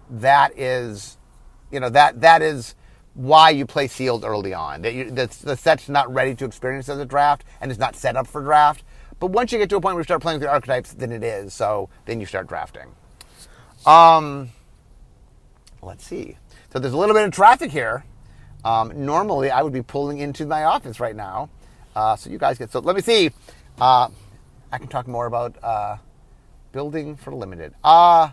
that 0.10 0.58
is, 0.58 1.18
you 1.72 1.80
know, 1.80 1.90
that 1.90 2.22
that 2.22 2.42
is 2.42 2.76
why 3.14 3.50
you 3.50 3.66
play 3.66 3.88
sealed 3.88 4.24
early 4.24 4.54
on. 4.54 4.82
That 4.82 4.94
you, 4.94 5.12
the, 5.12 5.28
the 5.44 5.56
set's 5.58 5.90
not 5.90 6.14
ready 6.14 6.36
to 6.36 6.46
experience 6.46 6.90
as 6.90 7.00
a 7.00 7.06
draft 7.06 7.44
and 7.62 7.72
it's 7.72 7.80
not 7.80 7.96
set 7.96 8.16
up 8.16 8.28
for 8.28 8.42
draft. 8.42 8.84
But 9.20 9.28
once 9.28 9.52
you 9.52 9.58
get 9.58 9.70
to 9.72 9.76
a 9.76 9.82
point 9.82 9.96
where 9.96 10.02
you 10.02 10.06
start 10.06 10.22
playing 10.22 10.40
with 10.40 10.48
the 10.48 10.52
archetypes, 10.52 10.94
then 10.94 11.12
it 11.12 11.24
is. 11.24 11.54
So 11.54 11.90
then 12.06 12.20
you 12.20 12.26
start 12.26 12.48
drafting. 12.48 12.88
Um, 13.86 14.50
let's 15.82 16.06
see. 16.06 16.38
So 16.72 16.80
there's 16.80 16.94
a 16.94 16.98
little 16.98 17.16
bit 17.16 17.26
of 17.26 17.32
traffic 17.32 17.72
here. 17.72 18.06
Um, 18.64 19.06
normally, 19.06 19.52
I 19.52 19.62
would 19.62 19.74
be 19.74 19.82
pulling 19.82 20.20
into 20.20 20.46
my 20.46 20.64
office 20.64 21.00
right 21.00 21.16
now. 21.16 21.50
Uh, 21.96 22.16
so 22.16 22.30
you 22.30 22.38
guys 22.38 22.58
get. 22.58 22.72
So 22.72 22.80
let 22.80 22.96
me 22.96 23.02
see. 23.02 23.32
Uh, 23.80 24.10
I 24.72 24.78
can 24.78 24.88
talk 24.88 25.08
more 25.08 25.26
about. 25.26 25.56
Uh, 25.62 25.98
Building 26.72 27.16
for 27.16 27.34
limited. 27.34 27.74
Uh, 27.84 28.30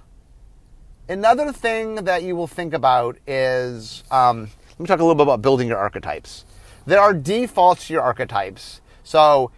another 1.08 1.52
thing 1.52 2.04
that 2.04 2.22
you 2.22 2.36
will 2.36 2.46
think 2.46 2.74
about 2.74 3.16
is 3.26 4.04
um, 4.10 4.50
let 4.78 4.80
me 4.80 4.86
talk 4.86 5.00
a 5.00 5.02
little 5.02 5.14
bit 5.14 5.22
about 5.22 5.40
building 5.40 5.68
your 5.68 5.78
archetypes. 5.78 6.44
There 6.84 7.00
are 7.00 7.14
defaults 7.14 7.86
to 7.86 7.94
your 7.94 8.02
archetypes. 8.02 8.82
So 9.04 9.50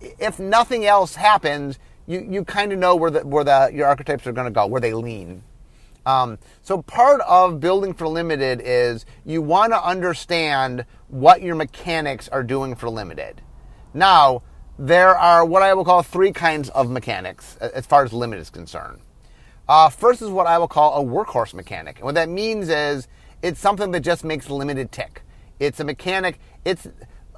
if 0.00 0.40
nothing 0.40 0.84
else 0.84 1.14
happens, 1.14 1.78
you, 2.08 2.26
you 2.28 2.44
kind 2.44 2.72
of 2.72 2.78
know 2.80 2.96
where 2.96 3.10
the, 3.10 3.20
where 3.20 3.44
the, 3.44 3.70
your 3.72 3.86
archetypes 3.86 4.26
are 4.26 4.32
going 4.32 4.46
to 4.46 4.50
go, 4.50 4.66
where 4.66 4.80
they 4.80 4.94
lean. 4.94 5.44
Um, 6.06 6.38
so 6.62 6.82
part 6.82 7.20
of 7.20 7.60
building 7.60 7.94
for 7.94 8.08
limited 8.08 8.60
is 8.64 9.04
you 9.24 9.42
want 9.42 9.72
to 9.72 9.84
understand 9.84 10.86
what 11.06 11.40
your 11.42 11.54
mechanics 11.54 12.28
are 12.28 12.42
doing 12.42 12.74
for 12.74 12.88
limited. 12.88 13.42
Now, 13.94 14.42
there 14.78 15.16
are 15.16 15.44
what 15.44 15.62
I 15.62 15.74
will 15.74 15.84
call 15.84 16.02
three 16.02 16.32
kinds 16.32 16.68
of 16.70 16.90
mechanics 16.90 17.56
as 17.56 17.86
far 17.86 18.04
as 18.04 18.12
limit 18.12 18.38
is 18.38 18.50
concerned. 18.50 19.00
Uh, 19.68 19.88
first 19.88 20.22
is 20.22 20.30
what 20.30 20.46
I 20.46 20.58
will 20.58 20.68
call 20.68 21.00
a 21.00 21.04
workhorse 21.04 21.52
mechanic. 21.52 21.96
And 21.96 22.04
what 22.06 22.14
that 22.14 22.28
means 22.28 22.70
is 22.70 23.06
it's 23.42 23.60
something 23.60 23.90
that 23.92 24.00
just 24.00 24.24
makes 24.24 24.50
limited 24.50 24.92
tick. 24.92 25.22
It's 25.60 25.80
a 25.80 25.84
mechanic, 25.84 26.38
it's 26.64 26.86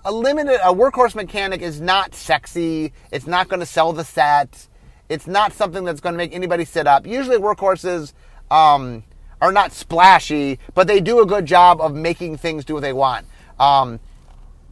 a 0.04 0.12
limited, 0.12 0.60
a 0.62 0.72
workhorse 0.72 1.14
mechanic 1.14 1.62
is 1.62 1.80
not 1.80 2.14
sexy. 2.14 2.92
It's 3.10 3.26
not 3.26 3.48
going 3.48 3.60
to 3.60 3.66
sell 3.66 3.92
the 3.92 4.04
set. 4.04 4.68
It's 5.08 5.26
not 5.26 5.52
something 5.52 5.84
that's 5.84 6.00
going 6.00 6.14
to 6.14 6.16
make 6.16 6.34
anybody 6.34 6.64
sit 6.64 6.86
up. 6.86 7.06
Usually 7.06 7.36
workhorses 7.36 8.12
um, 8.50 9.04
are 9.40 9.52
not 9.52 9.72
splashy, 9.72 10.58
but 10.74 10.86
they 10.86 11.00
do 11.00 11.20
a 11.20 11.26
good 11.26 11.46
job 11.46 11.80
of 11.80 11.94
making 11.94 12.38
things 12.38 12.64
do 12.64 12.74
what 12.74 12.80
they 12.80 12.92
want. 12.92 13.26
Um, 13.58 14.00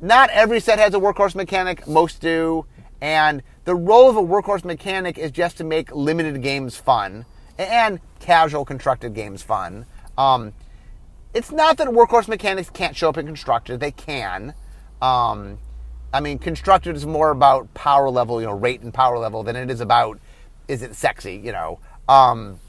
not 0.00 0.30
every 0.30 0.60
set 0.60 0.78
has 0.78 0.94
a 0.94 0.98
workhorse 0.98 1.34
mechanic, 1.34 1.86
most 1.86 2.20
do, 2.20 2.66
and 3.00 3.42
the 3.64 3.74
role 3.74 4.08
of 4.08 4.16
a 4.16 4.22
workhorse 4.22 4.64
mechanic 4.64 5.18
is 5.18 5.30
just 5.30 5.58
to 5.58 5.64
make 5.64 5.94
limited 5.94 6.40
games 6.42 6.76
fun 6.76 7.26
and 7.58 8.00
casual 8.20 8.64
constructed 8.64 9.14
games 9.14 9.42
fun. 9.42 9.86
Um, 10.16 10.52
it's 11.34 11.50
not 11.50 11.76
that 11.78 11.88
workhorse 11.88 12.28
mechanics 12.28 12.70
can't 12.70 12.96
show 12.96 13.08
up 13.08 13.18
in 13.18 13.26
constructed; 13.26 13.80
they 13.80 13.90
can. 13.92 14.54
Um, 15.00 15.58
I 16.12 16.20
mean, 16.20 16.38
constructed 16.38 16.96
is 16.96 17.06
more 17.06 17.30
about 17.30 17.72
power 17.74 18.08
level, 18.08 18.40
you 18.40 18.46
know, 18.46 18.54
rate 18.54 18.80
and 18.80 18.92
power 18.92 19.18
level 19.18 19.42
than 19.42 19.56
it 19.56 19.70
is 19.70 19.80
about 19.80 20.18
is 20.66 20.82
it 20.82 20.94
sexy, 20.94 21.36
you 21.36 21.52
know. 21.52 21.80
Um, 22.08 22.60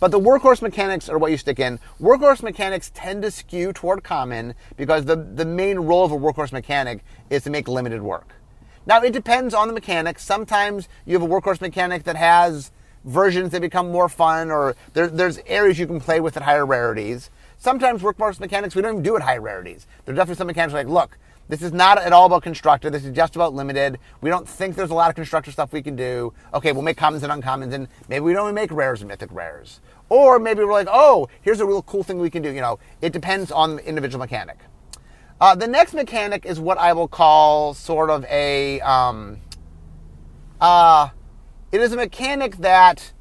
but 0.00 0.10
the 0.10 0.20
workhorse 0.20 0.60
mechanics 0.60 1.08
are 1.08 1.18
what 1.18 1.30
you 1.30 1.38
stick 1.38 1.58
in. 1.58 1.78
Workhorse 2.00 2.42
mechanics 2.42 2.90
tend 2.94 3.22
to 3.22 3.30
skew 3.30 3.72
toward 3.72 4.02
common 4.02 4.54
because 4.76 5.04
the, 5.04 5.16
the 5.16 5.44
main 5.44 5.78
role 5.78 6.04
of 6.04 6.12
a 6.12 6.16
workhorse 6.16 6.52
mechanic 6.52 7.04
is 7.30 7.44
to 7.44 7.50
make 7.50 7.68
limited 7.68 8.02
work. 8.02 8.34
Now, 8.84 9.00
it 9.02 9.12
depends 9.12 9.54
on 9.54 9.68
the 9.68 9.74
mechanic. 9.74 10.18
Sometimes 10.18 10.88
you 11.04 11.18
have 11.18 11.22
a 11.22 11.32
workhorse 11.32 11.60
mechanic 11.60 12.04
that 12.04 12.16
has 12.16 12.70
versions 13.06 13.50
that 13.52 13.60
become 13.62 13.90
more 13.90 14.08
fun, 14.08 14.50
or 14.50 14.76
there, 14.92 15.06
there's 15.06 15.38
areas 15.46 15.78
you 15.78 15.86
can 15.86 16.00
play 16.00 16.20
with 16.20 16.36
at 16.36 16.42
higher 16.42 16.66
rarities. 16.66 17.30
Sometimes 17.56 18.02
workhorse 18.02 18.38
mechanics 18.38 18.74
we 18.74 18.82
don't 18.82 18.92
even 18.92 19.02
do 19.02 19.16
at 19.16 19.22
high 19.22 19.38
rarities. 19.38 19.86
There's 20.04 20.16
definitely 20.16 20.38
some 20.38 20.46
mechanics 20.48 20.74
like, 20.74 20.88
look, 20.88 21.16
this 21.48 21.62
is 21.62 21.72
not 21.72 21.98
at 21.98 22.12
all 22.12 22.26
about 22.26 22.42
constructed. 22.42 22.92
This 22.92 23.04
is 23.04 23.14
just 23.14 23.36
about 23.36 23.54
limited. 23.54 23.98
We 24.20 24.30
don't 24.30 24.48
think 24.48 24.74
there's 24.74 24.90
a 24.90 24.94
lot 24.94 25.10
of 25.10 25.14
constructor 25.14 25.52
stuff 25.52 25.72
we 25.72 25.80
can 25.80 25.94
do. 25.94 26.32
Okay, 26.52 26.72
we'll 26.72 26.82
make 26.82 26.96
commons 26.96 27.22
and 27.22 27.32
uncommons, 27.32 27.72
and 27.72 27.86
maybe 28.08 28.24
we 28.24 28.32
don't 28.32 28.52
make 28.52 28.72
rares 28.72 29.00
and 29.00 29.08
mythic 29.08 29.30
rares. 29.32 29.80
Or 30.08 30.38
maybe 30.38 30.64
we're 30.64 30.72
like, 30.72 30.88
oh, 30.90 31.28
here's 31.42 31.60
a 31.60 31.66
real 31.66 31.82
cool 31.82 32.02
thing 32.02 32.18
we 32.18 32.30
can 32.30 32.42
do. 32.42 32.50
You 32.50 32.60
know, 32.60 32.78
it 33.00 33.12
depends 33.12 33.52
on 33.52 33.76
the 33.76 33.88
individual 33.88 34.18
mechanic. 34.18 34.58
Uh, 35.40 35.54
the 35.54 35.66
next 35.66 35.94
mechanic 35.94 36.46
is 36.46 36.58
what 36.58 36.78
I 36.78 36.92
will 36.92 37.08
call 37.08 37.74
sort 37.74 38.10
of 38.10 38.24
a. 38.24 38.80
Um, 38.80 39.38
uh, 40.60 41.10
it 41.72 41.80
is 41.80 41.92
a 41.92 41.96
mechanic 41.96 42.56
that 42.58 43.12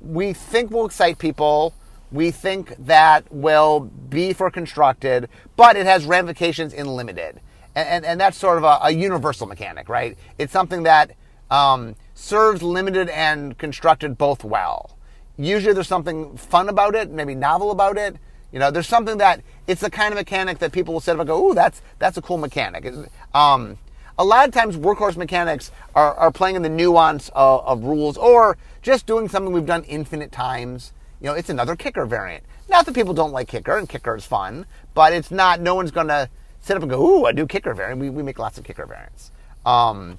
we 0.00 0.32
think 0.32 0.70
will 0.70 0.86
excite 0.86 1.18
people. 1.18 1.74
We 2.10 2.30
think 2.30 2.74
that 2.86 3.30
will 3.32 3.80
be 3.80 4.32
for 4.32 4.50
constructed, 4.50 5.28
but 5.56 5.76
it 5.76 5.86
has 5.86 6.04
ramifications 6.06 6.72
in 6.72 6.86
limited 6.86 7.40
and, 7.74 7.88
and, 7.88 8.04
and 8.04 8.20
that's 8.20 8.36
sort 8.36 8.58
of 8.58 8.64
a, 8.64 8.78
a, 8.82 8.90
universal 8.90 9.46
mechanic, 9.46 9.88
right? 9.88 10.16
It's 10.38 10.52
something 10.52 10.82
that 10.84 11.12
um, 11.50 11.96
serves 12.14 12.62
limited 12.62 13.08
and 13.08 13.56
constructed 13.58 14.18
both 14.18 14.44
well. 14.44 14.96
Usually 15.36 15.72
there's 15.72 15.88
something 15.88 16.36
fun 16.36 16.68
about 16.68 16.94
it, 16.94 17.10
maybe 17.10 17.34
novel 17.34 17.70
about 17.70 17.96
it. 17.96 18.16
You 18.52 18.58
know, 18.58 18.70
there's 18.70 18.88
something 18.88 19.18
that 19.18 19.42
it's 19.66 19.80
the 19.80 19.90
kind 19.90 20.12
of 20.12 20.18
mechanic 20.18 20.58
that 20.58 20.72
people 20.72 20.92
will 20.92 21.00
sit 21.00 21.12
up 21.12 21.20
and 21.20 21.28
go, 21.28 21.50
"Ooh, 21.50 21.54
that's 21.54 21.80
that's 22.00 22.16
a 22.16 22.22
cool 22.22 22.36
mechanic." 22.36 22.92
Um, 23.32 23.78
a 24.18 24.24
lot 24.24 24.46
of 24.46 24.54
times, 24.54 24.76
workhorse 24.76 25.16
mechanics 25.16 25.70
are, 25.94 26.14
are 26.14 26.30
playing 26.30 26.56
in 26.56 26.62
the 26.62 26.68
nuance 26.68 27.30
of, 27.34 27.64
of 27.64 27.84
rules, 27.84 28.16
or 28.16 28.58
just 28.82 29.06
doing 29.06 29.28
something 29.28 29.52
we've 29.52 29.66
done 29.66 29.84
infinite 29.84 30.32
times. 30.32 30.92
You 31.20 31.26
know, 31.26 31.34
it's 31.34 31.50
another 31.50 31.76
kicker 31.76 32.06
variant. 32.06 32.44
Not 32.68 32.86
that 32.86 32.94
people 32.94 33.14
don't 33.14 33.32
like 33.32 33.48
kicker, 33.48 33.76
and 33.76 33.88
kicker 33.88 34.16
is 34.16 34.24
fun, 34.24 34.66
but 34.94 35.12
it's 35.12 35.30
not. 35.30 35.60
No 35.60 35.74
one's 35.74 35.90
going 35.90 36.08
to 36.08 36.28
sit 36.60 36.76
up 36.76 36.82
and 36.82 36.90
go, 36.90 37.02
ooh, 37.02 37.26
a 37.26 37.32
new 37.32 37.46
kicker 37.46 37.74
variant. 37.74 38.00
We, 38.00 38.10
we 38.10 38.22
make 38.22 38.38
lots 38.38 38.58
of 38.58 38.64
kicker 38.64 38.86
variants. 38.86 39.32
Um, 39.66 40.18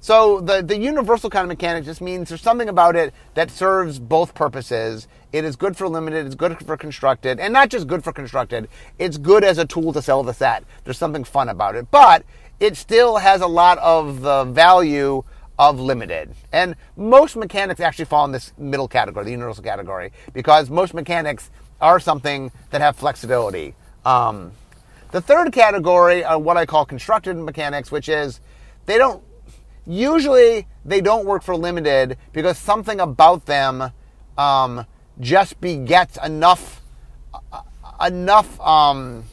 so 0.00 0.40
the, 0.40 0.60
the 0.60 0.76
universal 0.76 1.30
kind 1.30 1.44
of 1.44 1.48
mechanic 1.48 1.84
just 1.84 2.02
means 2.02 2.28
there's 2.28 2.42
something 2.42 2.68
about 2.68 2.94
it 2.94 3.14
that 3.32 3.50
serves 3.50 3.98
both 3.98 4.34
purposes. 4.34 5.08
It 5.32 5.44
is 5.46 5.56
good 5.56 5.76
for 5.78 5.88
limited, 5.88 6.26
it's 6.26 6.34
good 6.34 6.58
for 6.64 6.76
constructed, 6.76 7.40
and 7.40 7.52
not 7.52 7.70
just 7.70 7.86
good 7.86 8.04
for 8.04 8.12
constructed, 8.12 8.68
it's 8.98 9.16
good 9.16 9.42
as 9.42 9.56
a 9.56 9.64
tool 9.64 9.92
to 9.94 10.02
sell 10.02 10.22
the 10.22 10.34
set. 10.34 10.64
There's 10.84 10.98
something 10.98 11.24
fun 11.24 11.48
about 11.48 11.74
it. 11.74 11.90
But 11.90 12.24
it 12.60 12.76
still 12.76 13.16
has 13.16 13.40
a 13.40 13.46
lot 13.46 13.78
of 13.78 14.20
the 14.22 14.44
value 14.44 15.24
of 15.58 15.78
limited. 15.78 16.34
And 16.52 16.76
most 16.96 17.36
mechanics 17.36 17.80
actually 17.80 18.06
fall 18.06 18.24
in 18.24 18.32
this 18.32 18.52
middle 18.58 18.88
category, 18.88 19.24
the 19.24 19.30
universal 19.30 19.62
category, 19.62 20.12
because 20.32 20.70
most 20.70 20.94
mechanics 20.94 21.50
are 21.80 22.00
something 22.00 22.50
that 22.70 22.80
have 22.80 22.96
flexibility. 22.96 23.74
Um, 24.04 24.52
the 25.10 25.20
third 25.20 25.52
category 25.52 26.24
are 26.24 26.38
what 26.38 26.56
I 26.56 26.66
call 26.66 26.84
constructed 26.84 27.36
mechanics, 27.36 27.92
which 27.92 28.08
is 28.08 28.40
they 28.86 28.98
don't 28.98 29.22
usually 29.86 30.66
they 30.84 31.00
don't 31.00 31.26
work 31.26 31.42
for 31.42 31.54
limited 31.56 32.16
because 32.32 32.58
something 32.58 33.00
about 33.00 33.46
them 33.46 33.92
um, 34.36 34.86
just 35.20 35.60
begets 35.60 36.18
enough 36.24 36.82
uh, 37.52 37.60
enough. 38.04 38.60
Um, 38.60 39.24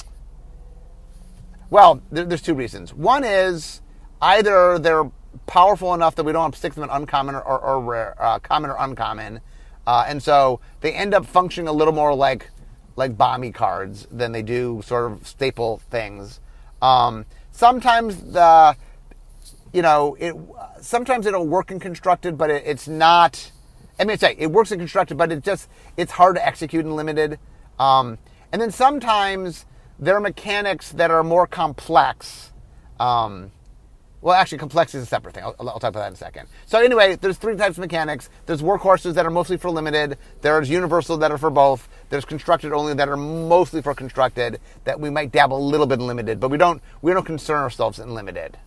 well, 1.72 2.02
there, 2.12 2.26
there's 2.26 2.44
two 2.44 2.54
reasons. 2.54 2.94
One 2.94 3.24
is 3.24 3.82
either 4.22 4.78
they're 4.78 5.10
powerful 5.48 5.96
enough 5.96 6.16
that 6.16 6.24
we 6.24 6.34
don't 6.34 6.44
have 6.44 6.52
to 6.52 6.58
stick 6.60 6.76
them 6.76 6.84
in 6.84 6.90
uncommon 6.92 7.34
or, 7.34 7.42
or, 7.42 7.60
or 7.60 7.82
rare, 7.82 8.16
uh, 8.22 8.38
common 8.38 8.70
or 8.70 8.76
uncommon, 8.78 9.42
uh, 9.88 10.06
and 10.08 10.22
so 10.22 10.60
they 10.82 10.94
end 10.94 11.16
up 11.16 11.26
functioning 11.26 11.68
a 11.68 11.72
little 11.72 11.94
more 11.94 12.14
like 12.14 12.52
like 12.98 13.18
bomby 13.18 13.54
cards 13.54 14.06
than 14.12 14.34
they 14.34 14.42
do 14.44 14.82
sort 14.86 15.12
of 15.12 15.26
staple 15.26 15.82
things. 15.90 16.42
Um, 16.82 17.26
sometimes 17.52 18.22
the, 18.34 18.76
you 19.72 19.82
know, 19.82 20.16
it 20.20 20.36
sometimes 20.82 21.26
it'll 21.26 21.48
work 21.48 21.72
in 21.72 21.80
constructed, 21.80 22.38
but 22.38 22.50
it, 22.50 22.64
it's 22.66 22.88
not. 22.88 23.52
I 23.98 24.04
mean, 24.04 24.18
say 24.18 24.36
it 24.38 24.52
works 24.52 24.72
in 24.72 24.80
constructed, 24.80 25.18
but 25.18 25.32
it 25.32 25.44
just 25.44 25.70
it's 25.96 26.12
hard 26.12 26.36
to 26.36 26.46
execute 26.46 26.86
in 26.86 26.96
limited. 26.96 27.40
Um, 27.80 28.18
and 28.52 28.62
then 28.62 28.72
sometimes 28.72 29.66
there 30.02 30.16
are 30.16 30.20
mechanics 30.20 30.92
that 30.94 31.12
are 31.12 31.24
more 31.24 31.46
complex. 31.46 32.52
Um, 33.00 33.52
well, 34.22 34.36
actually, 34.36 34.58
complexity 34.58 35.00
is 35.00 35.04
a 35.06 35.08
separate 35.08 35.34
thing. 35.34 35.44
I'll, 35.44 35.56
I'll, 35.60 35.80
talk 35.80 35.90
about 35.90 36.02
that 36.02 36.08
in 36.08 36.14
a 36.14 36.18
second. 36.18 36.48
So 36.66 36.80
anyway, 36.80 37.16
there's 37.16 37.38
three 37.38 37.56
types 37.56 37.78
of 37.78 37.80
mechanics. 37.80 38.30
There's 38.46 38.62
workhorses 38.62 39.14
that 39.14 39.26
are 39.26 39.32
mostly 39.32 39.58
for 39.58 39.72
limited. 39.72 40.18
There's 40.42 40.70
universal 40.70 41.18
that 41.18 41.32
are 41.32 41.38
for 41.38 41.50
both. 41.50 41.88
There's 42.10 42.26
constructed 42.26 42.72
only 42.72 42.94
that 42.96 43.10
are 43.10 43.18
mostly 43.18 43.82
for 43.82 43.96
constructed. 43.96 44.60
That 44.84 45.00
we 45.00 45.10
might 45.10 45.32
dabble 45.32 45.58
a 45.58 45.68
little 45.68 45.88
bit 45.88 46.00
in 46.00 46.08
limited, 46.08 46.40
but 46.40 46.50
we 46.50 46.58
don't 46.58 46.82
we 47.02 47.14
don't 47.14 47.26
concern 47.26 47.60
ourselves 47.60 48.00
in 48.00 48.14
limited. 48.14 48.58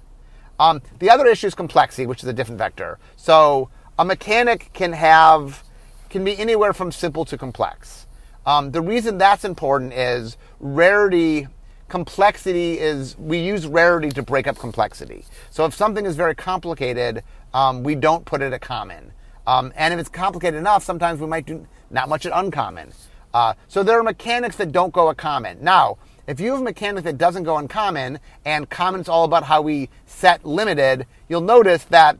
Um, 0.58 0.82
the 1.00 1.10
other 1.10 1.26
issue 1.26 1.48
is 1.48 1.54
complexity, 1.54 2.06
which 2.06 2.22
is 2.22 2.28
a 2.28 2.32
different 2.32 2.58
vector. 2.58 2.98
So 3.16 3.70
a 3.98 4.04
mechanic 4.04 4.70
can 4.72 4.92
have 4.92 5.62
can 6.10 6.24
be 6.24 6.36
anywhere 6.36 6.72
from 6.72 6.90
simple 6.90 7.24
to 7.26 7.38
complex. 7.38 8.06
Um, 8.46 8.72
the 8.72 8.82
reason 8.82 9.18
that's 9.18 9.44
important 9.44 9.92
is 9.92 10.36
rarity 10.60 11.46
complexity 11.88 12.78
is 12.78 13.16
we 13.18 13.38
use 13.38 13.66
rarity 13.66 14.08
to 14.10 14.22
break 14.22 14.46
up 14.46 14.58
complexity. 14.58 15.24
So 15.50 15.64
if 15.64 15.74
something 15.74 16.06
is 16.06 16.16
very 16.16 16.34
complicated, 16.34 17.22
um, 17.52 17.82
we 17.82 17.94
don't 17.94 18.24
put 18.24 18.42
it 18.42 18.52
at 18.52 18.60
common. 18.60 19.12
Um, 19.46 19.72
and 19.76 19.92
if 19.92 20.00
it's 20.00 20.08
complicated 20.08 20.58
enough, 20.58 20.82
sometimes 20.82 21.20
we 21.20 21.26
might 21.26 21.46
do 21.46 21.66
not 21.90 22.08
much 22.08 22.26
at 22.26 22.32
uncommon. 22.34 22.92
Uh, 23.32 23.54
so 23.68 23.82
there 23.82 23.98
are 23.98 24.02
mechanics 24.02 24.56
that 24.56 24.72
don't 24.72 24.92
go 24.92 25.10
at 25.10 25.16
common. 25.16 25.58
Now, 25.62 25.98
if 26.26 26.40
you 26.40 26.52
have 26.52 26.60
a 26.60 26.64
mechanic 26.64 27.04
that 27.04 27.18
doesn't 27.18 27.44
go 27.44 27.58
uncommon, 27.58 28.18
and 28.44 28.70
common's 28.70 29.08
all 29.08 29.24
about 29.24 29.44
how 29.44 29.60
we 29.60 29.90
set 30.06 30.44
limited, 30.44 31.06
you'll 31.28 31.42
notice 31.42 31.84
that 31.84 32.16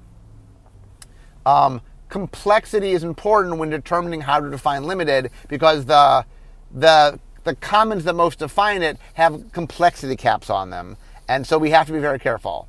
um, 1.47 1.81
complexity 2.09 2.93
is 2.93 3.03
important 3.03 3.57
when 3.57 3.71
determining 3.71 4.21
how 4.21 4.41
to 4.41 4.51
define 4.51 4.85
limited 4.85 5.31
because 5.49 5.87
the 5.87 6.25
the 6.73 7.19
the 7.45 7.55
commons 7.55 8.05
that 8.05 8.15
most 8.15 8.39
define 8.39 8.83
it 8.83 8.99
have 9.15 9.53
complexity 9.53 10.17
caps 10.17 10.51
on 10.51 10.71
them. 10.71 10.97
And 11.29 11.47
so 11.47 11.59
we 11.59 11.71
have 11.71 11.87
to 11.87 11.93
be 11.93 12.01
very 12.01 12.19
careful. 12.19 12.69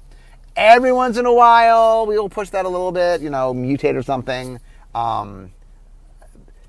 Every 0.56 0.94
once 0.94 1.18
in 1.18 1.26
a 1.26 1.34
while, 1.34 2.06
we 2.06 2.18
will 2.18 2.30
push 2.30 2.50
that 2.52 2.66
a 2.66 2.70
little 2.70 2.92
bit, 2.92 3.22
you 3.22 3.30
know, 3.30 3.54
mutate 3.54 3.96
or 3.96 4.04
something. 4.04 4.60
Um, 4.94 5.52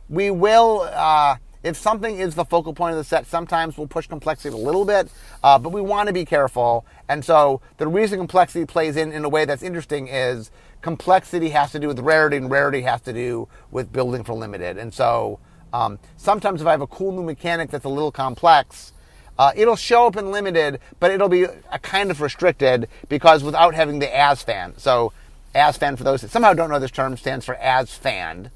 we 0.09 0.31
will, 0.31 0.89
uh, 0.93 1.37
if 1.63 1.77
something 1.77 2.19
is 2.19 2.35
the 2.35 2.45
focal 2.45 2.73
point 2.73 2.93
of 2.93 2.99
the 2.99 3.05
set, 3.05 3.27
sometimes 3.27 3.79
we'll 3.79 3.87
push 3.87 4.07
complexity 4.07 4.55
a 4.55 4.59
little 4.59 4.85
bit, 4.85 5.09
uh, 5.43 5.59
but 5.59 5.71
we 5.71 5.81
want 5.81 6.09
to 6.09 6.13
be 6.13 6.25
careful. 6.25 6.85
And 7.09 7.25
so 7.25 7.61
the 7.77 7.87
reason 7.87 8.19
complexity 8.19 8.65
plays 8.67 8.97
in 8.97 9.13
in 9.13 9.25
a 9.25 9.29
way 9.29 9.45
that's 9.45 9.63
interesting 9.63 10.09
is 10.09 10.51
complexity 10.81 11.51
has 11.51 11.73
to 11.73 11.79
do 11.79 11.89
with 11.89 12.01
rarity, 12.01 12.37
and 12.37 12.51
rarity 12.51 12.83
has 12.83 13.01
to 13.03 13.13
do 13.13 13.49
with 13.71 13.93
building 13.93 14.25
for 14.25 14.35
limited. 14.35 14.79
And 14.79 14.93
so 14.93 15.39
um, 15.77 15.99
sometimes 16.17 16.63
if 16.63 16.67
I 16.67 16.71
have 16.71 16.81
a 16.81 16.87
cool 16.87 17.13
new 17.13 17.23
mechanic 17.23 17.71
that's 17.71 17.85
a 17.85 17.91
little 17.91 18.11
complex, 18.11 18.95
uh, 19.39 19.53
it'll 19.55 19.77
show 19.77 20.07
up 20.07 20.17
in 20.17 20.31
limited, 20.31 20.81
but 21.01 21.11
it'll 21.11 21.29
be 21.29 21.43
a 21.43 21.79
kind 21.81 22.11
of 22.11 22.23
restricted 22.23 22.89
because 23.11 23.45
without 23.45 23.75
having 23.75 23.99
the 23.99 24.17
as 24.17 24.43
fan. 24.43 24.73
So 24.79 25.13
as 25.55 25.77
fan 25.77 25.97
for 25.97 26.05
those 26.05 26.23
that 26.23 26.31
somehow 26.31 26.55
don't 26.55 26.71
know 26.71 26.79
this 26.79 26.91
term 26.91 27.15
stands 27.19 27.45
for 27.45 27.57
as 27.57 27.93
fanned. 27.93 28.51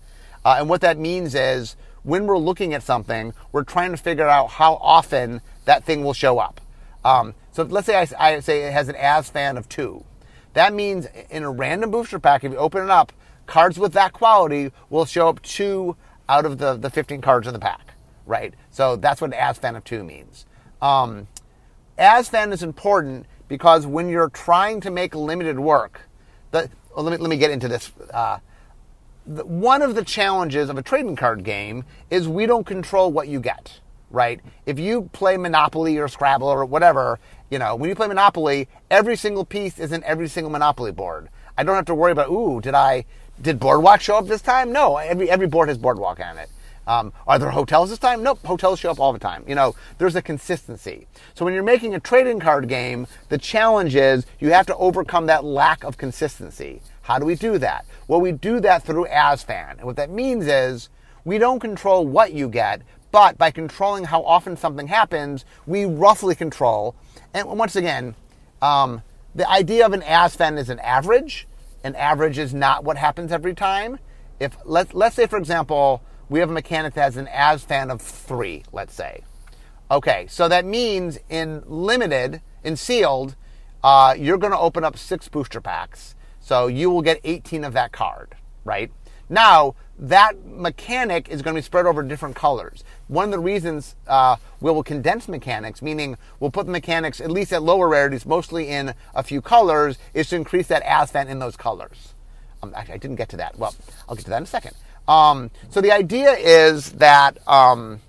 Uh, 0.47 0.57
and 0.61 0.71
what 0.71 0.81
that 0.81 0.97
means 0.97 1.35
is 1.35 1.77
when 2.05 2.27
we're 2.27 2.39
looking 2.39 2.73
at 2.73 2.83
something, 2.83 3.35
we're 3.53 3.65
trying 3.65 3.91
to 3.91 3.99
figure 3.99 4.27
out 4.27 4.49
how 4.53 4.77
often 4.77 5.43
that 5.67 5.85
thing 5.85 6.03
will 6.03 6.15
show 6.15 6.39
up. 6.39 6.59
Um, 7.05 7.35
so 7.53 7.65
let's 7.65 7.87
say 7.87 7.97
I, 7.97 8.07
I, 8.19 8.41
say 8.41 8.63
it 8.63 8.73
has 8.73 8.89
an 8.89 8.97
as 8.97 9.29
fan 9.29 9.59
of 9.59 9.69
two. 9.69 10.05
That 10.55 10.73
means 10.73 11.07
in 11.29 11.43
a 11.43 11.51
random 11.51 11.91
booster 11.91 12.19
pack, 12.19 12.45
if 12.45 12.53
you 12.53 12.59
open 12.59 12.83
it 12.83 12.91
up, 12.91 13.13
cards 13.45 13.79
with 13.79 13.93
that 13.93 14.15
quality 14.15 14.73
will 14.89 15.05
show 15.05 15.29
up 15.29 15.43
two 15.43 15.97
out 16.31 16.47
of 16.47 16.59
the, 16.59 16.77
the 16.77 16.89
15 16.89 17.21
cards 17.21 17.49
in 17.49 17.53
the 17.53 17.59
pack. 17.59 17.95
right? 18.25 18.55
So 18.71 18.97
that's 18.97 19.21
what 19.21 19.33
as 19.33 19.59
fan 19.59 19.75
of 19.75 19.85
two 19.85 20.05
means. 20.05 20.47
Um, 20.81 21.27
as 21.99 22.29
fan 22.29 22.53
is 22.53 22.63
important 22.63 23.27
because 23.49 23.87
when 23.87 24.09
you're 24.09 24.31
trying 24.31 24.81
to 24.83 24.91
make 24.91 25.15
limited 25.15 25.59
work, 25.59 26.03
the, 26.53 26.71
well, 26.95 27.05
let, 27.05 27.13
me, 27.13 27.19
let 27.19 27.31
me 27.31 27.37
get 27.37 27.51
into 27.51 27.67
this. 27.69 27.91
Uh, 28.15 28.39
the, 29.27 29.45
one 29.45 29.83
of 29.83 29.97
the 29.97 30.05
challenges 30.05 30.71
of 30.71 30.79
a 30.79 30.83
trading 30.83 31.17
card 31.17 31.43
game 31.43 31.85
is 32.11 32.29
we 32.29 32.47
don't 32.47 32.65
control 32.65 33.11
what 33.11 33.27
you 33.27 33.41
get, 33.41 33.81
right? 34.11 34.41
If 34.67 34.79
you 34.79 35.11
play 35.13 35.37
Monopoly 35.37 35.99
or 35.99 36.07
Scrabble 36.07 36.47
or 36.47 36.65
whatever, 36.65 37.19
you 37.51 37.59
know, 37.59 37.75
when 37.75 37.91
you 37.91 37.97
play 37.97 38.07
Monopoly, 38.07 38.69
every 38.91 39.17
single 39.17 39.45
piece 39.45 39.81
is 39.81 39.91
in 39.91 40.05
every 40.05 40.29
single 40.29 40.53
Monopoly 40.53 40.93
board. 40.93 41.29
I 41.59 41.65
don't 41.65 41.75
have 41.75 41.87
to 41.87 41.95
worry 41.95 42.13
about, 42.13 42.31
ooh, 42.31 42.61
did 42.61 42.75
I, 42.75 43.05
did 43.43 43.59
Boardwalk 43.59 44.01
show 44.01 44.17
up 44.17 44.27
this 44.27 44.43
time? 44.43 44.73
No, 44.73 44.97
every, 44.97 45.31
every 45.31 45.47
board 45.47 45.69
has 45.69 45.79
Boardwalk 45.79 46.21
on 46.21 46.39
it. 46.39 46.49
Um, 46.87 47.13
are 47.27 47.39
there 47.39 47.51
hotels 47.51 47.91
this 47.91 47.99
time? 47.99 48.23
Nope, 48.23 48.45
hotels 48.45 48.81
show 48.81 48.91
up 48.91 48.99
all 48.99 49.13
the 49.13 49.19
time. 49.19 49.45
You 49.47 49.55
know, 49.55 49.75
there's 49.99 50.17
a 50.17 50.23
consistency. 50.23 51.07
So 51.35 51.45
when 51.45 51.55
you're 51.55 51.63
making 51.63 51.95
a 51.95 52.01
trading 52.01 52.41
card 52.41 52.69
game, 52.69 53.07
the 53.29 53.39
challenge 53.39 53.95
is 53.95 54.27
you 54.41 54.51
have 54.51 54.67
to 54.67 54.77
overcome 54.77 55.27
that 55.27 55.45
lack 55.45 55.85
of 55.85 55.99
consistency. 55.99 56.83
How 57.03 57.19
do 57.19 57.27
we 57.27 57.35
do 57.35 57.59
that? 57.59 57.87
Well, 58.09 58.21
we 58.21 58.33
do 58.33 58.61
that 58.61 58.83
through 58.83 59.07
ASFAN. 59.07 59.79
And 59.79 59.85
what 59.85 59.97
that 59.97 60.11
means 60.11 60.47
is 60.47 60.89
we 61.25 61.39
don't 61.39 61.61
control 61.61 62.07
what 62.07 62.33
you 62.33 62.49
get, 62.49 62.83
but 63.13 63.39
by 63.39 63.51
controlling 63.51 64.05
how 64.05 64.23
often 64.25 64.57
something 64.57 64.89
happens, 64.89 65.45
we 65.67 65.85
roughly 65.85 66.35
control. 66.35 66.97
And 67.35 67.47
once 67.49 67.77
again, 67.77 68.15
um, 68.63 69.03
the 69.35 69.49
idea 69.49 69.87
of 69.87 69.93
an 69.93 70.03
ASFAN 70.03 70.59
is 70.59 70.71
an 70.71 70.81
average. 70.81 71.47
An 71.83 71.95
average 71.97 72.39
is 72.39 72.53
not 72.53 72.85
what 72.85 72.97
happens 72.97 73.33
every 73.33 73.55
time. 73.55 73.99
If 74.39 74.57
let's 74.65 74.95
let's 74.95 75.17
say 75.17 75.27
for 75.27 75.39
example, 75.39 76.03
we 76.29 76.41
have 76.41 76.51
a 76.51 76.53
mechanic 76.53 76.95
that 76.95 77.03
has 77.03 77.17
an 77.17 77.27
ASFAN 77.27 77.91
of 77.91 78.01
three, 78.01 78.65
let's 78.73 78.95
say. 78.95 79.25
Okay, 79.91 80.27
so 80.29 80.49
that 80.49 80.65
means 80.65 81.19
in 81.29 81.65
limited, 81.67 82.43
in 82.63 82.77
sealed, 82.77 83.35
uh, 83.83 84.15
you're 84.17 84.39
going 84.39 84.53
to 84.53 84.59
open 84.59 84.85
up 84.85 84.97
six 84.97 85.29
booster 85.29 85.61
packs. 85.61 86.15
So 86.39 86.69
you 86.69 86.91
will 86.91 87.03
get 87.03 87.21
18 87.25 87.65
of 87.65 87.73
that 87.73 87.91
card, 87.91 88.37
right? 88.65 88.93
Now, 89.29 89.75
that 90.01 90.47
mechanic 90.47 91.29
is 91.29 91.43
going 91.43 91.55
to 91.55 91.59
be 91.59 91.65
spread 91.65 91.85
over 91.85 92.03
different 92.03 92.35
colors. 92.35 92.83
One 93.09 93.27
of 93.27 93.31
the 93.31 93.39
reasons 93.39 93.97
uh, 94.07 94.37
we 94.61 94.71
will 94.73 94.83
condense 94.83 95.29
mechanics, 95.29 95.83
meaning 95.83 96.17
we'll 96.41 96.51
put 96.51 96.65
the 96.65 96.73
mechanics, 96.73 97.21
at 97.21 97.31
least 97.31 97.53
at 97.53 97.63
lower 97.63 97.87
rarities, 97.87 98.25
mostly 98.25 98.69
in 98.69 98.95
a 99.15 99.23
few 99.23 99.43
colors, 99.43 99.99
is 100.15 100.31
to 100.31 100.37
increase 100.37 100.69
that 100.69 100.83
ASFAN 100.85 101.29
in 101.29 101.39
those 101.39 101.55
colors. 101.55 102.15
Um, 102.63 102.73
actually, 102.75 102.95
I 102.95 102.99
didn't 102.99 103.17
get 103.17 103.29
to 103.31 103.37
that. 103.37 103.59
Well, 103.59 103.75
I'll 104.09 104.17
get 104.17 104.25
to 104.25 104.31
that 104.31 104.39
in 104.39 104.43
a 104.45 104.47
second. 104.47 104.75
Um, 105.07 105.51
so 105.69 105.83
the 105.83 105.93
idea 105.93 106.33
is 106.33 106.93
that 106.93 107.37
um, 107.47 108.01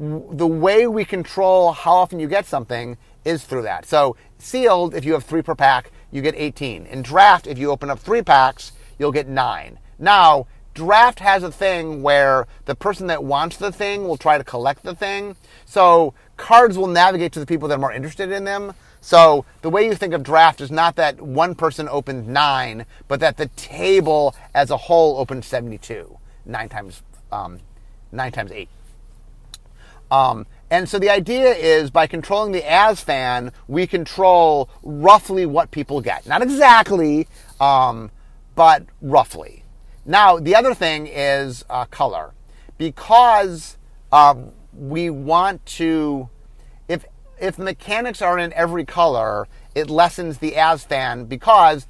the 0.00 0.46
way 0.46 0.88
we 0.88 1.04
control 1.04 1.72
how 1.72 1.92
often 1.92 2.18
you 2.18 2.26
get 2.26 2.46
something 2.46 2.96
is 3.24 3.44
through 3.44 3.62
that. 3.62 3.86
So 3.86 4.16
sealed, 4.38 4.94
if 4.94 5.04
you 5.04 5.12
have 5.12 5.24
three 5.24 5.42
per 5.42 5.54
pack, 5.54 5.92
you 6.10 6.22
get 6.22 6.34
18. 6.34 6.86
In 6.86 7.02
draft, 7.02 7.46
if 7.46 7.56
you 7.56 7.70
open 7.70 7.88
up 7.88 8.00
three 8.00 8.22
packs, 8.22 8.72
you'll 8.98 9.12
get 9.12 9.28
nine. 9.28 9.78
Now, 9.98 10.46
draft 10.74 11.20
has 11.20 11.42
a 11.42 11.52
thing 11.52 12.02
where 12.02 12.46
the 12.66 12.74
person 12.74 13.06
that 13.08 13.24
wants 13.24 13.56
the 13.56 13.72
thing 13.72 14.06
will 14.06 14.16
try 14.16 14.38
to 14.38 14.44
collect 14.44 14.82
the 14.82 14.94
thing. 14.94 15.36
So 15.64 16.14
cards 16.36 16.78
will 16.78 16.86
navigate 16.86 17.32
to 17.32 17.40
the 17.40 17.46
people 17.46 17.68
that 17.68 17.74
are 17.74 17.78
more 17.78 17.92
interested 17.92 18.30
in 18.30 18.44
them. 18.44 18.74
So 19.00 19.44
the 19.62 19.70
way 19.70 19.86
you 19.86 19.94
think 19.94 20.12
of 20.12 20.22
draft 20.22 20.60
is 20.60 20.70
not 20.70 20.96
that 20.96 21.20
one 21.20 21.54
person 21.54 21.88
opened 21.88 22.28
nine, 22.28 22.84
but 23.08 23.20
that 23.20 23.36
the 23.36 23.46
table 23.56 24.34
as 24.54 24.70
a 24.70 24.76
whole 24.76 25.18
opened 25.18 25.44
72 25.44 26.18
nine 26.46 26.68
times 26.68 27.02
um, 27.32 27.60
nine 28.12 28.32
times 28.32 28.52
eight. 28.52 28.68
Um, 30.10 30.46
and 30.70 30.88
so 30.88 30.98
the 30.98 31.10
idea 31.10 31.52
is 31.52 31.90
by 31.90 32.06
controlling 32.06 32.52
the 32.52 32.68
as 32.70 33.00
fan, 33.00 33.52
we 33.68 33.86
control 33.86 34.68
roughly 34.82 35.46
what 35.46 35.70
people 35.70 36.00
get. 36.00 36.26
Not 36.26 36.42
exactly, 36.42 37.28
um, 37.60 38.10
but 38.54 38.84
roughly. 39.00 39.59
Now, 40.10 40.40
the 40.40 40.56
other 40.56 40.74
thing 40.74 41.06
is 41.06 41.64
uh, 41.70 41.84
color. 41.84 42.32
Because 42.78 43.78
um, 44.10 44.50
we 44.76 45.08
want 45.08 45.64
to, 45.66 46.28
if, 46.88 47.04
if 47.40 47.60
mechanics 47.60 48.20
are 48.20 48.36
in 48.36 48.52
every 48.54 48.84
color, 48.84 49.46
it 49.72 49.88
lessens 49.88 50.38
the 50.38 50.56
as 50.56 50.82
fan 50.82 51.26
because 51.26 51.86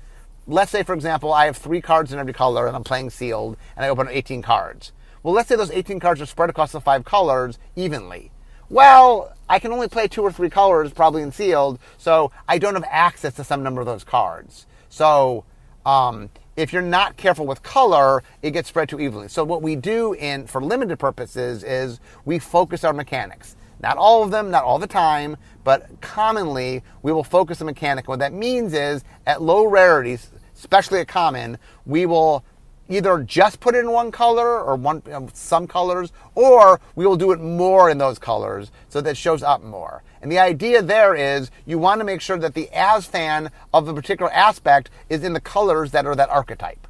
let's 0.46 0.70
say, 0.70 0.82
for 0.82 0.92
example, 0.92 1.32
I 1.32 1.46
have 1.46 1.56
three 1.56 1.80
cards 1.80 2.12
in 2.12 2.18
every 2.18 2.34
color 2.34 2.66
and 2.66 2.76
I'm 2.76 2.84
playing 2.84 3.08
sealed 3.08 3.56
and 3.74 3.86
I 3.86 3.88
open 3.88 4.06
18 4.10 4.42
cards. 4.42 4.92
Well, 5.22 5.32
let's 5.32 5.48
say 5.48 5.56
those 5.56 5.70
18 5.70 5.98
cards 5.98 6.20
are 6.20 6.26
spread 6.26 6.50
across 6.50 6.72
the 6.72 6.80
five 6.82 7.06
colors 7.06 7.58
evenly. 7.74 8.32
Well, 8.68 9.34
I 9.48 9.58
can 9.58 9.72
only 9.72 9.88
play 9.88 10.08
two 10.08 10.20
or 10.20 10.30
three 10.30 10.50
colors 10.50 10.92
probably 10.92 11.22
in 11.22 11.32
sealed, 11.32 11.78
so 11.96 12.32
I 12.46 12.58
don't 12.58 12.74
have 12.74 12.84
access 12.90 13.32
to 13.36 13.44
some 13.44 13.62
number 13.62 13.80
of 13.80 13.86
those 13.86 14.04
cards. 14.04 14.66
So, 14.90 15.44
um, 15.86 16.28
if 16.60 16.74
you're 16.74 16.82
not 16.82 17.16
careful 17.16 17.46
with 17.46 17.62
color, 17.62 18.22
it 18.42 18.50
gets 18.50 18.68
spread 18.68 18.90
too 18.90 19.00
evenly. 19.00 19.28
So 19.28 19.44
what 19.44 19.62
we 19.62 19.76
do 19.76 20.12
in 20.12 20.46
for 20.46 20.62
limited 20.62 20.98
purposes 20.98 21.64
is 21.64 22.00
we 22.26 22.38
focus 22.38 22.84
our 22.84 22.92
mechanics. 22.92 23.56
Not 23.82 23.96
all 23.96 24.22
of 24.22 24.30
them, 24.30 24.50
not 24.50 24.64
all 24.64 24.78
the 24.78 24.86
time, 24.86 25.38
but 25.64 26.02
commonly 26.02 26.82
we 27.02 27.12
will 27.12 27.24
focus 27.24 27.60
the 27.60 27.64
mechanic. 27.64 28.08
What 28.08 28.18
that 28.18 28.34
means 28.34 28.74
is 28.74 29.02
at 29.26 29.40
low 29.40 29.64
rarities, 29.64 30.30
especially 30.54 31.00
a 31.00 31.06
common, 31.06 31.56
we 31.86 32.04
will 32.04 32.44
either 32.90 33.22
just 33.22 33.60
put 33.60 33.74
it 33.74 33.78
in 33.78 33.90
one 33.90 34.10
color 34.10 34.60
or 34.60 34.76
one 34.76 35.02
some 35.32 35.66
colors, 35.66 36.12
or 36.34 36.80
we 36.96 37.06
will 37.06 37.16
do 37.16 37.32
it 37.32 37.40
more 37.40 37.88
in 37.88 37.96
those 37.96 38.18
colors 38.18 38.70
so 38.88 39.00
that 39.00 39.10
it 39.10 39.16
shows 39.16 39.42
up 39.42 39.62
more. 39.62 40.02
And 40.20 40.30
the 40.30 40.38
idea 40.38 40.82
there 40.82 41.14
is 41.14 41.50
you 41.64 41.78
want 41.78 42.00
to 42.00 42.04
make 42.04 42.20
sure 42.20 42.36
that 42.38 42.52
the 42.52 42.68
as 42.72 43.06
fan 43.06 43.50
of 43.72 43.88
a 43.88 43.94
particular 43.94 44.30
aspect 44.32 44.90
is 45.08 45.24
in 45.24 45.32
the 45.32 45.40
colors 45.40 45.92
that 45.92 46.04
are 46.04 46.14
that 46.16 46.28
archetype. 46.28 46.86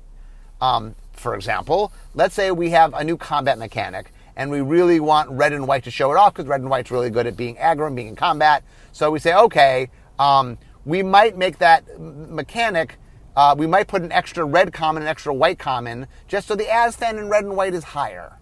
Um, 0.60 0.96
for 1.12 1.34
example, 1.34 1.92
let's 2.14 2.34
say 2.34 2.50
we 2.50 2.70
have 2.70 2.94
a 2.94 3.04
new 3.04 3.16
combat 3.16 3.58
mechanic 3.58 4.12
and 4.36 4.50
we 4.50 4.62
really 4.62 5.00
want 5.00 5.30
red 5.30 5.52
and 5.52 5.68
white 5.68 5.84
to 5.84 5.90
show 5.90 6.10
it 6.10 6.16
off 6.16 6.32
because 6.32 6.48
red 6.48 6.60
and 6.60 6.70
white's 6.70 6.90
really 6.90 7.10
good 7.10 7.26
at 7.26 7.36
being 7.36 7.56
aggro 7.56 7.86
and 7.86 7.94
being 7.94 8.08
in 8.08 8.16
combat. 8.16 8.64
So 8.90 9.10
we 9.10 9.18
say, 9.18 9.34
okay, 9.34 9.90
um, 10.18 10.56
we 10.84 11.02
might 11.02 11.36
make 11.36 11.58
that 11.58 11.84
mechanic 12.00 12.96
uh, 13.40 13.54
we 13.56 13.66
might 13.66 13.88
put 13.88 14.02
an 14.02 14.12
extra 14.12 14.44
red 14.44 14.70
common, 14.70 15.02
an 15.02 15.08
extra 15.08 15.32
white 15.32 15.58
common, 15.58 16.06
just 16.28 16.46
so 16.46 16.54
the 16.54 16.64
ASFAN 16.64 17.18
in 17.18 17.30
red 17.30 17.42
and 17.42 17.56
white 17.56 17.72
is 17.72 17.82
higher. 17.82 18.36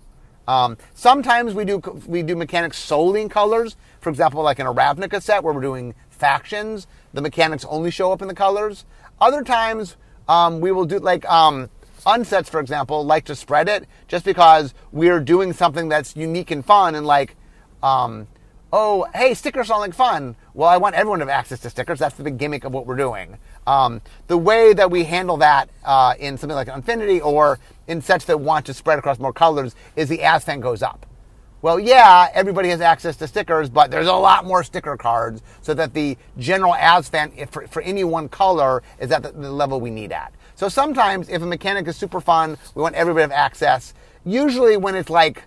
Um, 0.49 0.77
sometimes 0.93 1.55
we 1.55 1.65
do 1.65 1.79
we 2.09 2.25
do 2.25 2.35
mechanics 2.35 2.79
solely 2.79 3.23
in 3.23 3.29
colors. 3.29 3.77
For 4.01 4.11
example, 4.11 4.43
like 4.43 4.59
in 4.59 4.67
a 4.67 4.75
Ravnica 4.75 5.23
set 5.23 5.45
where 5.45 5.55
we're 5.55 5.61
doing 5.61 5.95
factions, 6.11 6.89
the 7.13 7.21
mechanics 7.21 7.65
only 7.67 7.93
show 7.93 8.11
up 8.11 8.23
in 8.23 8.27
the 8.27 8.35
colors. 8.35 8.87
Other 9.21 9.45
times 9.45 9.97
um, 10.27 10.59
we 10.59 10.73
will 10.73 10.85
do 10.85 10.99
like 10.99 11.25
um, 11.31 11.71
unsets, 12.05 12.49
for 12.49 12.59
example, 12.59 13.05
like 13.05 13.25
to 13.27 13.37
spread 13.37 13.69
it 13.69 13.87
just 14.09 14.25
because 14.25 14.75
we're 14.91 15.21
doing 15.21 15.53
something 15.53 15.89
that's 15.89 16.17
unique 16.17 16.51
and 16.51 16.65
fun 16.65 16.97
and 16.97 17.07
like 17.07 17.37
um, 17.85 18.27
oh, 18.73 19.07
hey, 19.15 19.35
stickers 19.35 19.69
sound 19.69 19.81
like 19.81 19.95
fun. 19.95 20.37
Well, 20.55 20.69
I 20.69 20.77
want 20.77 20.95
everyone 20.95 21.21
to 21.21 21.25
have 21.25 21.31
access 21.31 21.61
to 21.61 21.71
stickers. 21.71 21.99
That's 21.99 22.17
the 22.17 22.25
big 22.25 22.39
gimmick 22.39 22.65
of 22.65 22.73
what 22.73 22.87
we're 22.87 22.97
doing. 22.97 23.39
Um, 23.67 24.01
the 24.27 24.37
way 24.37 24.73
that 24.73 24.91
we 24.91 25.05
handle 25.05 25.37
that 25.39 25.71
uh, 25.85 26.15
in 26.19 26.37
something 26.37 26.57
like 26.57 26.69
Unfinity 26.69 27.21
or 27.21 27.59
in 27.87 28.03
sets 28.03 28.25
that 28.27 28.41
want 28.41 28.67
to 28.67 28.75
spread 28.75 28.99
across 28.99 29.19
more 29.19 29.33
colors 29.33 29.75
is 29.97 30.09
the 30.09 30.19
ASFAN 30.19 30.61
goes 30.61 30.83
up. 30.83 31.07
Well, 31.61 31.81
yeah, 31.81 32.29
everybody 32.35 32.69
has 32.69 32.81
access 32.81 33.17
to 33.17 33.27
stickers, 33.27 33.69
but 33.69 33.91
there's 33.91 34.07
a 34.07 34.13
lot 34.13 34.45
more 34.45 34.63
sticker 34.63 34.97
cards 34.97 35.43
so 35.61 35.75
that 35.75 35.93
the 35.93 36.17
general 36.39 36.75
ASFAN 36.75 37.51
for, 37.51 37.67
for 37.67 37.83
any 37.83 38.05
one 38.05 38.29
color 38.29 38.83
is 39.01 39.11
at 39.11 39.25
the, 39.25 39.33
the 39.33 39.51
level 39.51 39.81
we 39.81 39.91
need 39.91 40.13
at. 40.13 40.33
So 40.55 40.69
sometimes 40.69 41.29
if 41.29 41.43
a 41.43 41.47
mechanic 41.47 41.89
is 41.89 41.97
super 41.97 42.21
fun, 42.21 42.57
we 42.75 42.83
want 42.83 42.95
everybody 42.95 43.27
to 43.27 43.35
have 43.35 43.47
access. 43.47 43.93
Usually 44.25 44.77
when 44.77 44.95
it's 44.95 45.11
like, 45.11 45.43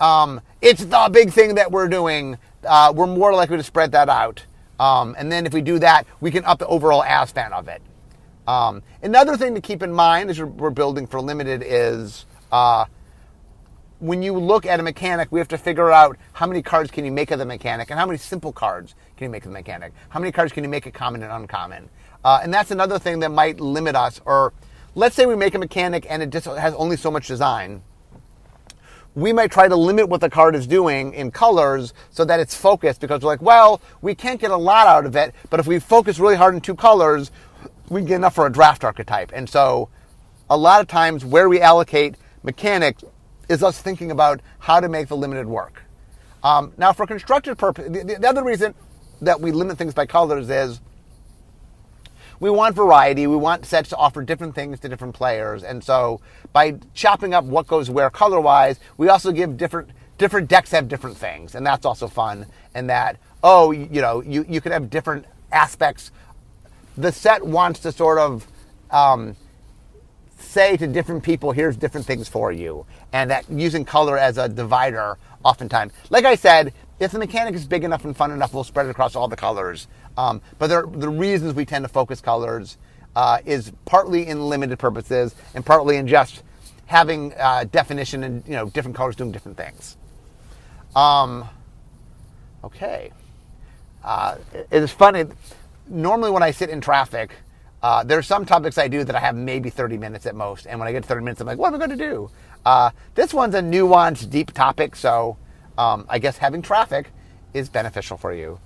um, 0.00 0.40
it's 0.60 0.84
the 0.84 1.08
big 1.12 1.32
thing 1.32 1.54
that 1.56 1.70
we're 1.70 1.88
doing, 1.88 2.38
uh, 2.64 2.92
we're 2.94 3.06
more 3.06 3.32
likely 3.32 3.56
to 3.56 3.62
spread 3.62 3.92
that 3.92 4.08
out. 4.08 4.44
Um, 4.78 5.14
and 5.18 5.32
then 5.32 5.46
if 5.46 5.54
we 5.54 5.62
do 5.62 5.78
that, 5.78 6.06
we 6.20 6.30
can 6.30 6.44
up 6.44 6.58
the 6.58 6.66
overall 6.66 7.02
ASFAN 7.02 7.52
of 7.52 7.68
it. 7.68 7.80
Um, 8.46 8.82
another 9.02 9.36
thing 9.36 9.54
to 9.54 9.60
keep 9.60 9.82
in 9.82 9.92
mind 9.92 10.30
as 10.30 10.40
we're 10.40 10.70
building 10.70 11.06
for 11.06 11.20
limited 11.20 11.62
is 11.66 12.26
uh, 12.52 12.84
when 13.98 14.22
you 14.22 14.34
look 14.34 14.66
at 14.66 14.78
a 14.78 14.82
mechanic, 14.82 15.28
we 15.32 15.40
have 15.40 15.48
to 15.48 15.58
figure 15.58 15.90
out 15.90 16.16
how 16.32 16.46
many 16.46 16.62
cards 16.62 16.90
can 16.90 17.04
you 17.04 17.10
make 17.10 17.30
of 17.30 17.38
the 17.38 17.46
mechanic 17.46 17.90
and 17.90 17.98
how 17.98 18.06
many 18.06 18.18
simple 18.18 18.52
cards 18.52 18.94
can 19.16 19.24
you 19.24 19.30
make 19.30 19.44
of 19.44 19.50
the 19.50 19.58
mechanic. 19.58 19.92
How 20.10 20.20
many 20.20 20.30
cards 20.30 20.52
can 20.52 20.62
you 20.62 20.70
make 20.70 20.86
a 20.86 20.90
common 20.90 21.22
and 21.22 21.32
uncommon? 21.32 21.88
Uh, 22.24 22.40
and 22.42 22.52
that's 22.52 22.70
another 22.70 22.98
thing 22.98 23.20
that 23.20 23.30
might 23.30 23.58
limit 23.58 23.96
us. 23.96 24.20
Or 24.24 24.52
let's 24.94 25.16
say 25.16 25.26
we 25.26 25.36
make 25.36 25.54
a 25.54 25.58
mechanic 25.58 26.06
and 26.08 26.22
it 26.22 26.30
just 26.30 26.46
has 26.46 26.74
only 26.74 26.96
so 26.96 27.10
much 27.10 27.26
design 27.26 27.82
we 29.16 29.32
might 29.32 29.50
try 29.50 29.66
to 29.66 29.74
limit 29.74 30.10
what 30.10 30.20
the 30.20 30.28
card 30.28 30.54
is 30.54 30.66
doing 30.66 31.14
in 31.14 31.30
colors 31.30 31.94
so 32.10 32.22
that 32.26 32.38
it's 32.38 32.54
focused 32.54 33.00
because 33.00 33.22
we're 33.22 33.30
like, 33.30 33.40
well, 33.40 33.80
we 34.02 34.14
can't 34.14 34.38
get 34.38 34.50
a 34.50 34.56
lot 34.56 34.86
out 34.86 35.06
of 35.06 35.16
it, 35.16 35.34
but 35.48 35.58
if 35.58 35.66
we 35.66 35.78
focus 35.78 36.18
really 36.18 36.36
hard 36.36 36.54
in 36.54 36.60
two 36.60 36.74
colors, 36.74 37.30
we 37.88 38.02
can 38.02 38.08
get 38.08 38.16
enough 38.16 38.34
for 38.34 38.46
a 38.46 38.52
draft 38.52 38.84
archetype. 38.84 39.32
And 39.34 39.48
so 39.48 39.88
a 40.50 40.56
lot 40.56 40.82
of 40.82 40.86
times 40.86 41.24
where 41.24 41.48
we 41.48 41.62
allocate 41.62 42.16
mechanics 42.42 43.04
is 43.48 43.62
us 43.62 43.80
thinking 43.80 44.10
about 44.10 44.42
how 44.58 44.80
to 44.80 44.88
make 44.88 45.08
the 45.08 45.16
limited 45.16 45.46
work. 45.46 45.82
Um, 46.44 46.74
now, 46.76 46.92
for 46.92 47.06
constructed 47.06 47.56
purpose, 47.56 47.86
the, 47.88 48.18
the 48.20 48.28
other 48.28 48.44
reason 48.44 48.74
that 49.22 49.40
we 49.40 49.50
limit 49.50 49.78
things 49.78 49.94
by 49.94 50.04
colors 50.04 50.50
is 50.50 50.82
we 52.40 52.50
want 52.50 52.74
variety. 52.74 53.26
We 53.26 53.36
want 53.36 53.64
sets 53.64 53.88
to 53.90 53.96
offer 53.96 54.22
different 54.22 54.54
things 54.54 54.80
to 54.80 54.88
different 54.88 55.14
players. 55.14 55.62
And 55.62 55.82
so 55.82 56.20
by 56.52 56.78
chopping 56.94 57.34
up 57.34 57.44
what 57.44 57.66
goes 57.66 57.90
where 57.90 58.10
color 58.10 58.40
wise, 58.40 58.78
we 58.96 59.08
also 59.08 59.32
give 59.32 59.56
different 59.56 59.90
different 60.18 60.48
decks 60.48 60.70
have 60.70 60.88
different 60.88 61.16
things. 61.16 61.54
And 61.54 61.66
that's 61.66 61.84
also 61.84 62.08
fun. 62.08 62.46
And 62.74 62.88
that, 62.90 63.18
oh, 63.42 63.70
you 63.70 64.00
know, 64.00 64.22
you, 64.22 64.44
you 64.48 64.60
can 64.60 64.72
have 64.72 64.90
different 64.90 65.26
aspects. 65.52 66.10
The 66.96 67.12
set 67.12 67.44
wants 67.44 67.80
to 67.80 67.92
sort 67.92 68.18
of 68.18 68.46
um, 68.90 69.36
say 70.38 70.76
to 70.76 70.86
different 70.86 71.22
people, 71.22 71.52
here's 71.52 71.76
different 71.76 72.06
things 72.06 72.28
for 72.28 72.50
you. 72.50 72.86
And 73.12 73.30
that 73.30 73.50
using 73.50 73.84
color 73.84 74.16
as 74.18 74.38
a 74.38 74.48
divider 74.48 75.18
oftentimes. 75.44 75.92
Like 76.10 76.24
I 76.24 76.34
said, 76.34 76.72
if 76.98 77.12
the 77.12 77.18
mechanic 77.18 77.54
is 77.54 77.66
big 77.66 77.84
enough 77.84 78.04
and 78.04 78.16
fun 78.16 78.30
enough, 78.30 78.54
we'll 78.54 78.64
spread 78.64 78.86
it 78.86 78.90
across 78.90 79.14
all 79.14 79.28
the 79.28 79.36
colors. 79.36 79.86
Um, 80.16 80.40
but 80.58 80.68
there, 80.68 80.86
the 80.86 81.08
reasons 81.08 81.54
we 81.54 81.64
tend 81.64 81.84
to 81.84 81.88
focus 81.88 82.20
colors 82.20 82.78
uh, 83.14 83.38
is 83.44 83.72
partly 83.84 84.26
in 84.26 84.48
limited 84.48 84.78
purposes 84.78 85.34
and 85.54 85.64
partly 85.64 85.96
in 85.96 86.06
just 86.06 86.42
having 86.86 87.32
uh, 87.34 87.64
definition 87.64 88.22
and 88.24 88.44
you 88.46 88.52
know 88.52 88.68
different 88.70 88.96
colors 88.96 89.16
doing 89.16 89.32
different 89.32 89.56
things. 89.56 89.96
Um, 90.94 91.48
okay, 92.64 93.12
uh, 94.04 94.36
it 94.54 94.82
is 94.82 94.92
funny. 94.92 95.24
Normally, 95.88 96.30
when 96.30 96.42
I 96.42 96.50
sit 96.50 96.70
in 96.70 96.80
traffic, 96.80 97.32
uh, 97.82 98.04
are 98.08 98.22
some 98.22 98.44
topics 98.44 98.78
I 98.78 98.88
do 98.88 99.04
that 99.04 99.14
I 99.14 99.20
have 99.20 99.36
maybe 99.36 99.70
30 99.70 99.98
minutes 99.98 100.26
at 100.26 100.34
most, 100.34 100.66
and 100.66 100.78
when 100.78 100.88
I 100.88 100.92
get 100.92 101.04
30 101.04 101.22
minutes, 101.22 101.40
I'm 101.40 101.46
like, 101.46 101.58
what 101.58 101.68
am 101.68 101.74
I 101.74 101.78
going 101.86 101.96
to 101.98 102.04
do? 102.04 102.30
Uh, 102.64 102.90
this 103.14 103.32
one's 103.32 103.54
a 103.54 103.60
nuanced, 103.60 104.28
deep 104.30 104.52
topic, 104.52 104.96
so 104.96 105.36
um, 105.78 106.04
I 106.08 106.18
guess 106.18 106.38
having 106.38 106.62
traffic 106.62 107.10
is 107.54 107.68
beneficial 107.68 108.16
for 108.16 108.32
you. 108.32 108.58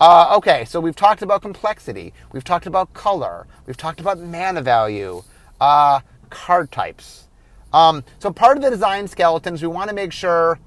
Uh, 0.00 0.34
okay, 0.36 0.64
so 0.64 0.80
we've 0.80 0.96
talked 0.96 1.22
about 1.22 1.40
complexity, 1.40 2.12
we've 2.32 2.44
talked 2.44 2.66
about 2.66 2.92
color, 2.94 3.46
we've 3.66 3.76
talked 3.76 4.00
about 4.00 4.18
mana 4.18 4.60
value, 4.60 5.22
uh, 5.60 6.00
card 6.30 6.70
types. 6.72 7.28
Um, 7.72 8.04
so 8.18 8.32
part 8.32 8.56
of 8.56 8.62
the 8.62 8.70
design 8.70 9.06
skeletons, 9.06 9.62
we 9.62 9.68
want 9.68 9.88
to 9.90 9.94
make 9.94 10.12
sure. 10.12 10.58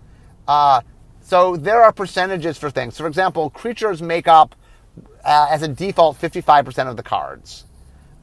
Uh, 0.47 0.81
so 1.21 1.57
there 1.57 1.83
are 1.83 1.91
percentages 1.91 2.57
for 2.57 2.69
things. 2.69 2.95
So 2.95 3.03
for 3.03 3.07
example, 3.07 3.49
creatures 3.49 4.01
make 4.01 4.27
up, 4.27 4.55
uh, 5.25 5.47
as 5.49 5.61
a 5.61 5.67
default, 5.67 6.19
55% 6.19 6.89
of 6.89 6.95
the 6.95 7.03
cards. 7.03 7.65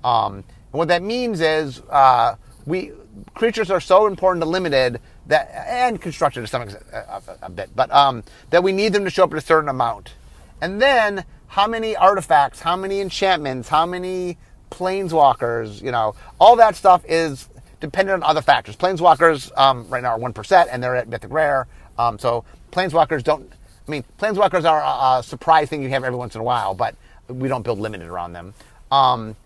Um, 0.03 0.37
and 0.37 0.45
what 0.73 0.89
that 0.89 1.03
means 1.03 1.41
is 1.41 1.81
uh, 1.91 2.37
we 2.67 2.93
creatures 3.35 3.71
are 3.71 3.81
so 3.81 4.07
important 4.07 4.43
to 4.43 4.49
limited 4.49 5.01
that 5.27 5.51
and 5.69 6.01
constructed 6.01 6.41
to 6.41 6.47
some 6.47 6.63
extent 6.63 6.85
a, 6.93 7.23
a, 7.43 7.51
bit, 7.51 7.71
but 7.77 7.91
um, 7.93 8.25
that 8.51 8.63
we 8.63 8.73
need 8.73 8.93
them 8.93 9.05
to 9.05 9.11
show 9.11 9.25
up 9.25 9.33
at 9.33 9.39
a 9.39 9.41
certain 9.41 9.69
amount. 9.69 10.15
And 10.61 10.81
then 10.81 11.25
how 11.49 11.67
many 11.67 11.97
artifacts, 11.97 12.61
how 12.61 12.77
many 12.77 13.01
enchantments, 13.01 13.69
how 13.69 13.87
many 13.87 14.39
planeswalkers, 14.71 15.81
you 15.83 15.93
know, 15.93 16.15
all 16.41 16.57
that 16.57 16.75
stuff 16.77 17.05
is 17.09 17.49
dependent 17.81 18.23
on 18.23 18.29
other 18.29 18.43
factors. 18.43 18.77
Planeswalkers 18.77 19.57
um, 19.59 19.89
right 19.89 20.03
now 20.03 20.11
are 20.11 20.19
one 20.19 20.33
percent, 20.33 20.69
and 20.73 20.83
they're 20.83 20.97
at 20.97 21.09
mythic 21.09 21.33
rare. 21.33 21.67
Um, 21.99 22.19
so 22.19 22.45
planeswalkers 22.73 23.23
don't. 23.23 23.53
I 23.87 23.91
mean, 23.91 24.05
planeswalkers 24.19 24.69
are 24.69 24.81
a, 24.81 25.19
a, 25.19 25.23
surprise 25.23 25.69
thing 25.69 25.83
you 25.83 25.91
have 25.91 26.05
every 26.05 26.19
once 26.19 26.35
in 26.35 26.41
a 26.41 26.45
while, 26.45 26.75
but 26.75 26.97
we 27.29 27.49
don't 27.49 27.63
build 27.63 27.79
limited 27.79 28.09
around 28.09 28.33
them. 28.33 28.55
Um, 28.91 29.37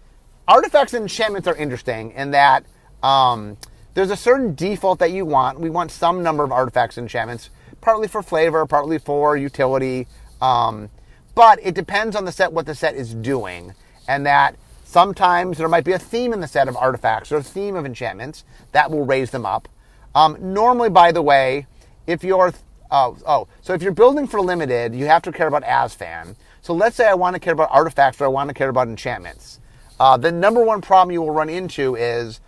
artifacts 0.46 0.94
and 0.94 1.02
enchantments 1.02 1.48
are 1.48 1.56
interesting 1.56 2.12
in 2.12 2.30
that 2.30 2.64
um, 3.02 3.56
there's 3.94 4.10
a 4.10 4.16
certain 4.16 4.54
default 4.54 5.00
that 5.00 5.10
you 5.10 5.24
want. 5.24 5.58
We 5.58 5.70
want 5.70 5.90
some 5.90 6.22
number 6.22 6.44
of 6.44 6.52
artifacts 6.52 6.96
and 6.96 7.04
enchantments, 7.04 7.50
partly 7.80 8.06
for 8.06 8.22
flavor, 8.22 8.64
partly 8.66 8.98
for 8.98 9.36
utility. 9.36 10.06
Um, 10.40 10.88
but 11.38 11.60
it 11.62 11.72
depends 11.72 12.16
on 12.16 12.24
the 12.24 12.32
set 12.32 12.52
what 12.52 12.66
the 12.66 12.74
set 12.74 12.96
is 12.96 13.14
doing, 13.14 13.72
and 14.08 14.26
that 14.26 14.56
sometimes 14.82 15.56
there 15.56 15.68
might 15.68 15.84
be 15.84 15.92
a 15.92 15.98
theme 15.98 16.32
in 16.32 16.40
the 16.40 16.48
set 16.48 16.66
of 16.66 16.76
artifacts 16.76 17.30
or 17.30 17.36
a 17.36 17.42
theme 17.44 17.76
of 17.76 17.86
enchantments 17.86 18.44
that 18.72 18.90
will 18.90 19.06
raise 19.06 19.30
them 19.30 19.46
up. 19.46 19.68
Um, 20.16 20.36
normally, 20.40 20.90
by 20.90 21.12
the 21.12 21.22
way, 21.22 21.68
if 22.08 22.24
you're 22.24 22.52
oh, 22.90 23.16
oh, 23.24 23.46
so 23.62 23.72
if 23.72 23.82
you're 23.82 23.92
building 23.92 24.26
for 24.26 24.40
limited, 24.40 24.96
you 24.96 25.06
have 25.06 25.22
to 25.22 25.30
care 25.30 25.46
about 25.46 25.62
ASFAN. 25.62 26.34
So 26.60 26.74
let's 26.74 26.96
say 26.96 27.06
I 27.06 27.14
want 27.14 27.34
to 27.34 27.40
care 27.40 27.52
about 27.52 27.68
artifacts 27.70 28.20
or 28.20 28.24
I 28.24 28.28
want 28.28 28.48
to 28.48 28.54
care 28.54 28.70
about 28.70 28.88
enchantments. 28.88 29.60
Uh, 30.00 30.16
the 30.16 30.32
number 30.32 30.64
one 30.64 30.80
problem 30.80 31.12
you 31.12 31.22
will 31.22 31.30
run 31.30 31.48
into 31.48 31.94
is 31.94 32.40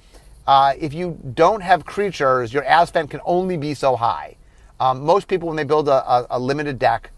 uh, 0.48 0.74
if 0.76 0.92
you 0.92 1.16
don't 1.34 1.60
have 1.60 1.84
creatures, 1.84 2.52
your 2.52 2.64
ASFAN 2.64 3.08
can 3.08 3.20
only 3.24 3.56
be 3.56 3.72
so 3.72 3.94
high. 3.94 4.34
Um, 4.80 5.02
most 5.02 5.28
people, 5.28 5.46
when 5.46 5.56
they 5.56 5.62
build 5.62 5.86
a, 5.86 6.12
a, 6.12 6.26
a, 6.30 6.38
limited 6.40 6.80
deck, 6.80 7.12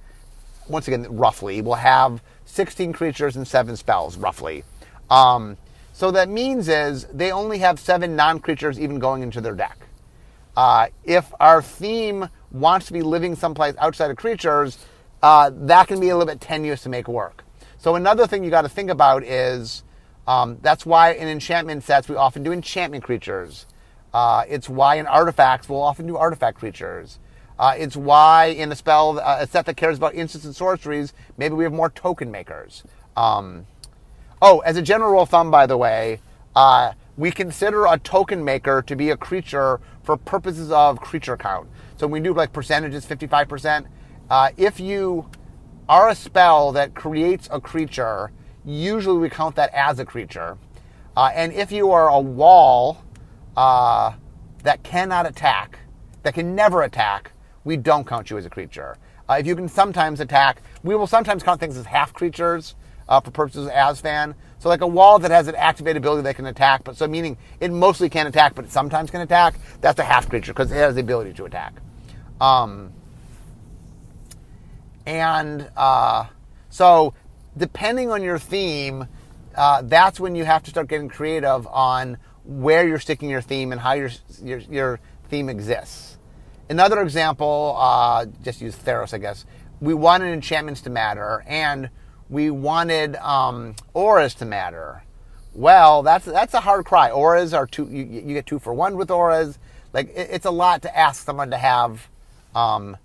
once 0.69 0.89
again, 0.89 1.07
roughly, 1.11 1.61
will 1.61 1.75
have 1.75 2.23
16 2.45 2.93
creatures 2.93 3.37
and 3.37 3.47
seven 3.47 3.77
spells, 3.77 4.17
roughly. 4.17 4.65
Um, 5.11 5.57
so 5.93 6.11
that 6.11 6.29
means 6.29 6.69
is 6.69 7.05
they 7.13 7.33
only 7.33 7.59
have 7.59 7.79
seven 7.79 8.17
non-creatures 8.17 8.81
even 8.81 8.99
going 8.99 9.23
into 9.23 9.41
their 9.41 9.55
deck. 9.55 9.79
Uh, 10.57 10.89
if 11.05 11.33
our 11.41 11.63
theme 11.63 12.29
wants 12.51 12.87
to 12.87 12.93
be 12.93 13.03
living 13.03 13.35
someplace 13.35 13.75
outside 13.79 14.11
of 14.11 14.17
creatures, 14.17 14.79
uh, 15.23 15.51
that 15.55 15.89
can 15.89 16.01
be 16.01 16.09
a 16.09 16.17
little 16.17 16.31
bit 16.31 16.41
tenuous 16.41 16.83
to 16.83 16.89
make 16.89 17.09
work. 17.09 17.45
So 17.79 17.95
another 17.95 18.27
thing 18.27 18.45
you 18.45 18.51
got 18.51 18.63
to 18.63 18.69
think 18.69 18.91
about 18.91 19.25
is 19.25 19.83
um, 20.27 20.59
that's 20.63 20.87
why 20.87 21.13
in 21.13 21.29
enchantment 21.29 21.83
sets 21.83 22.09
we 22.09 22.17
often 22.17 22.43
do 22.43 22.53
enchantment 22.53 23.03
creatures. 23.03 23.67
Uh, 24.13 24.45
it's 24.49 24.69
why 24.69 24.97
in 24.97 25.07
artifacts 25.07 25.69
we'll 25.69 25.81
often 25.83 26.07
do 26.07 26.17
artifact 26.17 26.59
creatures. 26.59 27.19
Uh, 27.63 27.77
it's 27.79 27.97
why 27.97 28.47
in 28.47 28.73
a 28.73 28.75
spell, 28.75 29.21
uh, 29.21 29.37
a 29.39 29.47
set 29.47 29.67
that 29.67 29.77
cares 29.77 29.97
about 29.97 30.17
instants 30.17 30.45
and 30.45 30.57
sorceries, 30.57 31.13
maybe 31.37 31.55
we 31.55 31.63
have 31.63 31.73
more 31.73 31.91
token 31.91 32.29
makers. 32.29 32.83
Um, 33.17 33.67
oh, 34.43 34.59
as 34.67 34.77
a 34.77 34.83
general 34.83 35.13
rule 35.13 35.23
of 35.23 35.29
thumb, 35.29 35.53
by 35.53 35.67
the 35.67 35.77
way, 35.77 36.19
uh, 36.57 36.95
we 37.17 37.31
consider 37.31 37.87
a 37.87 38.01
token 38.01 38.45
maker 38.45 38.83
to 38.83 38.97
be 38.97 39.11
a 39.11 39.17
creature 39.17 39.79
for 40.03 40.17
purposes 40.17 40.73
of 40.73 41.01
creature 41.01 41.37
count. 41.37 41.69
So 41.97 42.09
we 42.09 42.19
do 42.19 42.35
like 42.35 42.53
percentages, 42.53 43.07
55%, 43.07 43.87
uh, 44.29 44.51
if 44.57 44.81
you 44.81 45.31
are 45.89 46.09
a 46.09 46.17
spell 46.17 46.73
that 46.73 46.97
creates 46.97 47.49
a 47.53 47.61
creature 47.61 48.33
usually 48.65 49.19
we 49.19 49.31
count 49.31 49.57
that 49.57 49.73
as 49.73 49.99
a 49.99 50.05
creature. 50.05 50.59
Uh, 51.17 51.31
and 51.35 51.53
if 51.53 51.71
you 51.71 51.91
are 51.93 52.09
a 52.09 52.19
wall 52.19 53.03
uh, 53.57 54.15
that 54.63 54.83
cannot 54.83 55.27
attack, 55.27 55.79
that 56.23 56.35
can 56.35 56.55
never 56.55 56.83
attack, 56.83 57.33
we 57.65 57.77
don't 57.77 58.07
count 58.07 58.31
you 58.31 58.39
as 58.39 58.47
a 58.47 58.51
creature. 58.51 58.97
Uh, 59.29 59.35
if 59.35 59.47
you 59.47 59.55
can 59.55 59.69
sometimes 59.69 60.21
attack, 60.21 60.63
we 60.83 60.95
will 60.95 61.07
sometimes 61.07 61.43
count 61.43 61.61
things 61.61 61.77
as 61.77 61.87
half 61.87 62.13
creatures 62.13 62.75
uh, 63.09 63.21
for 63.21 63.31
purposes 63.31 63.67
of 63.67 63.73
ASFAN. 63.73 64.35
So 64.59 64.69
like 64.69 64.81
a 64.81 64.87
wall 64.87 65.19
that 65.19 65.31
has 65.31 65.49
an 65.49 65.55
activated 65.55 65.99
ability 65.99 66.23
that 66.23 66.37
can 66.37 66.47
attack, 66.47 66.85
but 66.85 66.97
so 66.97 67.07
meaning 67.09 67.37
it 67.61 67.71
mostly 67.71 68.09
can't 68.09 68.29
attack, 68.29 68.55
but 68.55 68.65
it 68.65 68.71
sometimes 68.71 69.11
can 69.11 69.21
attack, 69.21 69.55
that's 69.81 69.99
a 69.99 70.05
half 70.05 70.29
creature 70.29 70.53
because 70.53 70.71
it 70.71 70.77
has 70.77 70.95
the 70.95 71.01
ability 71.01 71.33
to 71.35 71.45
attack. 71.45 71.75
Um, 72.41 72.93
and 75.07 75.69
uh, 75.77 76.27
so 76.71 77.15
depending 77.57 78.11
on 78.11 78.23
your 78.23 78.39
theme, 78.39 79.07
uh, 79.57 79.83
that's 79.83 80.19
when 80.19 80.35
you 80.35 80.45
have 80.45 80.63
to 80.65 80.71
start 80.71 80.89
getting 80.89 81.09
creative 81.09 81.67
on 81.67 82.19
where 82.45 82.87
you're 82.87 82.99
sticking 82.99 83.29
your 83.29 83.41
theme 83.43 83.73
and 83.73 83.81
how 83.81 83.93
your 83.93 84.11
your, 84.43 84.59
your 84.59 85.01
theme 85.29 85.49
exists. 85.49 86.12
Another 86.73 87.03
example, 87.03 87.77
uh, 87.79 88.25
just 88.43 88.63
use 88.63 88.75
Theros, 88.75 89.13
I 89.13 89.19
guess. 89.19 89.45
We 89.83 89.93
wanted 89.93 90.33
enchantments 90.33 90.81
to 90.83 90.91
matter, 90.91 91.45
and 91.47 91.91
we 92.31 92.51
wanted 92.51 93.17
um, 93.17 93.75
auras 93.93 94.33
to 94.37 94.47
matter. 94.47 95.03
Well, 95.53 96.03
that's 96.03 96.25
that's 96.25 96.55
a 96.55 96.61
hard 96.61 96.87
cry. 96.87 97.11
Auras 97.11 97.53
are 97.53 97.67
two. 97.67 97.87
You, 97.91 98.05
you 98.05 98.33
get 98.33 98.47
two 98.47 98.59
for 98.59 98.73
one 98.73 98.97
with 98.97 99.11
auras. 99.11 99.59
Like 99.93 100.09
it, 100.17 100.29
it's 100.31 100.47
a 100.47 100.51
lot 100.51 100.81
to 100.81 100.99
ask 100.99 101.27
someone 101.27 101.51
to 101.51 101.59
have, 101.59 102.09
um, 102.55 102.97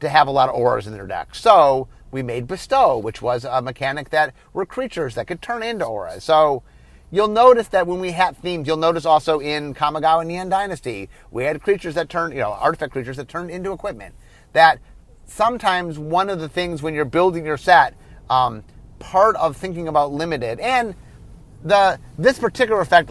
to 0.00 0.08
have 0.08 0.26
a 0.26 0.30
lot 0.30 0.48
of 0.48 0.54
auras 0.54 0.86
in 0.86 0.94
their 0.94 1.06
deck. 1.06 1.34
So 1.34 1.88
we 2.10 2.22
made 2.22 2.46
Bestow, 2.46 2.96
which 2.96 3.20
was 3.20 3.44
a 3.44 3.60
mechanic 3.60 4.08
that 4.10 4.32
were 4.54 4.64
creatures 4.64 5.14
that 5.16 5.26
could 5.26 5.42
turn 5.42 5.62
into 5.62 5.84
auras. 5.84 6.24
So 6.24 6.62
you'll 7.14 7.28
notice 7.28 7.68
that 7.68 7.86
when 7.86 8.00
we 8.00 8.10
have 8.10 8.36
themes, 8.38 8.66
you'll 8.66 8.76
notice 8.76 9.06
also 9.06 9.38
in 9.38 9.72
Kamigawa 9.72 10.26
Neon 10.26 10.48
Dynasty, 10.48 11.08
we 11.30 11.44
had 11.44 11.62
creatures 11.62 11.94
that 11.94 12.08
turned, 12.08 12.34
you 12.34 12.40
know, 12.40 12.50
artifact 12.52 12.90
creatures 12.92 13.16
that 13.18 13.28
turned 13.28 13.52
into 13.52 13.70
equipment. 13.70 14.16
That 14.52 14.80
sometimes 15.24 15.96
one 15.96 16.28
of 16.28 16.40
the 16.40 16.48
things 16.48 16.82
when 16.82 16.92
you're 16.92 17.04
building 17.04 17.46
your 17.46 17.56
set, 17.56 17.94
um, 18.28 18.64
part 18.98 19.36
of 19.36 19.56
thinking 19.56 19.86
about 19.86 20.12
limited 20.12 20.58
and 20.58 20.94
the 21.62 21.98
this 22.18 22.38
particular 22.38 22.80
effect 22.80 23.10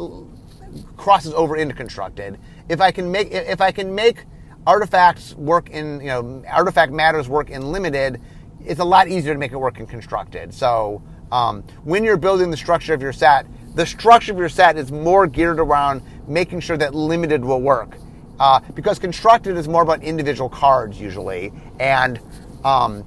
crosses 0.98 1.34
over 1.34 1.56
into 1.56 1.74
constructed. 1.74 2.38
If 2.68 2.82
I 2.82 2.92
can 2.92 3.10
make 3.10 3.32
if 3.32 3.62
I 3.62 3.72
can 3.72 3.96
make 3.96 4.26
artifacts 4.68 5.34
work 5.36 5.70
in 5.70 6.02
you 6.02 6.08
know 6.08 6.44
artifact 6.50 6.92
matters 6.92 7.30
work 7.30 7.50
in 7.50 7.72
limited, 7.72 8.20
it's 8.66 8.80
a 8.80 8.86
lot 8.86 9.08
easier 9.08 9.34
to 9.34 9.40
make 9.40 9.54
it 9.54 9.58
work 9.58 9.80
in 9.80 9.88
constructed. 9.88 10.54
So 10.54 11.02
um, 11.32 11.64
when 11.84 12.04
you're 12.04 12.18
building 12.18 12.52
the 12.52 12.58
structure 12.58 12.94
of 12.94 13.02
your 13.02 13.14
set, 13.14 13.48
the 13.76 13.86
structure 13.86 14.32
of 14.32 14.38
your 14.38 14.50
set 14.50 14.78
is 14.78 14.92
more 14.92 15.28
geared 15.28 15.60
around 15.60 16.02
making 16.28 16.60
sure 16.60 16.78
that 16.78 16.94
limited 16.94 17.44
will 17.44 17.62
work. 17.62 17.98
Uh, 18.40 18.60
because 18.74 19.00
constructed 19.00 19.58
is 19.58 19.68
more 19.68 19.84
about 19.84 20.02
individual 20.04 20.50
cards 20.50 21.00
usually, 21.00 21.52
and 21.80 22.20
um, 22.64 23.06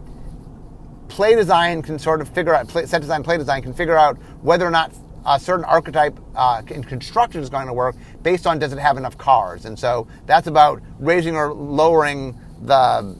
play 1.08 1.34
design 1.34 1.82
can 1.82 1.98
sort 1.98 2.20
of 2.20 2.28
figure 2.28 2.54
out, 2.54 2.68
play, 2.68 2.86
set 2.86 3.00
design, 3.00 3.22
play 3.22 3.36
design 3.36 3.62
can 3.62 3.72
figure 3.74 3.96
out 3.96 4.16
whether 4.42 4.66
or 4.66 4.70
not 4.70 4.92
a 5.26 5.40
certain 5.40 5.64
archetype 5.64 6.18
uh, 6.36 6.62
in 6.68 6.84
construction 6.84 7.40
is 7.40 7.50
going 7.50 7.66
to 7.66 7.72
work 7.72 7.96
based 8.22 8.46
on 8.46 8.58
does 8.58 8.72
it 8.72 8.78
have 8.78 8.96
enough 8.96 9.18
cards, 9.18 9.64
And 9.64 9.78
so 9.78 10.06
that's 10.26 10.46
about 10.46 10.80
raising 11.00 11.36
or 11.36 11.52
lowering 11.52 12.38
the, 12.62 13.16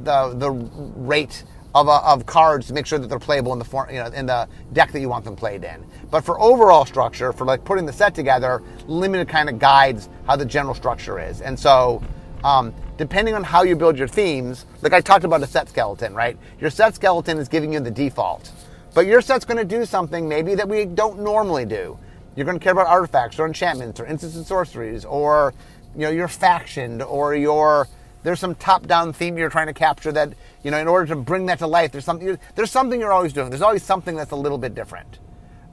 the, 0.00 0.34
the 0.34 0.50
rate 0.50 1.44
of, 1.74 1.88
uh, 1.88 2.00
of 2.04 2.26
cards 2.26 2.66
to 2.68 2.74
make 2.74 2.86
sure 2.86 2.98
that 2.98 3.08
they're 3.08 3.18
playable 3.18 3.52
in 3.52 3.58
the 3.58 3.64
form, 3.64 3.90
you 3.90 3.96
know, 3.96 4.06
in 4.06 4.26
the 4.26 4.48
deck 4.72 4.92
that 4.92 5.00
you 5.00 5.08
want 5.08 5.24
them 5.24 5.36
played 5.36 5.64
in. 5.64 5.84
But 6.10 6.22
for 6.22 6.40
overall 6.40 6.86
structure, 6.86 7.32
for 7.32 7.44
like 7.44 7.64
putting 7.64 7.86
the 7.86 7.92
set 7.92 8.14
together, 8.14 8.62
limited 8.86 9.28
kind 9.28 9.48
of 9.48 9.58
guides 9.58 10.08
how 10.26 10.36
the 10.36 10.46
general 10.46 10.74
structure 10.74 11.18
is. 11.18 11.40
And 11.40 11.58
so 11.58 12.02
um, 12.44 12.74
depending 12.96 13.34
on 13.34 13.44
how 13.44 13.62
you 13.62 13.76
build 13.76 13.98
your 13.98 14.08
themes, 14.08 14.66
like 14.82 14.92
I 14.92 15.00
talked 15.00 15.24
about 15.24 15.42
a 15.42 15.46
set 15.46 15.68
skeleton, 15.68 16.14
right? 16.14 16.38
Your 16.60 16.70
set 16.70 16.94
skeleton 16.94 17.38
is 17.38 17.48
giving 17.48 17.72
you 17.72 17.80
the 17.80 17.90
default. 17.90 18.50
But 18.94 19.06
your 19.06 19.20
set's 19.20 19.44
going 19.44 19.58
to 19.58 19.64
do 19.64 19.84
something 19.84 20.28
maybe 20.28 20.54
that 20.54 20.68
we 20.68 20.84
don't 20.84 21.20
normally 21.20 21.64
do. 21.64 21.98
You're 22.34 22.46
going 22.46 22.58
to 22.58 22.62
care 22.62 22.72
about 22.72 22.86
artifacts 22.86 23.38
or 23.38 23.46
enchantments 23.46 24.00
or 24.00 24.06
instants 24.06 24.36
and 24.36 24.46
sorceries 24.46 25.04
or 25.04 25.54
you 25.94 26.02
know 26.02 26.10
your 26.10 26.28
faction 26.28 27.02
or 27.02 27.34
your 27.34 27.88
there's 28.22 28.40
some 28.40 28.54
top-down 28.54 29.12
theme 29.12 29.38
you're 29.38 29.48
trying 29.48 29.68
to 29.68 29.74
capture 29.74 30.12
that 30.12 30.32
you 30.62 30.70
know 30.70 30.78
in 30.78 30.88
order 30.88 31.06
to 31.06 31.16
bring 31.16 31.46
that 31.46 31.58
to 31.58 31.66
life 31.66 31.92
there's 31.92 32.04
something 32.04 32.38
there's 32.54 32.70
something 32.70 33.00
you're 33.00 33.12
always 33.12 33.32
doing. 33.32 33.50
There's 33.50 33.62
always 33.62 33.82
something 33.82 34.16
that's 34.16 34.32
a 34.32 34.36
little 34.36 34.58
bit 34.58 34.74
different. 34.74 35.18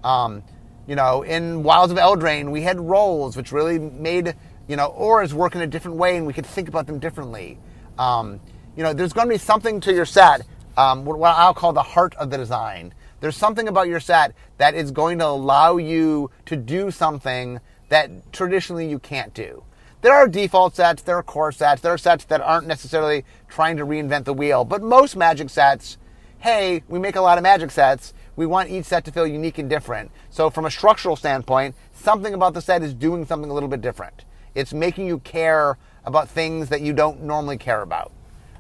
Um, 0.04 0.44
you 0.88 0.96
know, 0.96 1.24
in 1.24 1.64
Wilds 1.64 1.92
of 1.92 1.98
Eldraine, 1.98 2.52
we 2.52 2.62
had 2.62 2.80
roles 2.80 3.36
which 3.36 3.52
really 3.52 3.80
made 3.80 4.36
you 4.68 4.76
know, 4.76 4.88
auras 4.88 5.34
work 5.34 5.56
in 5.56 5.62
a 5.62 5.68
different 5.68 5.98
way 5.98 6.18
and 6.18 6.26
we 6.26 6.34
could 6.34 6.46
think 6.46 6.68
about 6.68 6.88
them 6.88 7.00
differently. 7.00 7.58
Um, 7.98 8.40
you 8.76 8.84
know, 8.84 8.94
there's 8.94 9.14
going 9.14 9.28
to 9.28 9.34
be 9.34 9.38
something 9.38 9.80
to 9.82 9.94
your 9.94 10.06
set, 10.06 10.42
um, 10.78 11.06
what 11.06 11.18
I'll 11.22 11.54
call 11.54 11.74
the 11.74 11.84
heart 11.84 12.16
of 12.16 12.30
the 12.30 12.38
design. 12.38 12.94
There's 13.22 13.38
something 13.38 13.68
about 13.68 13.88
your 13.88 14.00
set 14.00 14.34
that 14.58 14.76
is 14.76 14.92
going 14.92 15.20
to 15.20 15.26
allow 15.26 15.78
you 15.78 16.32
to 16.48 16.56
do 16.56 16.92
something 16.92 17.60
that 17.90 18.34
traditionally 18.34 18.90
you 18.90 19.00
can't 19.00 19.34
do. 19.34 19.64
There 20.06 20.14
are 20.14 20.28
default 20.28 20.76
sets, 20.76 21.02
there 21.02 21.18
are 21.18 21.24
core 21.24 21.52
sets, 21.52 21.82
there 21.82 21.92
are 21.92 21.98
sets 21.98 22.26
that 22.26 22.40
aren't 22.40 22.68
necessarily 22.68 23.26
trying 23.48 23.78
to 23.78 23.88
reinvent 23.88 24.26
the 24.26 24.34
wheel, 24.34 24.64
but 24.64 24.84
most 24.84 25.16
magic 25.16 25.50
sets, 25.50 25.98
hey, 26.38 26.84
we 26.88 27.00
make 27.00 27.16
a 27.16 27.22
lot 27.22 27.40
of 27.40 27.42
magic 27.42 27.72
sets. 27.72 28.14
We 28.36 28.46
want 28.46 28.70
each 28.70 28.86
set 28.86 29.04
to 29.06 29.12
feel 29.12 29.26
unique 29.26 29.58
and 29.58 29.68
different. 29.68 30.12
So, 30.30 30.52
from 30.52 30.66
a 30.66 30.70
structural 30.70 31.16
standpoint, 31.16 31.74
something 31.92 32.36
about 32.36 32.54
the 32.54 32.62
set 32.62 32.84
is 32.84 32.94
doing 32.94 33.26
something 33.26 33.50
a 33.50 33.54
little 33.56 33.68
bit 33.68 33.82
different. 33.82 34.26
It's 34.54 34.76
making 34.76 35.08
you 35.08 35.18
care 35.22 35.76
about 36.06 36.30
things 36.30 36.70
that 36.70 36.82
you 36.82 36.94
don't 36.94 37.24
normally 37.24 37.58
care 37.58 37.82
about. 37.82 38.12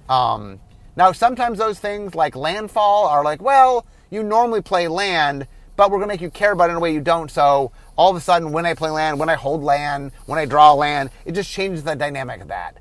Um, 0.10 0.60
now, 0.96 1.12
sometimes 1.12 1.60
those 1.60 1.78
things 1.78 2.16
like 2.16 2.36
landfall 2.36 3.06
are 3.06 3.24
like, 3.24 3.39
well, 3.39 3.86
you 4.10 4.24
normally 4.24 4.64
play 4.64 4.88
land, 4.88 5.46
but 5.76 5.91
we're 5.91 6.00
going 6.00 6.10
to 6.10 6.14
make 6.14 6.22
you 6.22 6.32
care 6.32 6.54
about 6.54 6.70
it 6.70 6.72
in 6.72 6.78
a 6.78 6.80
way 6.80 6.91
you 6.91 7.02
don't. 7.02 7.30
So 7.30 7.72
all 7.98 8.10
of 8.12 8.16
a 8.16 8.22
sudden, 8.22 8.52
when 8.52 8.66
I 8.66 8.74
play 8.74 8.89
land, 8.89 9.20
when 9.20 9.30
I 9.30 9.36
hold 9.36 9.64
land, 9.64 10.12
when 10.26 10.39
I 10.39 10.46
draw 10.46 10.74
land, 10.74 11.12
it 11.26 11.34
just 11.34 11.50
changes 11.50 11.84
the 11.84 11.96
dynamic 11.96 12.41
of 12.41 12.50
that. 12.50 12.78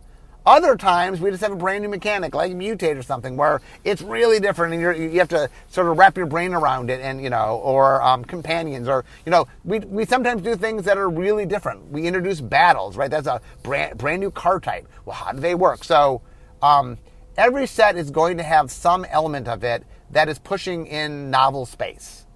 Other 0.46 0.76
times 0.76 1.20
we 1.22 1.30
just 1.30 1.42
have 1.42 1.52
a 1.52 1.56
brand 1.56 1.82
new 1.82 1.88
mechanic 1.88 2.34
like 2.34 2.52
mutate 2.52 2.98
or 2.98 3.02
something 3.02 3.34
where 3.34 3.62
it's 3.82 4.02
really 4.02 4.40
different 4.40 4.74
and 4.74 4.82
you 4.82 5.18
have 5.18 5.28
to 5.28 5.48
sort 5.68 5.86
of 5.86 5.96
wrap 5.96 6.18
your 6.18 6.26
brain 6.26 6.52
around 6.52 6.90
it 6.90 7.00
and 7.00 7.22
you 7.22 7.30
know 7.30 7.62
or 7.64 8.02
um, 8.02 8.26
companions 8.26 8.86
or 8.86 9.06
you 9.24 9.30
know 9.32 9.46
we, 9.64 9.78
we 9.78 10.04
sometimes 10.04 10.42
do 10.42 10.54
things 10.54 10.84
that 10.84 10.98
are 10.98 11.08
really 11.08 11.46
different. 11.46 11.90
We 11.90 12.06
introduce 12.06 12.42
battles 12.42 12.94
right. 12.94 13.10
That's 13.10 13.26
a 13.26 13.40
brand 13.62 13.96
brand 13.96 14.20
new 14.20 14.30
card 14.30 14.62
type. 14.62 14.86
Well, 15.06 15.16
how 15.16 15.32
do 15.32 15.40
they 15.40 15.54
work? 15.54 15.82
So 15.82 16.20
um, 16.60 16.98
every 17.38 17.66
set 17.66 17.96
is 17.96 18.10
going 18.10 18.36
to 18.36 18.42
have 18.42 18.70
some 18.70 19.06
element 19.06 19.48
of 19.48 19.64
it 19.64 19.84
that 20.10 20.28
is 20.28 20.38
pushing 20.38 20.86
in 20.86 21.30
novel 21.30 21.64
space. 21.64 22.26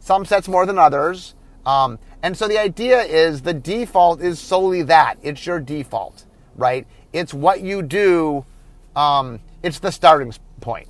Some 0.00 0.24
sets 0.24 0.48
more 0.48 0.64
than 0.64 0.78
others. 0.78 1.34
Um, 1.68 1.98
and 2.22 2.34
so 2.34 2.48
the 2.48 2.58
idea 2.58 3.02
is 3.02 3.42
the 3.42 3.52
default 3.52 4.22
is 4.22 4.40
solely 4.40 4.82
that. 4.84 5.18
It's 5.22 5.44
your 5.44 5.60
default, 5.60 6.24
right? 6.56 6.86
It's 7.12 7.34
what 7.34 7.60
you 7.60 7.82
do. 7.82 8.46
Um, 8.96 9.40
it's 9.62 9.78
the 9.78 9.92
starting 9.92 10.32
point. 10.62 10.88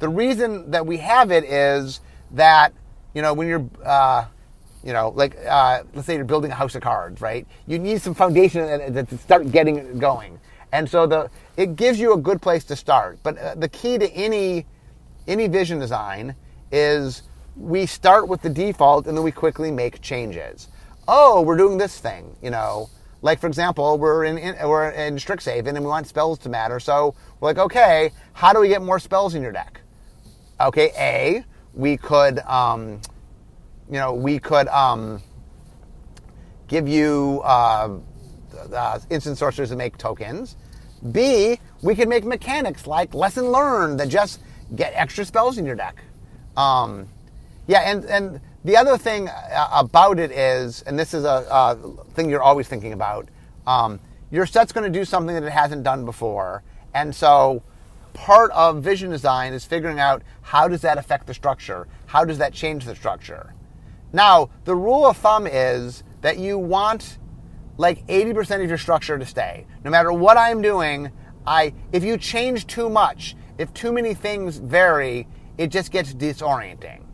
The 0.00 0.08
reason 0.08 0.72
that 0.72 0.84
we 0.84 0.96
have 0.96 1.30
it 1.30 1.44
is 1.44 2.00
that 2.32 2.72
you 3.14 3.22
know 3.22 3.34
when 3.34 3.46
you're 3.46 3.70
uh, 3.84 4.26
you 4.82 4.92
know 4.92 5.10
like 5.14 5.36
uh, 5.46 5.84
let's 5.94 6.08
say 6.08 6.16
you're 6.16 6.24
building 6.24 6.50
a 6.50 6.56
house 6.56 6.74
of 6.74 6.82
cards, 6.82 7.20
right? 7.20 7.46
You 7.68 7.78
need 7.78 8.02
some 8.02 8.14
foundation 8.14 8.66
to 8.94 9.18
start 9.18 9.52
getting 9.52 9.76
it 9.76 9.98
going, 10.00 10.40
and 10.72 10.90
so 10.90 11.06
the 11.06 11.30
it 11.56 11.76
gives 11.76 12.00
you 12.00 12.14
a 12.14 12.18
good 12.18 12.42
place 12.42 12.64
to 12.64 12.74
start. 12.74 13.20
But 13.22 13.38
uh, 13.38 13.54
the 13.54 13.68
key 13.68 13.96
to 13.96 14.10
any 14.10 14.66
any 15.28 15.46
vision 15.46 15.78
design 15.78 16.34
is 16.72 17.22
we 17.56 17.86
start 17.86 18.28
with 18.28 18.42
the 18.42 18.50
default 18.50 19.06
and 19.06 19.16
then 19.16 19.24
we 19.24 19.32
quickly 19.32 19.70
make 19.70 20.00
changes. 20.00 20.68
Oh, 21.08 21.40
we're 21.40 21.56
doing 21.56 21.78
this 21.78 21.98
thing, 21.98 22.36
you 22.42 22.50
know. 22.50 22.90
Like 23.22 23.40
for 23.40 23.46
example, 23.46 23.98
we're 23.98 24.24
in, 24.24 24.38
in 24.38 24.68
we're 24.68 24.90
in 24.90 25.16
Strixhaven 25.16 25.68
and 25.68 25.80
we 25.80 25.86
want 25.86 26.06
spells 26.06 26.38
to 26.40 26.48
matter. 26.48 26.78
So 26.78 27.14
we're 27.40 27.48
like, 27.48 27.58
okay, 27.58 28.12
how 28.34 28.52
do 28.52 28.60
we 28.60 28.68
get 28.68 28.82
more 28.82 28.98
spells 28.98 29.34
in 29.34 29.42
your 29.42 29.52
deck? 29.52 29.80
Okay, 30.60 30.90
A, 30.98 31.44
we 31.74 31.96
could, 31.96 32.38
um, 32.40 33.00
you 33.90 33.98
know, 33.98 34.12
we 34.12 34.38
could 34.38 34.68
um, 34.68 35.22
give 36.68 36.88
you 36.88 37.40
uh, 37.44 37.98
uh, 38.72 38.98
instant 39.10 39.38
sorcerers 39.38 39.70
to 39.70 39.76
make 39.76 39.96
tokens. 39.96 40.56
B, 41.12 41.58
we 41.82 41.94
could 41.94 42.08
make 42.08 42.24
mechanics 42.24 42.86
like 42.86 43.14
lesson 43.14 43.46
learned 43.50 44.00
that 44.00 44.08
just 44.08 44.40
get 44.74 44.92
extra 44.94 45.24
spells 45.24 45.58
in 45.58 45.66
your 45.66 45.76
deck. 45.76 46.02
Um, 46.56 47.08
yeah, 47.66 47.80
and 47.80 48.04
and 48.04 48.40
the 48.64 48.76
other 48.76 48.98
thing 48.98 49.28
uh, 49.28 49.68
about 49.72 50.18
it 50.18 50.32
is, 50.32 50.82
and 50.82 50.98
this 50.98 51.14
is 51.14 51.24
a, 51.24 51.46
a 51.50 52.04
thing 52.14 52.28
you're 52.28 52.42
always 52.42 52.68
thinking 52.68 52.92
about, 52.92 53.28
um, 53.66 54.00
your 54.30 54.44
set's 54.44 54.72
going 54.72 54.90
to 54.90 54.98
do 54.98 55.04
something 55.04 55.34
that 55.34 55.44
it 55.44 55.52
hasn't 55.52 55.84
done 55.84 56.04
before. 56.04 56.62
And 56.94 57.14
so 57.14 57.62
part 58.12 58.50
of 58.52 58.82
vision 58.82 59.10
design 59.10 59.52
is 59.52 59.64
figuring 59.64 60.00
out 60.00 60.22
how 60.42 60.66
does 60.66 60.80
that 60.80 60.98
affect 60.98 61.26
the 61.26 61.34
structure? 61.34 61.86
How 62.06 62.24
does 62.24 62.38
that 62.38 62.52
change 62.52 62.84
the 62.84 62.96
structure? 62.96 63.54
Now, 64.12 64.50
the 64.64 64.74
rule 64.74 65.06
of 65.06 65.16
thumb 65.16 65.46
is 65.46 66.02
that 66.22 66.38
you 66.38 66.58
want 66.58 67.18
like 67.78 68.06
80% 68.06 68.62
of 68.62 68.68
your 68.68 68.78
structure 68.78 69.18
to 69.18 69.26
stay. 69.26 69.66
No 69.84 69.90
matter 69.90 70.12
what 70.12 70.36
I'm 70.36 70.62
doing, 70.62 71.12
I 71.46 71.74
if 71.92 72.02
you 72.02 72.16
change 72.16 72.66
too 72.66 72.88
much, 72.88 73.36
if 73.58 73.72
too 73.74 73.92
many 73.92 74.14
things 74.14 74.56
vary, 74.56 75.28
it 75.58 75.68
just 75.68 75.92
gets 75.92 76.14
disorienting. 76.14 77.05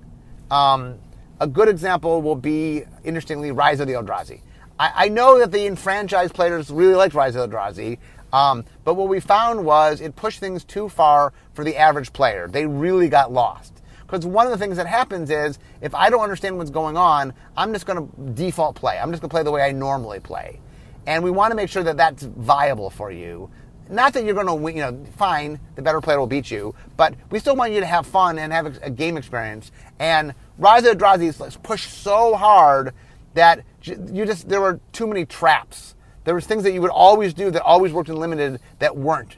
Um, 0.52 0.98
a 1.40 1.46
good 1.46 1.68
example 1.68 2.20
will 2.20 2.36
be, 2.36 2.84
interestingly, 3.04 3.50
Rise 3.52 3.80
of 3.80 3.86
the 3.88 3.94
Eldrazi. 3.94 4.42
I, 4.78 5.06
I 5.06 5.08
know 5.08 5.38
that 5.38 5.50
the 5.50 5.66
enfranchised 5.66 6.34
players 6.34 6.70
really 6.70 6.94
liked 6.94 7.14
Rise 7.14 7.34
of 7.34 7.50
the 7.50 7.56
Eldrazi, 7.56 7.98
um, 8.34 8.64
but 8.84 8.94
what 8.94 9.08
we 9.08 9.18
found 9.18 9.64
was 9.64 10.02
it 10.02 10.14
pushed 10.14 10.40
things 10.40 10.62
too 10.62 10.90
far 10.90 11.32
for 11.54 11.64
the 11.64 11.76
average 11.76 12.12
player. 12.12 12.48
They 12.48 12.66
really 12.66 13.08
got 13.08 13.32
lost. 13.32 13.82
Because 14.02 14.26
one 14.26 14.44
of 14.46 14.52
the 14.52 14.58
things 14.58 14.76
that 14.76 14.86
happens 14.86 15.30
is 15.30 15.58
if 15.80 15.94
I 15.94 16.10
don't 16.10 16.20
understand 16.20 16.58
what's 16.58 16.70
going 16.70 16.98
on, 16.98 17.32
I'm 17.56 17.72
just 17.72 17.86
going 17.86 18.06
to 18.06 18.32
default 18.34 18.76
play. 18.76 18.98
I'm 18.98 19.10
just 19.10 19.22
going 19.22 19.30
to 19.30 19.34
play 19.34 19.42
the 19.42 19.50
way 19.50 19.62
I 19.62 19.72
normally 19.72 20.20
play. 20.20 20.60
And 21.06 21.24
we 21.24 21.30
want 21.30 21.50
to 21.50 21.56
make 21.56 21.70
sure 21.70 21.82
that 21.82 21.96
that's 21.96 22.24
viable 22.24 22.90
for 22.90 23.10
you. 23.10 23.50
Not 23.88 24.14
that 24.14 24.24
you're 24.24 24.34
going 24.34 24.46
to 24.46 24.54
win, 24.54 24.76
you 24.76 24.82
know, 24.82 25.04
fine, 25.16 25.58
the 25.74 25.82
better 25.82 26.00
player 26.00 26.18
will 26.18 26.26
beat 26.26 26.50
you, 26.50 26.74
but 26.96 27.14
we 27.30 27.38
still 27.38 27.56
want 27.56 27.72
you 27.72 27.80
to 27.80 27.86
have 27.86 28.06
fun 28.06 28.38
and 28.38 28.52
have 28.52 28.82
a, 28.82 28.90
game 28.90 29.16
experience. 29.16 29.70
And 29.98 30.34
Rise 30.58 30.84
of 30.84 30.98
the 30.98 31.04
Eldrazi 31.04 31.62
pushed 31.62 31.90
so 31.90 32.34
hard 32.34 32.92
that 33.34 33.64
you 33.82 34.24
just 34.26 34.48
there 34.48 34.60
were 34.60 34.80
too 34.92 35.06
many 35.06 35.24
traps. 35.24 35.94
There 36.24 36.34
was 36.34 36.46
things 36.46 36.62
that 36.62 36.72
you 36.72 36.80
would 36.80 36.90
always 36.90 37.34
do 37.34 37.50
that 37.50 37.62
always 37.62 37.92
worked 37.92 38.08
in 38.08 38.16
limited 38.16 38.60
that 38.78 38.96
weren't. 38.96 39.36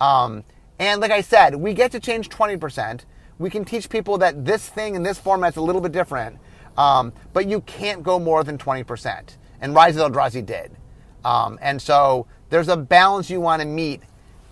Um, 0.00 0.44
and 0.78 1.00
like 1.00 1.10
I 1.10 1.20
said, 1.20 1.54
we 1.56 1.74
get 1.74 1.92
to 1.92 2.00
change 2.00 2.28
20%. 2.28 3.04
We 3.38 3.50
can 3.50 3.64
teach 3.64 3.88
people 3.88 4.18
that 4.18 4.44
this 4.44 4.68
thing 4.68 4.94
in 4.94 5.02
this 5.02 5.18
format's 5.18 5.56
a 5.56 5.60
little 5.60 5.80
bit 5.80 5.92
different, 5.92 6.38
um, 6.78 7.12
but 7.32 7.46
you 7.48 7.60
can't 7.62 8.02
go 8.02 8.18
more 8.18 8.44
than 8.44 8.56
20%. 8.56 9.36
And 9.60 9.74
Rise 9.74 9.96
of 9.96 10.12
the 10.12 10.18
Eldrazi 10.18 10.44
did. 10.44 10.72
Um, 11.24 11.58
and 11.62 11.80
so 11.80 12.26
there's 12.50 12.68
a 12.68 12.76
balance 12.76 13.30
you 13.30 13.40
want 13.40 13.62
to 13.62 13.68
meet. 13.68 14.02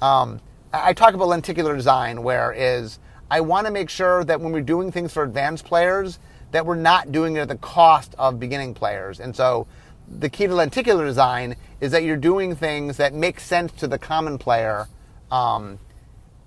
Um, 0.01 0.41
I 0.73 0.93
talk 0.93 1.15
about 1.15 1.29
lenticular 1.29 1.75
design, 1.75 2.23
where 2.23 2.53
is 2.53 2.99
I 3.31 3.41
want 3.41 3.67
to 3.67 3.73
make 3.73 3.91
sure 3.91 4.25
that 4.25 4.41
when 4.41 4.53
we're 4.53 4.61
doing 4.61 4.91
things 4.91 5.13
for 5.13 5.23
advanced 5.23 5.65
players, 5.65 6.19
that 6.51 6.67
we're 6.67 6.75
not 6.75 7.13
doing 7.13 7.37
it 7.37 7.41
at 7.41 7.49
the 7.49 7.57
cost 7.57 8.15
of 8.19 8.41
beginning 8.41 8.75
players. 8.75 9.21
And 9.21 9.35
so 9.37 9.67
the 10.09 10.29
key 10.29 10.47
to 10.47 10.55
lenticular 10.55 11.05
design 11.05 11.55
is 11.81 11.93
that 11.93 12.03
you're 12.03 12.17
doing 12.17 12.57
things 12.57 12.97
that 12.97 13.15
make 13.15 13.39
sense 13.39 13.73
to 13.73 13.87
the 13.87 13.99
common 13.99 14.39
player. 14.39 14.89
Um, 15.31 15.79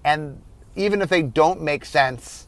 and 0.04 0.42
even 0.76 1.02
if 1.02 1.10
they 1.10 1.22
don't 1.22 1.62
make 1.62 1.86
sense, 1.86 2.48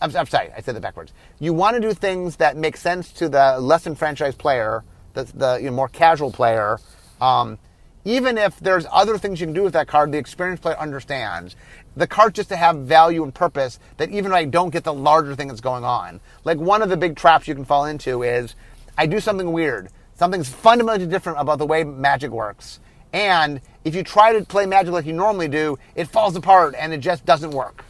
I'm, 0.00 0.14
I'm, 0.14 0.26
sorry, 0.26 0.50
I 0.54 0.60
said 0.60 0.76
that 0.76 0.80
backwards. 0.80 1.12
You 1.40 1.54
want 1.54 1.76
to 1.76 1.80
do 1.80 1.94
things 1.94 2.36
that 2.36 2.56
make 2.56 2.76
sense 2.76 3.10
to 3.12 3.28
the 3.28 3.58
less 3.58 3.86
enfranchised 3.86 4.36
player, 4.36 4.84
the, 5.14 5.24
the 5.24 5.56
you 5.56 5.66
know, 5.66 5.72
more 5.76 5.88
casual 5.88 6.30
player, 6.30 6.78
um, 7.20 7.58
even 8.04 8.36
if 8.36 8.58
there's 8.60 8.86
other 8.92 9.16
things 9.16 9.40
you 9.40 9.46
can 9.46 9.54
do 9.54 9.62
with 9.62 9.72
that 9.72 9.88
card, 9.88 10.12
the 10.12 10.18
experienced 10.18 10.62
player 10.62 10.78
understands. 10.78 11.56
The 11.96 12.06
card 12.06 12.34
just 12.34 12.50
to 12.50 12.56
have 12.56 12.78
value 12.80 13.22
and 13.22 13.34
purpose 13.34 13.78
that 13.96 14.10
even 14.10 14.32
if 14.32 14.36
I 14.36 14.44
don't 14.44 14.70
get 14.70 14.84
the 14.84 14.92
larger 14.92 15.34
thing 15.34 15.48
that's 15.48 15.60
going 15.60 15.84
on. 15.84 16.20
Like 16.44 16.58
one 16.58 16.82
of 16.82 16.90
the 16.90 16.96
big 16.96 17.16
traps 17.16 17.48
you 17.48 17.54
can 17.54 17.64
fall 17.64 17.86
into 17.86 18.22
is 18.22 18.54
I 18.98 19.06
do 19.06 19.20
something 19.20 19.52
weird. 19.52 19.88
Something's 20.16 20.48
fundamentally 20.48 21.08
different 21.08 21.40
about 21.40 21.58
the 21.58 21.66
way 21.66 21.82
magic 21.82 22.30
works. 22.30 22.78
And 23.12 23.60
if 23.84 23.94
you 23.94 24.02
try 24.02 24.38
to 24.38 24.44
play 24.44 24.66
magic 24.66 24.92
like 24.92 25.06
you 25.06 25.12
normally 25.12 25.48
do, 25.48 25.78
it 25.94 26.08
falls 26.08 26.36
apart 26.36 26.74
and 26.76 26.92
it 26.92 26.98
just 26.98 27.24
doesn't 27.24 27.52
work. 27.52 27.84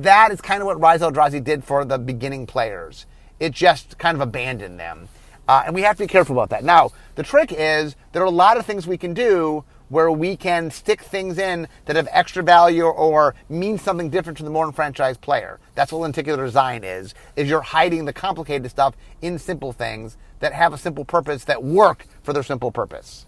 That 0.00 0.32
is 0.32 0.40
kind 0.40 0.60
of 0.60 0.66
what 0.66 0.80
Rise 0.80 1.00
Eldrazi 1.00 1.42
did 1.42 1.64
for 1.64 1.84
the 1.84 1.98
beginning 1.98 2.46
players. 2.46 3.06
It 3.40 3.52
just 3.52 3.96
kind 3.98 4.16
of 4.16 4.20
abandoned 4.20 4.78
them. 4.78 5.08
Uh, 5.46 5.64
and 5.66 5.74
we 5.74 5.82
have 5.82 5.96
to 5.96 6.04
be 6.04 6.08
careful 6.08 6.34
about 6.34 6.50
that. 6.50 6.64
Now, 6.64 6.90
the 7.16 7.22
trick 7.22 7.52
is 7.56 7.96
there 8.12 8.22
are 8.22 8.26
a 8.26 8.30
lot 8.30 8.56
of 8.56 8.64
things 8.64 8.86
we 8.86 8.96
can 8.96 9.14
do 9.14 9.64
where 9.90 10.10
we 10.10 10.36
can 10.36 10.70
stick 10.70 11.02
things 11.02 11.38
in 11.38 11.68
that 11.84 11.96
have 11.96 12.08
extra 12.10 12.42
value 12.42 12.84
or 12.84 13.34
mean 13.48 13.78
something 13.78 14.08
different 14.08 14.38
to 14.38 14.44
the 14.44 14.50
modern 14.50 14.72
franchise 14.72 15.16
player. 15.16 15.60
That's 15.74 15.92
what 15.92 15.98
lenticular 15.98 16.44
design 16.44 16.82
is, 16.82 17.14
is 17.36 17.48
you're 17.48 17.60
hiding 17.60 18.06
the 18.06 18.12
complicated 18.12 18.70
stuff 18.70 18.94
in 19.20 19.38
simple 19.38 19.72
things 19.72 20.16
that 20.40 20.52
have 20.52 20.72
a 20.72 20.78
simple 20.78 21.04
purpose 21.04 21.44
that 21.44 21.62
work 21.62 22.06
for 22.22 22.32
their 22.32 22.42
simple 22.42 22.72
purpose. 22.72 23.26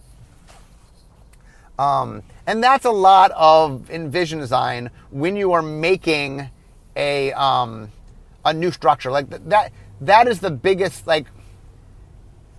Um, 1.79 2.23
and 2.47 2.65
that's 2.65 2.87
a 2.87 2.91
lot 2.91 3.33
of 3.33 3.91
Envision 3.91 4.39
design 4.39 4.91
when 5.11 5.37
you 5.37 5.53
are 5.53 5.63
making 5.63 6.49
a, 6.97 7.33
um, 7.35 7.93
a 8.45 8.55
new 8.55 8.71
structure. 8.71 9.11
Like 9.11 9.29
that, 9.49 9.73
that 10.01 10.27
is 10.27 10.41
the 10.41 10.51
biggest, 10.51 11.07
like, 11.07 11.27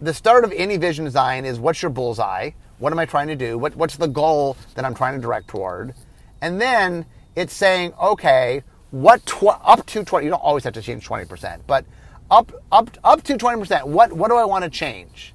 the 0.02 0.14
start 0.14 0.44
of 0.44 0.52
any 0.56 0.78
vision 0.78 1.06
design 1.06 1.46
is 1.46 1.60
what's 1.60 1.82
your 1.82 1.90
bullseye? 1.90 2.52
What 2.80 2.94
am 2.94 3.00
I 3.00 3.06
trying 3.06 3.28
to 3.28 3.36
do? 3.36 3.58
What, 3.58 3.76
what's 3.76 3.98
the 3.98 4.08
goal 4.08 4.56
that 4.76 4.86
I'm 4.86 4.94
trying 4.94 5.16
to 5.16 5.22
direct 5.22 5.48
toward? 5.48 5.94
And 6.42 6.62
then 6.62 7.06
it's 7.36 7.54
saying, 7.54 7.94
okay, 8.02 8.64
what 8.92 9.26
tw- 9.26 9.60
up 9.64 9.86
to 9.88 10.04
20, 10.04 10.26
you 10.26 10.30
don't 10.30 10.44
always 10.44 10.64
have 10.64 10.74
to 10.74 10.82
change 10.82 11.08
20%, 11.08 11.62
but 11.66 11.86
up, 12.30 12.52
up, 12.72 12.96
up 13.04 13.24
to 13.24 13.36
20%, 13.38 13.86
what, 13.86 14.14
what 14.14 14.30
do 14.30 14.36
I 14.36 14.46
want 14.46 14.64
to 14.64 14.70
change? 14.70 15.34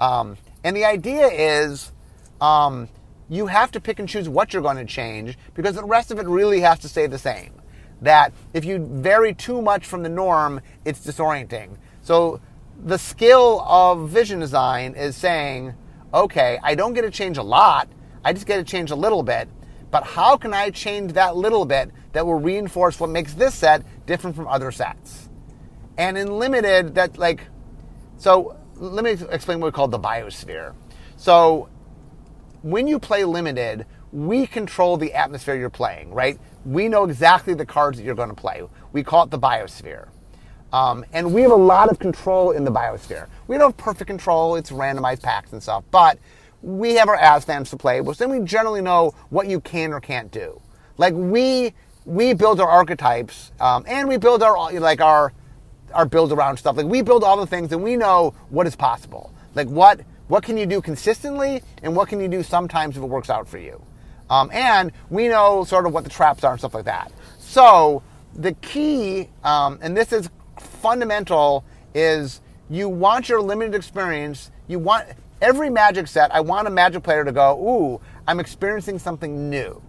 Um, 0.00 0.36
and 0.64 0.76
the 0.76 0.84
idea 0.84 1.28
is 1.28 1.92
um, 2.40 2.88
you 3.28 3.46
have 3.46 3.70
to 3.72 3.80
pick 3.80 3.98
and 3.98 4.08
choose 4.08 4.28
what 4.28 4.52
you're 4.52 4.62
going 4.62 4.76
to 4.76 4.84
change 4.84 5.38
because 5.54 5.76
the 5.76 5.84
rest 5.84 6.10
of 6.10 6.18
it 6.18 6.26
really 6.26 6.60
has 6.60 6.78
to 6.80 6.88
stay 6.88 7.06
the 7.06 7.18
same. 7.18 7.52
That 8.02 8.32
if 8.54 8.64
you 8.64 8.78
vary 8.78 9.34
too 9.34 9.60
much 9.60 9.86
from 9.86 10.02
the 10.02 10.08
norm, 10.08 10.60
it's 10.84 11.06
disorienting. 11.06 11.76
So 12.02 12.40
the 12.84 12.98
skill 12.98 13.60
of 13.62 14.08
vision 14.08 14.40
design 14.40 14.94
is 14.94 15.16
saying, 15.16 15.74
okay, 16.12 16.58
I 16.62 16.74
don't 16.74 16.94
get 16.94 17.02
to 17.02 17.10
change 17.10 17.36
a 17.36 17.42
lot, 17.42 17.88
I 18.24 18.32
just 18.32 18.46
get 18.46 18.56
to 18.56 18.64
change 18.64 18.90
a 18.90 18.96
little 18.96 19.22
bit, 19.22 19.48
but 19.90 20.04
how 20.04 20.36
can 20.36 20.54
I 20.54 20.70
change 20.70 21.12
that 21.12 21.36
little 21.36 21.64
bit 21.64 21.90
that 22.12 22.24
will 22.24 22.38
reinforce 22.38 22.98
what 22.98 23.10
makes 23.10 23.34
this 23.34 23.54
set 23.54 23.84
different 24.06 24.36
from 24.36 24.48
other 24.48 24.72
sets? 24.72 25.28
And 25.98 26.16
in 26.16 26.38
limited, 26.38 26.94
that 26.94 27.18
like, 27.18 27.46
so 28.16 28.56
let 28.76 29.04
me 29.04 29.10
explain 29.30 29.60
what 29.60 29.66
we 29.66 29.72
call 29.72 29.88
the 29.88 29.98
biosphere. 29.98 30.74
So 31.16 31.68
when 32.62 32.86
you 32.86 32.98
play 32.98 33.24
limited, 33.24 33.86
we 34.12 34.46
control 34.46 34.96
the 34.96 35.12
atmosphere 35.14 35.54
you're 35.54 35.70
playing, 35.70 36.12
right? 36.12 36.38
We 36.64 36.88
know 36.88 37.04
exactly 37.04 37.54
the 37.54 37.66
cards 37.66 37.98
that 37.98 38.04
you're 38.04 38.14
going 38.14 38.30
to 38.30 38.34
play. 38.34 38.62
We 38.92 39.02
call 39.02 39.24
it 39.24 39.30
the 39.30 39.38
biosphere. 39.38 40.08
Um, 40.72 41.04
and 41.12 41.34
we 41.34 41.42
have 41.42 41.50
a 41.50 41.56
lot 41.56 41.90
of 41.90 41.98
control 41.98 42.52
in 42.52 42.64
the 42.64 42.70
biosphere. 42.70 43.26
We 43.48 43.58
don't 43.58 43.70
have 43.70 43.76
perfect 43.76 44.08
control, 44.08 44.56
it's 44.56 44.70
randomized 44.70 45.22
packs 45.22 45.52
and 45.52 45.62
stuff, 45.62 45.84
but 45.90 46.18
we 46.62 46.94
have 46.94 47.08
our 47.08 47.18
ASFANs 47.18 47.70
to 47.70 47.76
play, 47.76 48.00
which 48.00 48.18
then 48.18 48.30
we 48.30 48.40
generally 48.40 48.82
know 48.82 49.14
what 49.30 49.48
you 49.48 49.60
can 49.60 49.92
or 49.92 50.00
can't 50.00 50.30
do. 50.30 50.60
Like 50.96 51.14
we 51.14 51.74
we 52.04 52.34
build 52.34 52.60
our 52.60 52.68
archetypes, 52.68 53.52
um, 53.60 53.84
and 53.86 54.08
we 54.08 54.16
build 54.16 54.42
our 54.42 54.72
like 54.74 55.00
our 55.00 55.32
our 55.92 56.06
build 56.06 56.32
around 56.32 56.56
stuff. 56.58 56.76
Like 56.76 56.86
we 56.86 57.02
build 57.02 57.24
all 57.24 57.36
the 57.36 57.46
things, 57.46 57.72
and 57.72 57.82
we 57.82 57.96
know 57.96 58.34
what 58.50 58.66
is 58.66 58.76
possible. 58.76 59.32
Like 59.54 59.68
what 59.68 60.00
what 60.28 60.44
can 60.44 60.56
you 60.56 60.66
do 60.66 60.80
consistently, 60.80 61.62
and 61.82 61.96
what 61.96 62.08
can 62.08 62.20
you 62.20 62.28
do 62.28 62.42
sometimes 62.42 62.96
if 62.96 63.02
it 63.02 63.06
works 63.06 63.30
out 63.30 63.48
for 63.48 63.58
you. 63.58 63.82
Um, 64.28 64.48
and 64.52 64.92
we 65.08 65.26
know 65.26 65.64
sort 65.64 65.86
of 65.86 65.92
what 65.92 66.04
the 66.04 66.10
traps 66.10 66.44
are 66.44 66.52
and 66.52 66.60
stuff 66.60 66.74
like 66.74 66.84
that. 66.84 67.10
So 67.38 68.02
the 68.34 68.52
key, 68.52 69.28
um, 69.42 69.80
and 69.82 69.96
this 69.96 70.12
is 70.12 70.30
fundamental 70.60 71.64
is 71.94 72.40
you 72.68 72.88
want 72.88 73.28
your 73.28 73.42
limited 73.42 73.74
experience. 73.74 74.50
You 74.68 74.78
want 74.78 75.06
every 75.42 75.70
magic 75.70 76.06
set. 76.06 76.32
I 76.34 76.40
want 76.40 76.68
a 76.68 76.70
magic 76.70 77.02
player 77.02 77.24
to 77.24 77.32
go, 77.32 77.58
ooh, 77.58 78.00
I'm 78.26 78.40
experiencing 78.40 78.98
something 78.98 79.50
new. 79.50 79.82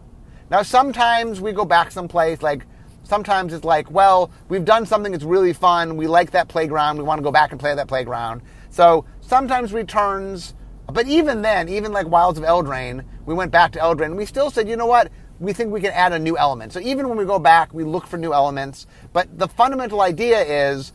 Now, 0.49 0.63
sometimes 0.63 1.39
we 1.39 1.51
go 1.51 1.63
back 1.63 1.91
someplace 1.91 2.41
like 2.41 2.65
sometimes 3.03 3.53
it's 3.53 3.65
like, 3.65 3.89
well, 3.91 4.31
we've 4.49 4.65
done 4.65 4.85
something 4.85 5.11
that's 5.11 5.23
really 5.23 5.53
fun. 5.53 5.97
We 5.97 6.07
like 6.07 6.31
that 6.31 6.47
playground. 6.47 6.97
We 6.97 7.03
want 7.03 7.19
to 7.19 7.23
go 7.23 7.31
back 7.31 7.51
and 7.51 7.59
play 7.59 7.75
that 7.75 7.87
playground. 7.87 8.41
So 8.69 9.05
sometimes 9.21 9.73
returns, 9.73 10.53
but 10.87 11.07
even 11.07 11.41
then, 11.41 11.69
even 11.69 11.91
like 11.91 12.07
Wilds 12.07 12.37
of 12.39 12.45
Eldraine, 12.45 13.03
we 13.25 13.33
went 13.33 13.51
back 13.51 13.71
to 13.73 13.79
Eldraine. 13.79 14.05
And 14.05 14.17
we 14.17 14.25
still 14.25 14.49
said, 14.49 14.67
you 14.67 14.75
know 14.75 14.85
what? 14.85 15.11
We 15.41 15.53
think 15.53 15.71
we 15.71 15.81
can 15.81 15.91
add 15.91 16.13
a 16.13 16.19
new 16.19 16.37
element. 16.37 16.71
So 16.71 16.79
even 16.79 17.09
when 17.09 17.17
we 17.17 17.25
go 17.25 17.39
back, 17.39 17.73
we 17.73 17.83
look 17.83 18.05
for 18.05 18.17
new 18.17 18.31
elements. 18.31 18.85
But 19.11 19.39
the 19.39 19.47
fundamental 19.47 20.01
idea 20.01 20.39
is 20.39 20.93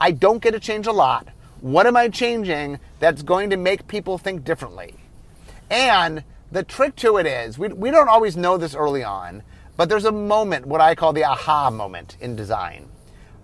I 0.00 0.12
don't 0.12 0.40
get 0.40 0.52
to 0.52 0.60
change 0.60 0.86
a 0.86 0.92
lot. 0.92 1.28
What 1.60 1.86
am 1.86 1.96
I 1.96 2.08
changing 2.08 2.78
that's 3.00 3.22
going 3.22 3.50
to 3.50 3.56
make 3.56 3.88
people 3.88 4.18
think 4.18 4.44
differently? 4.44 4.94
And 5.68 6.22
the 6.52 6.62
trick 6.62 6.94
to 6.96 7.16
it 7.16 7.26
is 7.26 7.58
we, 7.58 7.68
we 7.68 7.90
don't 7.90 8.08
always 8.08 8.36
know 8.36 8.56
this 8.56 8.74
early 8.74 9.02
on, 9.02 9.42
but 9.76 9.88
there's 9.88 10.04
a 10.04 10.12
moment, 10.12 10.66
what 10.66 10.80
I 10.80 10.94
call 10.94 11.12
the 11.12 11.24
aha 11.24 11.70
moment 11.70 12.16
in 12.20 12.36
design. 12.36 12.88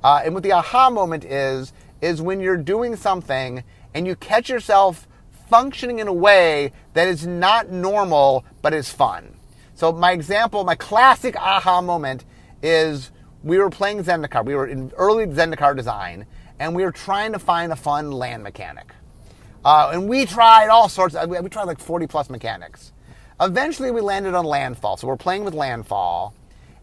Uh, 0.04 0.22
and 0.24 0.34
what 0.34 0.44
the 0.44 0.52
aha 0.52 0.88
moment 0.88 1.24
is, 1.24 1.72
is 2.00 2.22
when 2.22 2.38
you're 2.38 2.56
doing 2.56 2.94
something 2.94 3.64
and 3.92 4.06
you 4.06 4.14
catch 4.14 4.48
yourself 4.48 5.08
functioning 5.48 5.98
in 5.98 6.06
a 6.06 6.12
way 6.12 6.72
that 6.94 7.08
is 7.08 7.26
not 7.26 7.70
normal 7.70 8.44
but 8.62 8.72
is 8.72 8.92
fun. 8.92 9.34
So 9.78 9.92
my 9.92 10.10
example, 10.10 10.64
my 10.64 10.74
classic 10.74 11.36
aha 11.36 11.80
moment 11.80 12.24
is 12.64 13.12
we 13.44 13.58
were 13.58 13.70
playing 13.70 14.02
Zendikar. 14.02 14.44
We 14.44 14.56
were 14.56 14.66
in 14.66 14.90
early 14.96 15.24
Zendikar 15.26 15.76
design, 15.76 16.26
and 16.58 16.74
we 16.74 16.82
were 16.82 16.90
trying 16.90 17.32
to 17.32 17.38
find 17.38 17.70
a 17.70 17.76
fun 17.76 18.10
land 18.10 18.42
mechanic. 18.42 18.92
Uh, 19.64 19.90
and 19.92 20.08
we 20.08 20.26
tried 20.26 20.66
all 20.66 20.88
sorts. 20.88 21.14
Of, 21.14 21.30
we 21.30 21.48
tried 21.48 21.68
like 21.68 21.78
40 21.78 22.08
plus 22.08 22.28
mechanics. 22.28 22.92
Eventually, 23.40 23.92
we 23.92 24.00
landed 24.00 24.34
on 24.34 24.44
landfall. 24.44 24.96
So 24.96 25.06
we're 25.06 25.16
playing 25.16 25.44
with 25.44 25.54
landfall, 25.54 26.34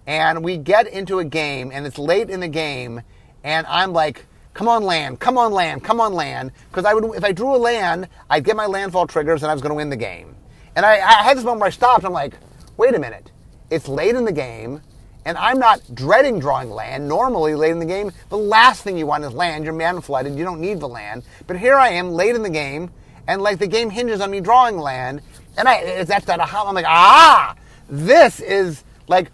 and 0.07 0.41
we 0.41 0.55
get 0.55 0.87
into 0.87 1.19
a 1.19 1.25
game, 1.25 1.71
and 1.73 1.85
it's 1.85 1.97
late 1.97 2.29
in 2.29 2.39
the 2.39 2.47
game, 2.47 3.01
and 3.43 3.67
I'm 3.67 3.91
like, 3.91 4.25
"Come 4.53 4.69
on, 4.69 4.85
land! 4.85 5.19
Come 5.19 5.37
on, 5.37 5.51
land! 5.51 5.83
Come 5.83 5.99
on, 5.99 6.13
land!" 6.13 6.53
Because 6.69 6.85
I 6.85 6.93
would, 6.93 7.03
if 7.13 7.25
I 7.25 7.33
drew 7.33 7.53
a 7.53 7.57
land, 7.57 8.07
I'd 8.29 8.45
get 8.45 8.55
my 8.55 8.67
landfall 8.67 9.05
triggers, 9.05 9.43
and 9.43 9.51
I 9.51 9.53
was 9.53 9.61
going 9.61 9.71
to 9.71 9.75
win 9.75 9.89
the 9.89 9.97
game. 9.97 10.33
And 10.77 10.85
I, 10.85 10.93
I 10.93 11.23
had 11.23 11.35
this 11.35 11.43
moment 11.43 11.59
where 11.59 11.67
I 11.67 11.71
stopped. 11.71 12.05
I'm 12.05 12.13
like, 12.13 12.35
wait 12.77 12.95
a 12.95 12.99
minute, 12.99 13.31
it's 13.69 13.87
late 13.87 14.15
in 14.15 14.25
the 14.25 14.31
game, 14.31 14.81
and 15.25 15.37
I'm 15.37 15.57
not 15.57 15.81
dreading 15.93 16.39
drawing 16.39 16.69
land. 16.69 17.07
Normally, 17.07 17.55
late 17.55 17.71
in 17.71 17.79
the 17.79 17.85
game, 17.85 18.11
the 18.29 18.37
last 18.37 18.83
thing 18.83 18.97
you 18.97 19.07
want 19.07 19.23
is 19.23 19.33
land. 19.33 19.63
You're 19.63 19.73
mana 19.73 20.01
flooded. 20.01 20.35
You 20.35 20.43
don't 20.43 20.61
need 20.61 20.79
the 20.79 20.87
land. 20.87 21.23
But 21.47 21.57
here 21.57 21.75
I 21.75 21.89
am, 21.89 22.11
late 22.11 22.35
in 22.35 22.43
the 22.43 22.49
game, 22.49 22.91
and 23.27 23.41
like 23.41 23.57
the 23.57 23.67
game 23.67 23.89
hinges 23.89 24.21
on 24.21 24.29
me 24.29 24.39
drawing 24.39 24.77
land, 24.77 25.21
and 25.57 25.67
I 25.67 25.77
it's 25.77 26.09
that's 26.09 26.25
that 26.25 26.39
aha. 26.39 26.65
I'm 26.67 26.75
like, 26.75 26.85
ah, 26.87 27.55
this 27.89 28.39
is 28.39 28.83
like 29.07 29.31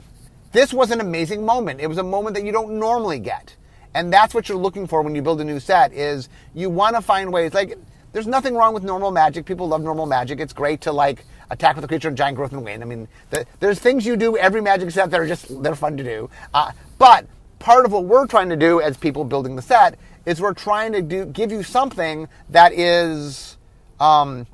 this 0.54 0.74
was 0.74 0.92
an 0.92 1.02
amazing 1.02 1.46
moment. 1.46 1.82
It 1.82 1.88
was 1.88 1.98
a 1.98 2.04
moment 2.04 2.36
that 2.36 2.46
you 2.46 2.54
don't 2.54 2.80
normally 2.80 3.20
get, 3.20 3.56
and 3.94 4.14
that's 4.14 4.34
what 4.34 4.48
you're 4.48 4.58
looking 4.58 4.88
for 4.88 5.02
when 5.02 5.14
you 5.14 5.22
build 5.22 5.42
a 5.42 5.46
new 5.46 5.60
set. 5.60 5.92
Is 5.92 6.30
you 6.54 6.70
want 6.70 6.96
to 6.96 7.02
find 7.02 7.34
ways 7.34 7.54
like. 7.54 7.78
There's 8.14 8.28
nothing 8.28 8.56
wrong 8.56 8.74
with 8.74 8.84
normal 8.84 9.12
magic. 9.12 9.46
People 9.46 9.68
love 9.68 9.82
normal 9.82 10.06
magic. 10.06 10.40
It's 10.40 10.54
great 10.54 10.82
to 10.82 10.92
like 10.92 11.26
attack 11.50 11.76
with 11.76 11.86
a 11.86 11.88
creature, 11.88 12.08
and 12.08 12.18
giant 12.18 12.38
growth, 12.38 12.52
and 12.52 12.64
win. 12.64 12.82
I 12.82 12.86
mean, 12.86 13.08
the, 13.30 13.46
there's 13.60 13.80
things 13.80 14.06
you 14.06 14.16
do 14.16 14.38
every 14.38 14.62
magic 14.62 14.92
set 14.92 15.12
that 15.12 15.20
are 15.20 15.28
just 15.28 15.62
they're 15.62 15.76
fun 15.76 15.98
to 15.98 16.04
do. 16.04 16.30
Uh, 16.54 16.72
but 16.98 17.26
part 17.60 17.86
of 17.86 17.92
what 17.92 18.06
we're 18.06 18.28
trying 18.28 18.50
to 18.50 18.56
do 18.56 18.82
as 18.82 18.98
people 18.98 19.24
building 19.24 19.56
the 19.56 19.62
set 19.62 19.98
is 20.26 20.42
we're 20.42 20.54
trying 20.54 20.92
to 20.94 21.02
do 21.02 21.26
give 21.26 21.52
you 21.52 21.64
something 21.64 22.28
that 22.50 22.74
is 22.74 23.58
um, 24.00 24.48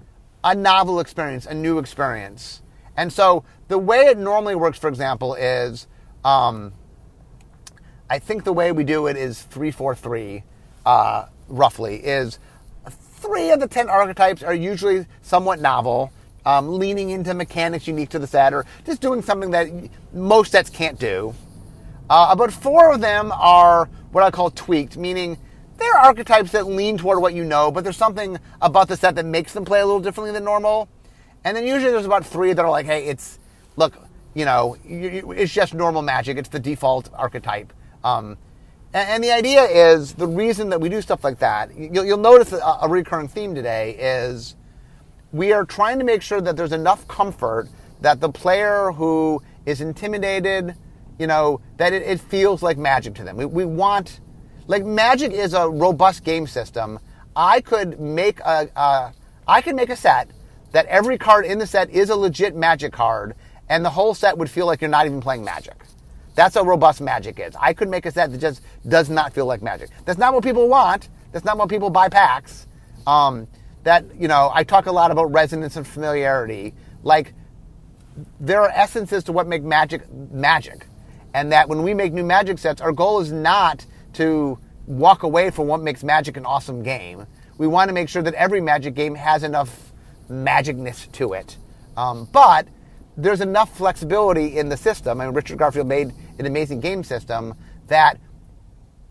a 0.43 0.53
novel 0.53 0.99
experience, 0.99 1.45
a 1.45 1.53
new 1.53 1.78
experience. 1.78 2.62
And 2.95 3.12
so 3.14 3.43
the 3.68 3.78
way 3.78 4.08
it 4.08 4.18
normally 4.18 4.55
works, 4.55 4.78
for 4.78 4.88
example, 4.88 5.36
is 5.36 5.88
um, 6.26 6.74
I 8.10 8.20
think 8.20 8.43
the 8.43 8.53
way 8.53 8.72
we 8.72 8.84
do 8.84 9.08
it 9.08 9.18
is 9.18 9.41
three 9.41 9.72
four 9.72 9.95
three, 9.95 10.43
uh, 10.86 11.26
roughly 11.47 11.97
is 11.97 12.39
three 13.28 13.51
of 13.51 13.59
the 13.59 13.67
ten 13.67 13.89
archetypes 13.89 14.41
are 14.41 14.53
usually 14.53 15.05
somewhat 15.21 15.59
novel 15.59 16.11
um, 16.45 16.80
leaning 16.80 17.09
into 17.09 17.34
mechanics 17.34 17.88
unique 17.88 18.09
to 18.09 18.19
the 18.19 18.28
set, 18.28 18.53
or 18.53 18.65
just 18.86 19.01
doing 19.01 19.21
something 19.21 19.51
that 19.51 19.67
most 20.13 20.51
sets 20.51 20.69
can't 20.69 20.97
do. 20.97 21.34
Uh, 22.09 22.30
about 22.32 22.53
four 22.53 22.93
of 22.93 23.01
them 23.01 23.34
are 23.34 23.89
what 24.11 24.23
I 24.23 24.32
call 24.32 24.49
tweaked, 24.51 24.95
meaning 24.95 25.38
they're 25.78 25.97
archetypes 25.97 26.51
that 26.53 26.65
lean 26.67 26.97
toward 26.97 27.21
what 27.21 27.34
you 27.34 27.43
know, 27.43 27.69
but 27.69 27.84
there's 27.84 27.97
something 27.97 28.39
about 28.61 28.88
the 28.88 28.95
set 28.95 29.15
that 29.15 29.25
makes 29.25 29.53
them 29.53 29.65
play 29.65 29.82
a 29.82 29.86
little 29.86 29.99
differently 29.99 30.32
than 30.32 30.45
normal. 30.45 30.88
And 31.43 31.55
then 31.55 31.65
usually 31.65 31.91
there's 31.91 32.05
about 32.05 32.25
three 32.25 32.53
that 32.53 32.63
are 32.63 32.71
like, 32.71 32.86
hey, 32.86 33.05
it's, 33.05 33.39
look, 33.75 33.93
you 34.34 34.45
know, 34.45 34.78
it's 34.86 35.53
just 35.53 35.73
normal 35.73 36.01
magic. 36.01 36.38
It's 36.38 36.49
the 36.49 36.59
default 36.59 37.09
archetype. 37.13 37.73
Um, 38.03 38.38
and, 38.97 39.23
the 39.23 39.31
idea 39.31 39.63
is 39.63 40.13
the 40.13 40.27
reason 40.27 40.69
that 40.69 40.79
we 40.79 40.89
do 40.89 41.01
stuff 41.01 41.23
like 41.23 41.39
that, 41.39 41.75
you'll, 41.77 42.17
notice 42.17 42.53
a, 42.53 42.87
recurring 42.87 43.27
theme 43.27 43.53
today 43.53 43.95
is 43.99 44.55
we 45.31 45.51
are 45.51 45.65
trying 45.65 45.99
to 45.99 46.05
make 46.05 46.21
sure 46.21 46.41
that 46.41 46.55
there's 46.55 46.71
enough 46.71 47.07
comfort 47.07 47.67
that 48.01 48.19
the 48.19 48.29
player 48.29 48.91
who 48.91 49.41
is 49.65 49.81
intimidated, 49.81 50.75
you 51.19 51.27
know, 51.27 51.59
that 51.77 51.93
it, 51.93 52.19
feels 52.19 52.63
like 52.63 52.77
magic 52.77 53.13
to 53.15 53.23
them. 53.23 53.37
We, 53.37 53.45
we 53.45 53.65
want, 53.65 54.21
like, 54.67 54.85
magic 54.85 55.31
is 55.31 55.53
a 55.53 55.67
robust 55.67 56.23
game 56.23 56.47
system. 56.47 56.99
I 57.35 57.61
could 57.61 57.99
make 57.99 58.39
a, 58.41 58.69
a 58.75 59.13
I 59.47 59.61
could 59.61 59.75
make 59.75 59.89
a 59.89 59.95
set 59.95 60.29
that 60.71 60.85
every 60.87 61.17
card 61.17 61.45
in 61.45 61.59
the 61.59 61.67
set 61.67 61.89
is 61.89 62.09
a 62.09 62.15
legit 62.15 62.55
magic 62.55 62.91
card, 62.91 63.35
and 63.69 63.85
the 63.85 63.89
whole 63.89 64.13
set 64.13 64.37
would 64.37 64.49
feel 64.49 64.65
like 64.65 64.81
you're 64.81 64.89
not 64.89 65.05
even 65.05 65.21
playing 65.21 65.43
magic. 65.43 65.75
That's 66.38 66.53
how 66.53 66.61
robust 66.61 67.01
magic 67.01 67.39
is. 67.39 67.55
I 67.59 67.73
could 67.73 67.89
make 67.89 68.05
a 68.05 68.11
set 68.11 68.31
that 68.31 68.38
just 68.38 68.61
does 68.88 69.09
not 69.09 69.33
feel 69.33 69.47
like 69.47 69.63
magic. 69.63 69.89
That's 70.05 70.19
not 70.19 70.35
what 70.35 70.43
people 70.43 70.69
want. 70.69 71.09
That's 71.31 71.43
not 71.43 71.57
what 71.57 71.67
people 71.67 71.89
buy 71.89 72.09
packs. 72.09 72.67
Um, 73.07 73.47
that 73.81 74.05
you 74.15 74.27
know, 74.27 74.51
I 74.53 74.63
talk 74.63 74.85
a 74.85 74.91
lot 74.91 75.09
about 75.09 75.33
resonance 75.33 75.77
and 75.77 75.88
familiarity. 75.88 76.75
Like 77.01 77.33
there 78.39 78.61
are 78.61 78.69
essences 78.69 79.23
to 79.23 79.31
what 79.31 79.47
make 79.47 79.63
magic 79.63 80.07
magic, 80.13 80.85
and 81.33 81.51
that 81.51 81.69
when 81.69 81.81
we 81.81 81.95
make 81.95 82.13
new 82.13 82.23
magic 82.23 82.59
sets, 82.59 82.81
our 82.81 82.91
goal 82.91 83.19
is 83.19 83.31
not 83.31 83.83
to 84.13 84.59
walk 84.85 85.23
away 85.23 85.49
from 85.49 85.65
what 85.65 85.81
makes 85.81 86.03
magic 86.03 86.38
an 86.38 86.45
awesome 86.45 86.83
game. 86.83 87.25
We 87.57 87.65
want 87.65 87.89
to 87.89 87.93
make 87.93 88.09
sure 88.09 88.21
that 88.21 88.35
every 88.35 88.61
magic 88.61 88.93
game 88.93 89.15
has 89.15 89.41
enough 89.41 89.91
magicness 90.29 91.11
to 91.13 91.33
it. 91.33 91.57
Um, 91.97 92.29
but 92.31 92.67
there's 93.17 93.41
enough 93.41 93.75
flexibility 93.75 94.59
in 94.59 94.69
the 94.69 94.77
system, 94.77 95.19
I 95.19 95.25
and 95.25 95.35
Richard 95.35 95.57
Garfield 95.57 95.88
made 95.88 96.13
an 96.39 96.45
amazing 96.45 96.79
game 96.79 97.03
system 97.03 97.53
that 97.88 98.19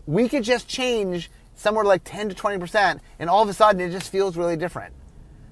we 0.05 0.29
could 0.29 0.43
just 0.43 0.67
change 0.67 1.29
somewhere 1.55 1.83
like 1.83 2.03
10 2.03 2.29
to 2.29 2.35
20%, 2.35 2.99
and 3.19 3.29
all 3.29 3.43
of 3.43 3.49
a 3.49 3.53
sudden 3.53 3.81
it 3.81 3.91
just 3.91 4.11
feels 4.11 4.37
really 4.37 4.55
different. 4.55 4.93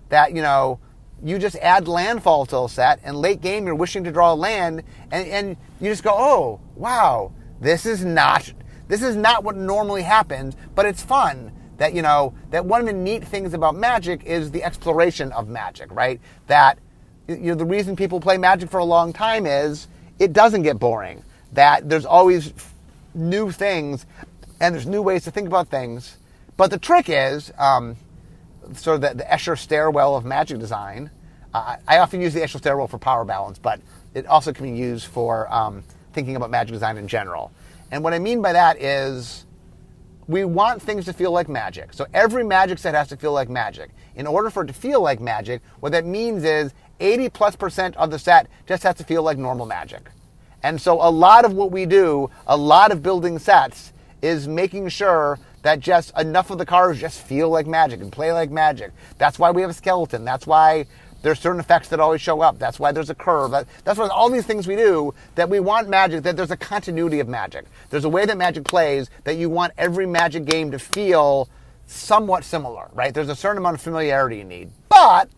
That, 0.09 0.33
you 0.33 0.41
know, 0.41 0.79
you 1.23 1.39
just 1.39 1.55
add 1.57 1.87
landfall 1.87 2.45
to 2.47 2.59
a 2.59 2.69
set, 2.69 2.99
and 3.03 3.17
late 3.17 3.41
game 3.41 3.65
you're 3.65 3.75
wishing 3.75 4.03
to 4.03 4.11
draw 4.11 4.33
land, 4.33 4.83
and, 5.11 5.27
and 5.27 5.57
you 5.81 5.89
just 5.89 6.03
go, 6.03 6.13
oh, 6.13 6.59
wow, 6.75 7.31
this 7.59 7.85
is 7.85 8.05
not 8.05 8.53
this 8.87 9.01
is 9.01 9.15
not 9.15 9.43
what 9.43 9.55
normally 9.55 10.03
happens, 10.03 10.55
but 10.75 10.85
it's 10.85 11.01
fun. 11.01 11.51
That 11.77 11.93
you 11.93 12.01
know 12.01 12.33
that 12.51 12.65
one 12.65 12.81
of 12.81 12.87
the 12.87 12.93
neat 12.93 13.25
things 13.25 13.53
about 13.53 13.75
magic 13.75 14.23
is 14.23 14.51
the 14.51 14.63
exploration 14.63 15.31
of 15.33 15.49
magic, 15.49 15.91
right? 15.91 16.21
That 16.47 16.79
you 17.27 17.37
know 17.37 17.55
the 17.55 17.65
reason 17.65 17.95
people 17.95 18.19
play 18.19 18.37
magic 18.37 18.69
for 18.69 18.77
a 18.77 18.85
long 18.85 19.11
time 19.11 19.45
is 19.45 19.87
it 20.19 20.31
doesn't 20.31 20.61
get 20.61 20.79
boring. 20.79 21.23
That 21.53 21.89
there's 21.89 22.05
always 22.05 22.53
new 23.13 23.51
things 23.51 24.05
and 24.59 24.73
there's 24.73 24.87
new 24.87 25.01
ways 25.01 25.23
to 25.23 25.31
think 25.31 25.47
about 25.47 25.69
things. 25.69 26.17
But 26.57 26.71
the 26.71 26.77
trick 26.77 27.05
is 27.09 27.51
um, 27.57 27.97
sort 28.73 28.95
of 28.95 29.01
the, 29.01 29.23
the, 29.23 29.23
Escher 29.23 29.57
stairwell 29.57 30.15
of 30.15 30.25
magic 30.25 30.59
design. 30.59 31.09
Uh, 31.53 31.77
I 31.87 31.99
often 31.99 32.21
use 32.21 32.33
the 32.33 32.41
Escher 32.41 32.57
stairwell 32.57 32.87
for 32.87 32.97
power 32.97 33.25
balance, 33.25 33.59
but 33.59 33.81
it 34.13 34.25
also 34.25 34.53
can 34.53 34.71
be 34.73 34.77
used 34.77 35.07
for 35.07 35.53
um, 35.53 35.83
thinking 36.13 36.35
about 36.35 36.49
magic 36.49 36.73
design 36.73 36.97
in 36.97 37.07
general. 37.07 37.51
And 37.91 38.03
what 38.03 38.13
I 38.13 38.19
mean 38.19 38.41
by 38.41 38.53
that 38.53 38.81
is 38.81 39.45
we 40.27 40.43
want 40.43 40.81
things 40.81 41.05
to 41.05 41.13
feel 41.13 41.31
like 41.31 41.47
magic. 41.47 41.93
So 41.93 42.07
every 42.13 42.43
magic 42.43 42.79
set 42.79 42.95
has 42.95 43.09
to 43.09 43.17
feel 43.17 43.33
like 43.33 43.49
magic. 43.49 43.91
In 44.15 44.25
order 44.25 44.49
for 44.49 44.63
it 44.63 44.67
to 44.67 44.73
feel 44.73 45.01
like 45.01 45.19
magic, 45.19 45.61
what 45.81 45.91
that 45.91 46.05
means 46.05 46.43
is 46.43 46.73
80 46.99 47.29
plus 47.29 47.55
percent 47.55 47.95
of 47.97 48.09
the 48.09 48.17
set 48.17 48.47
just 48.65 48.83
has 48.83 48.95
to 48.95 49.03
feel 49.03 49.21
like 49.21 49.37
normal 49.37 49.65
magic. 49.65 50.09
And 50.65 50.81
so 50.81 50.95
a 50.99 51.11
lot 51.11 51.45
of 51.45 51.53
what 51.53 51.71
we 51.71 51.85
do, 51.85 52.31
a 52.47 52.57
lot 52.57 52.91
of 52.91 53.03
building 53.03 53.37
sets, 53.37 53.93
is 54.23 54.47
making 54.47 54.89
sure 54.89 55.37
that 55.61 55.79
just 55.79 56.11
enough 56.17 56.49
of 56.49 56.57
the 56.57 56.65
cards 56.65 56.99
just 56.99 57.21
feel 57.21 57.51
like 57.51 57.67
magic 57.67 58.01
and 58.01 58.11
play 58.11 58.31
like 58.31 58.49
magic. 58.49 58.91
That's 59.19 59.37
why 59.37 59.51
we 59.51 59.61
have 59.61 59.69
a 59.69 59.75
skeleton. 59.75 60.25
That's 60.25 60.47
why 60.47 60.87
there's 61.21 61.39
certain 61.39 61.59
effects 61.59 61.89
that 61.89 61.99
always 61.99 62.19
show 62.19 62.41
up. 62.41 62.57
That's 62.57 62.79
why 62.79 62.91
there's 62.91 63.11
a 63.11 63.15
curve. 63.15 63.51
That's 63.83 63.99
why 63.99 64.07
all 64.07 64.31
these 64.31 64.47
things 64.47 64.65
we 64.65 64.75
do 64.75 65.13
that 65.35 65.47
we 65.51 65.59
want 65.59 65.87
magic, 65.87 66.23
that 66.23 66.35
there's 66.35 66.49
a 66.49 66.57
continuity 66.57 67.19
of 67.19 67.27
magic. 67.27 67.65
There's 67.91 68.05
a 68.05 68.09
way 68.09 68.25
that 68.25 68.35
magic 68.35 68.63
plays 68.63 69.11
that 69.23 69.35
you 69.35 69.51
want 69.51 69.71
every 69.77 70.07
magic 70.07 70.45
game 70.45 70.71
to 70.71 70.79
feel 70.79 71.47
somewhat 71.85 72.43
similar, 72.43 72.89
right? 72.93 73.13
There's 73.13 73.29
a 73.29 73.35
certain 73.35 73.59
amount 73.59 73.75
of 73.75 73.81
familiarity 73.81 74.37
you 74.37 74.43
need. 74.45 74.71
But 74.89 75.29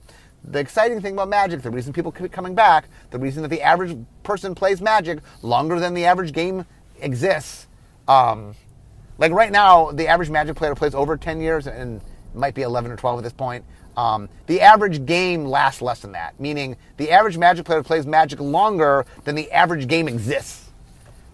the 0.47 0.59
exciting 0.59 1.01
thing 1.01 1.13
about 1.13 1.29
magic, 1.29 1.61
the 1.61 1.69
reason 1.69 1.93
people 1.93 2.11
keep 2.11 2.31
coming 2.31 2.55
back, 2.55 2.87
the 3.11 3.19
reason 3.19 3.41
that 3.43 3.49
the 3.49 3.61
average 3.61 3.97
person 4.23 4.55
plays 4.55 4.81
magic 4.81 5.19
longer 5.41 5.79
than 5.79 5.93
the 5.93 6.05
average 6.05 6.31
game 6.31 6.65
exists, 6.99 7.67
um, 8.07 8.55
like 9.17 9.31
right 9.31 9.51
now, 9.51 9.91
the 9.91 10.07
average 10.07 10.29
magic 10.29 10.55
player 10.55 10.75
plays 10.75 10.93
over 10.93 11.17
10 11.17 11.41
years 11.41 11.67
and 11.67 12.01
might 12.33 12.53
be 12.53 12.61
11 12.61 12.91
or 12.91 12.95
12 12.95 13.19
at 13.19 13.23
this 13.23 13.33
point. 13.33 13.65
Um, 13.95 14.29
the 14.45 14.61
average 14.61 15.05
game 15.05 15.45
lasts 15.45 15.81
less 15.81 16.01
than 16.01 16.11
that, 16.11 16.39
meaning 16.39 16.77
the 16.97 17.09
average 17.09 17.37
magic 17.37 17.65
player 17.65 17.81
plays 17.81 18.05
magic 18.05 18.39
longer 18.39 19.05
than 19.23 19.33
the 19.33 19.51
average 19.51 19.87
game 19.87 20.07
exists. 20.07 20.69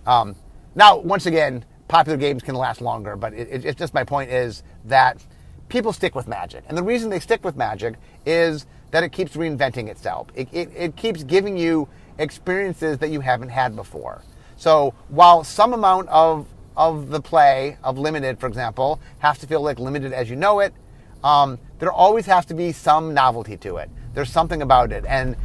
Um, 0.07 0.35
now, 0.73 0.97
once 0.97 1.25
again, 1.25 1.65
popular 1.89 2.17
games 2.17 2.41
can 2.41 2.55
last 2.55 2.79
longer, 2.79 3.17
but 3.17 3.33
it, 3.33 3.49
it, 3.51 3.65
it's 3.65 3.77
just 3.77 3.93
my 3.93 4.05
point 4.05 4.31
is 4.31 4.63
that 4.85 5.23
people 5.67 5.91
stick 5.91 6.15
with 6.15 6.27
magic. 6.27 6.63
And 6.69 6.77
the 6.77 6.83
reason 6.83 7.09
they 7.09 7.19
stick 7.19 7.43
with 7.43 7.57
magic 7.57 7.95
is 8.25 8.65
that 8.93 9.03
it 9.03 9.11
keeps 9.11 9.35
reinventing 9.35 9.87
itself. 9.87 10.27
It, 10.35 10.47
it, 10.51 10.69
it 10.75 10.95
keeps 10.95 11.23
giving 11.23 11.57
you 11.57 11.89
experiences 12.19 12.99
that 12.99 13.09
you 13.09 13.21
haven't 13.21 13.49
had 13.49 13.75
before. 13.75 14.21
So 14.55 14.93
while 15.09 15.43
some 15.43 15.73
amount 15.73 16.09
of, 16.09 16.45
of 16.77 17.09
the 17.09 17.19
play, 17.19 17.79
of 17.83 17.97
limited, 17.97 18.39
for 18.39 18.45
example, 18.45 19.01
has 19.17 19.39
to 19.39 19.47
feel 19.47 19.63
like 19.63 19.79
limited 19.79 20.13
as 20.13 20.29
you 20.29 20.35
know 20.35 20.59
it, 20.59 20.75
um, 21.23 21.57
there 21.79 21.91
always 21.91 22.27
has 22.27 22.45
to 22.45 22.53
be 22.53 22.71
some 22.71 23.15
novelty 23.15 23.57
to 23.57 23.77
it. 23.77 23.89
There's 24.13 24.31
something 24.31 24.61
about 24.61 24.91
it. 24.91 25.05
And 25.07 25.37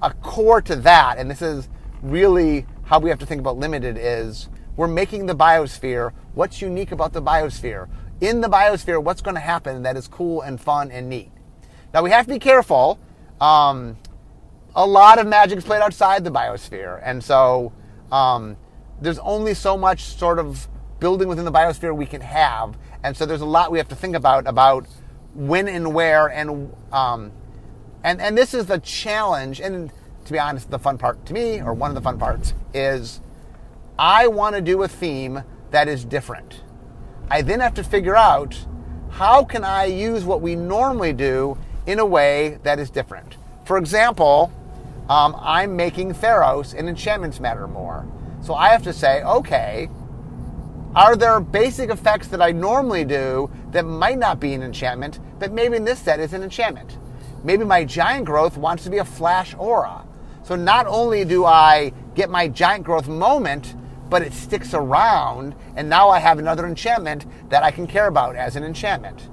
a 0.00 0.12
core 0.12 0.62
to 0.62 0.76
that, 0.76 1.18
and 1.18 1.28
this 1.28 1.42
is 1.42 1.68
really 2.00 2.64
how 2.84 3.00
we 3.00 3.10
have 3.10 3.18
to 3.18 3.26
think 3.26 3.40
about 3.40 3.56
limited, 3.56 3.96
is 3.98 4.48
we're 4.76 4.86
making 4.86 5.26
the 5.26 5.34
biosphere 5.34 6.12
what's 6.34 6.62
unique 6.62 6.92
about 6.92 7.12
the 7.12 7.22
biosphere. 7.22 7.88
In 8.20 8.40
the 8.40 8.48
biosphere, 8.48 9.02
what's 9.02 9.20
going 9.20 9.34
to 9.34 9.40
happen 9.40 9.82
that 9.82 9.96
is 9.96 10.06
cool 10.06 10.42
and 10.42 10.60
fun 10.60 10.92
and 10.92 11.08
neat. 11.08 11.32
Now 11.94 12.02
we 12.02 12.10
have 12.10 12.26
to 12.26 12.32
be 12.32 12.40
careful. 12.40 12.98
Um, 13.40 13.96
a 14.74 14.84
lot 14.84 15.20
of 15.20 15.28
magic 15.28 15.58
is 15.58 15.64
played 15.64 15.80
outside 15.80 16.24
the 16.24 16.30
biosphere, 16.30 17.00
and 17.04 17.22
so 17.22 17.72
um, 18.10 18.56
there's 19.00 19.20
only 19.20 19.54
so 19.54 19.78
much 19.78 20.02
sort 20.02 20.40
of 20.40 20.66
building 20.98 21.28
within 21.28 21.44
the 21.44 21.52
biosphere 21.52 21.96
we 21.96 22.06
can 22.06 22.20
have, 22.20 22.76
and 23.04 23.16
so 23.16 23.24
there's 23.24 23.42
a 23.42 23.46
lot 23.46 23.70
we 23.70 23.78
have 23.78 23.88
to 23.88 23.94
think 23.94 24.16
about 24.16 24.48
about 24.48 24.88
when 25.34 25.68
and 25.68 25.94
where, 25.94 26.26
and 26.26 26.74
um, 26.92 27.30
and 28.02 28.20
and 28.20 28.36
this 28.36 28.54
is 28.54 28.66
the 28.66 28.78
challenge. 28.78 29.60
And 29.60 29.92
to 30.24 30.32
be 30.32 30.38
honest, 30.40 30.72
the 30.72 30.80
fun 30.80 30.98
part 30.98 31.24
to 31.26 31.32
me, 31.32 31.60
or 31.60 31.74
one 31.74 31.92
of 31.92 31.94
the 31.94 32.00
fun 32.00 32.18
parts, 32.18 32.54
is 32.72 33.20
I 33.96 34.26
want 34.26 34.56
to 34.56 34.60
do 34.60 34.82
a 34.82 34.88
theme 34.88 35.44
that 35.70 35.86
is 35.86 36.04
different. 36.04 36.62
I 37.30 37.42
then 37.42 37.60
have 37.60 37.74
to 37.74 37.84
figure 37.84 38.16
out 38.16 38.66
how 39.10 39.44
can 39.44 39.62
I 39.62 39.84
use 39.84 40.24
what 40.24 40.40
we 40.40 40.56
normally 40.56 41.12
do 41.12 41.56
in 41.86 41.98
a 41.98 42.06
way 42.06 42.58
that 42.62 42.78
is 42.78 42.90
different. 42.90 43.36
For 43.64 43.78
example, 43.78 44.52
um, 45.08 45.36
I'm 45.38 45.76
making 45.76 46.14
Theros 46.14 46.76
and 46.76 46.88
enchantments 46.88 47.40
matter 47.40 47.66
more. 47.66 48.06
So 48.40 48.54
I 48.54 48.68
have 48.68 48.82
to 48.84 48.92
say, 48.92 49.22
okay, 49.22 49.88
are 50.94 51.16
there 51.16 51.40
basic 51.40 51.90
effects 51.90 52.28
that 52.28 52.40
I 52.40 52.52
normally 52.52 53.04
do 53.04 53.50
that 53.72 53.84
might 53.84 54.18
not 54.18 54.38
be 54.38 54.54
an 54.54 54.62
enchantment, 54.62 55.18
but 55.38 55.52
maybe 55.52 55.76
in 55.76 55.84
this 55.84 55.98
set 55.98 56.20
is 56.20 56.32
an 56.32 56.42
enchantment? 56.42 56.98
Maybe 57.42 57.64
my 57.64 57.84
giant 57.84 58.24
growth 58.24 58.56
wants 58.56 58.84
to 58.84 58.90
be 58.90 58.98
a 58.98 59.04
flash 59.04 59.54
aura. 59.58 60.06
So 60.44 60.56
not 60.56 60.86
only 60.86 61.24
do 61.24 61.44
I 61.44 61.92
get 62.14 62.30
my 62.30 62.48
giant 62.48 62.84
growth 62.84 63.08
moment, 63.08 63.74
but 64.08 64.22
it 64.22 64.32
sticks 64.32 64.72
around, 64.72 65.54
and 65.74 65.88
now 65.88 66.10
I 66.10 66.20
have 66.20 66.38
another 66.38 66.66
enchantment 66.66 67.26
that 67.50 67.62
I 67.62 67.70
can 67.70 67.86
care 67.86 68.06
about 68.06 68.36
as 68.36 68.54
an 68.54 68.62
enchantment. 68.62 69.28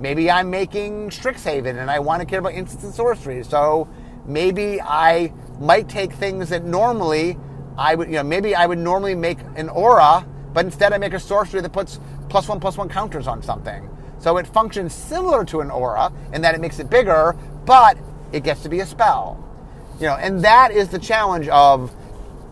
Maybe 0.00 0.30
I'm 0.30 0.50
making 0.50 1.10
Strixhaven 1.10 1.78
and 1.78 1.90
I 1.90 1.98
want 1.98 2.20
to 2.20 2.26
care 2.26 2.38
about 2.38 2.54
instants 2.54 2.84
and 2.84 2.94
sorceries. 2.94 3.48
So 3.48 3.86
maybe 4.24 4.80
I 4.80 5.32
might 5.60 5.88
take 5.88 6.14
things 6.14 6.48
that 6.48 6.64
normally 6.64 7.36
I 7.76 7.94
would, 7.94 8.08
you 8.08 8.14
know, 8.14 8.22
maybe 8.22 8.54
I 8.54 8.66
would 8.66 8.78
normally 8.78 9.14
make 9.14 9.38
an 9.56 9.68
aura, 9.68 10.26
but 10.54 10.64
instead 10.64 10.94
I 10.94 10.98
make 10.98 11.12
a 11.12 11.20
sorcery 11.20 11.60
that 11.60 11.72
puts 11.72 12.00
plus 12.30 12.48
one 12.48 12.60
plus 12.60 12.78
one 12.78 12.88
counters 12.88 13.26
on 13.26 13.42
something. 13.42 13.88
So 14.18 14.38
it 14.38 14.46
functions 14.46 14.94
similar 14.94 15.44
to 15.46 15.60
an 15.60 15.70
aura 15.70 16.12
in 16.32 16.42
that 16.42 16.54
it 16.54 16.60
makes 16.60 16.78
it 16.78 16.88
bigger, 16.88 17.36
but 17.66 17.98
it 18.32 18.42
gets 18.42 18.62
to 18.62 18.68
be 18.68 18.80
a 18.80 18.86
spell. 18.86 19.42
You 19.98 20.06
know, 20.06 20.16
and 20.16 20.42
that 20.44 20.70
is 20.70 20.88
the 20.88 20.98
challenge 20.98 21.48
of 21.48 21.94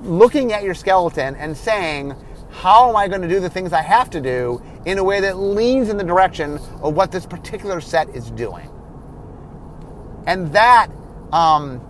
looking 0.03 0.53
at 0.53 0.62
your 0.62 0.74
skeleton 0.74 1.34
and 1.36 1.57
saying, 1.57 2.14
how 2.51 2.88
am 2.88 2.96
I 2.96 3.09
going 3.09 3.22
to 3.22 3.28
do 3.28 3.40
the 3.40 3.51
things 3.51 3.72
I 3.72 3.82
have 3.82 4.11
to 4.11 4.20
do 4.20 4.62
in 4.86 4.99
a 4.99 5.05
way 5.05 5.20
that 5.20 5.38
leans 5.38 5.88
in 5.88 5.96
the 5.96 6.05
direction 6.05 6.59
of 6.82 6.94
what 6.94 7.12
this 7.12 7.26
particular 7.26 7.80
set 7.80 8.09
is 8.14 8.30
doing? 8.30 8.70
And 10.26 10.53
that 10.53 10.88
um, 11.32 11.80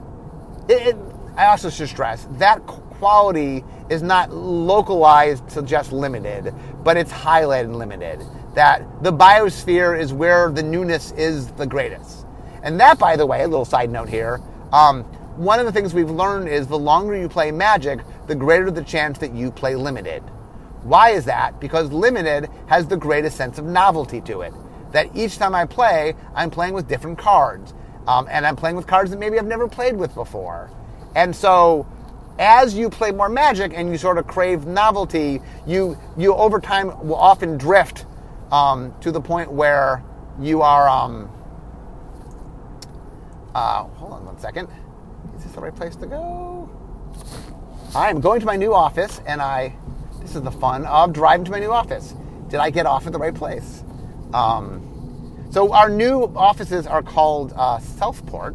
it, 0.68 0.88
it, 0.88 0.96
I 1.36 1.46
also 1.46 1.70
should 1.70 1.88
stress 1.88 2.26
that 2.32 2.66
quality 2.66 3.64
is 3.90 4.02
not 4.02 4.32
localized 4.32 5.48
to 5.50 5.62
just 5.62 5.92
limited, 5.92 6.52
but 6.82 6.96
it's 6.96 7.12
highlighted 7.12 7.64
in 7.64 7.74
limited. 7.74 8.22
That 8.54 9.02
the 9.02 9.12
biosphere 9.12 9.98
is 9.98 10.12
where 10.12 10.50
the 10.50 10.62
newness 10.62 11.12
is 11.12 11.52
the 11.52 11.66
greatest. 11.66 12.26
And 12.62 12.78
that, 12.80 12.98
by 12.98 13.16
the 13.16 13.24
way, 13.24 13.42
a 13.44 13.48
little 13.48 13.64
side 13.64 13.90
note 13.90 14.08
here, 14.08 14.40
um, 14.72 15.04
one 15.36 15.60
of 15.60 15.66
the 15.66 15.72
things 15.72 15.94
we've 15.94 16.10
learned 16.10 16.48
is 16.48 16.66
the 16.66 16.78
longer 16.78 17.16
you 17.16 17.28
play 17.28 17.52
Magic, 17.52 18.00
the 18.26 18.34
greater 18.34 18.70
the 18.72 18.82
chance 18.82 19.18
that 19.18 19.32
you 19.32 19.52
play 19.52 19.76
limited. 19.76 20.22
Why 20.88 21.10
is 21.10 21.26
that? 21.26 21.60
Because 21.60 21.92
limited 21.92 22.48
has 22.66 22.86
the 22.86 22.96
greatest 22.96 23.36
sense 23.36 23.58
of 23.58 23.66
novelty 23.66 24.22
to 24.22 24.40
it. 24.40 24.54
That 24.92 25.14
each 25.14 25.36
time 25.36 25.54
I 25.54 25.66
play, 25.66 26.14
I'm 26.34 26.50
playing 26.50 26.72
with 26.72 26.88
different 26.88 27.18
cards. 27.18 27.74
Um, 28.06 28.26
and 28.30 28.46
I'm 28.46 28.56
playing 28.56 28.76
with 28.76 28.86
cards 28.86 29.10
that 29.10 29.18
maybe 29.18 29.38
I've 29.38 29.46
never 29.46 29.68
played 29.68 29.96
with 29.96 30.14
before. 30.14 30.70
And 31.14 31.36
so 31.36 31.86
as 32.38 32.74
you 32.74 32.88
play 32.88 33.10
more 33.10 33.28
magic 33.28 33.72
and 33.74 33.90
you 33.90 33.98
sort 33.98 34.16
of 34.16 34.26
crave 34.26 34.66
novelty, 34.66 35.42
you 35.66 35.98
you 36.16 36.34
over 36.34 36.58
time 36.58 37.06
will 37.06 37.16
often 37.16 37.58
drift 37.58 38.06
um, 38.50 38.94
to 39.02 39.12
the 39.12 39.20
point 39.20 39.52
where 39.52 40.02
you 40.40 40.62
are. 40.62 40.88
Um, 40.88 41.30
uh, 43.54 43.82
hold 43.84 44.12
on 44.12 44.24
one 44.24 44.38
second. 44.38 44.68
Is 45.36 45.44
this 45.44 45.52
the 45.52 45.60
right 45.60 45.74
place 45.74 45.96
to 45.96 46.06
go? 46.06 46.70
I'm 47.94 48.20
going 48.20 48.40
to 48.40 48.46
my 48.46 48.56
new 48.56 48.72
office, 48.72 49.20
and 49.26 49.42
I. 49.42 49.74
This 50.20 50.36
is 50.36 50.42
the 50.42 50.50
fun 50.50 50.84
of 50.86 51.12
driving 51.12 51.44
to 51.46 51.50
my 51.50 51.58
new 51.58 51.72
office. 51.72 52.14
Did 52.48 52.60
I 52.60 52.70
get 52.70 52.86
off 52.86 53.06
at 53.06 53.12
the 53.12 53.18
right 53.18 53.34
place? 53.34 53.82
Um, 54.32 55.46
so 55.50 55.72
our 55.72 55.88
new 55.88 56.24
offices 56.36 56.86
are 56.86 57.02
called 57.02 57.52
uh, 57.56 57.78
Southport, 57.78 58.54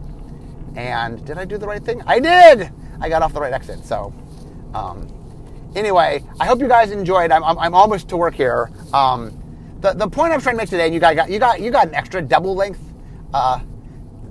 and 0.75 1.25
did 1.25 1.37
I 1.37 1.45
do 1.45 1.57
the 1.57 1.67
right 1.67 1.83
thing? 1.83 2.01
I 2.05 2.19
did. 2.19 2.71
I 3.01 3.09
got 3.09 3.21
off 3.21 3.33
the 3.33 3.41
right 3.41 3.53
exit. 3.53 3.83
So, 3.85 4.13
um, 4.73 5.11
anyway, 5.75 6.23
I 6.39 6.45
hope 6.45 6.61
you 6.61 6.67
guys 6.67 6.91
enjoyed. 6.91 7.31
I'm, 7.31 7.43
I'm, 7.43 7.57
I'm 7.57 7.73
almost 7.73 8.09
to 8.09 8.17
work 8.17 8.35
here. 8.35 8.69
Um, 8.93 9.39
the, 9.81 9.93
the 9.93 10.07
point 10.07 10.31
I'm 10.33 10.41
trying 10.41 10.55
to 10.55 10.57
make 10.57 10.69
today, 10.69 10.85
and 10.85 10.93
you 10.93 10.99
got 10.99 11.29
you 11.29 11.39
got 11.39 11.59
you 11.59 11.71
got 11.71 11.87
an 11.87 11.95
extra 11.95 12.21
double 12.21 12.55
length. 12.55 12.79
Uh, 13.33 13.59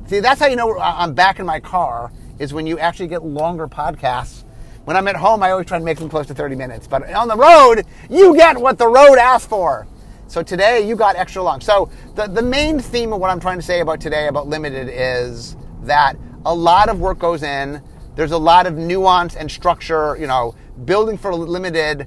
see, 0.06 0.20
that's 0.20 0.40
how 0.40 0.46
you 0.46 0.56
know 0.56 0.78
I'm 0.78 1.14
back 1.14 1.38
in 1.38 1.46
my 1.46 1.60
car 1.60 2.12
is 2.38 2.54
when 2.54 2.66
you 2.66 2.78
actually 2.78 3.08
get 3.08 3.24
longer 3.24 3.68
podcasts. 3.68 4.41
When 4.84 4.96
I'm 4.96 5.06
at 5.08 5.16
home, 5.16 5.42
I 5.42 5.50
always 5.52 5.66
try 5.66 5.78
to 5.78 5.84
make 5.84 5.98
them 5.98 6.08
close 6.08 6.26
to 6.26 6.34
30 6.34 6.56
minutes. 6.56 6.86
But 6.86 7.10
on 7.12 7.28
the 7.28 7.36
road, 7.36 7.84
you 8.10 8.34
get 8.36 8.56
what 8.56 8.78
the 8.78 8.88
road 8.88 9.16
asks 9.16 9.46
for. 9.46 9.86
So 10.26 10.42
today, 10.42 10.86
you 10.86 10.96
got 10.96 11.16
extra 11.16 11.42
long. 11.42 11.60
So 11.60 11.90
the, 12.14 12.26
the 12.26 12.42
main 12.42 12.80
theme 12.80 13.12
of 13.12 13.20
what 13.20 13.30
I'm 13.30 13.40
trying 13.40 13.58
to 13.58 13.64
say 13.64 13.80
about 13.80 14.00
today 14.00 14.28
about 14.28 14.48
limited 14.48 14.88
is 14.90 15.56
that 15.82 16.14
a 16.44 16.54
lot 16.54 16.88
of 16.88 17.00
work 17.00 17.18
goes 17.18 17.42
in 17.42 17.82
there's 18.14 18.32
a 18.32 18.38
lot 18.38 18.66
of 18.66 18.76
nuance 18.76 19.36
and 19.36 19.50
structure, 19.50 20.16
you 20.18 20.26
know, 20.26 20.54
building 20.84 21.16
for 21.16 21.34
limited. 21.34 22.06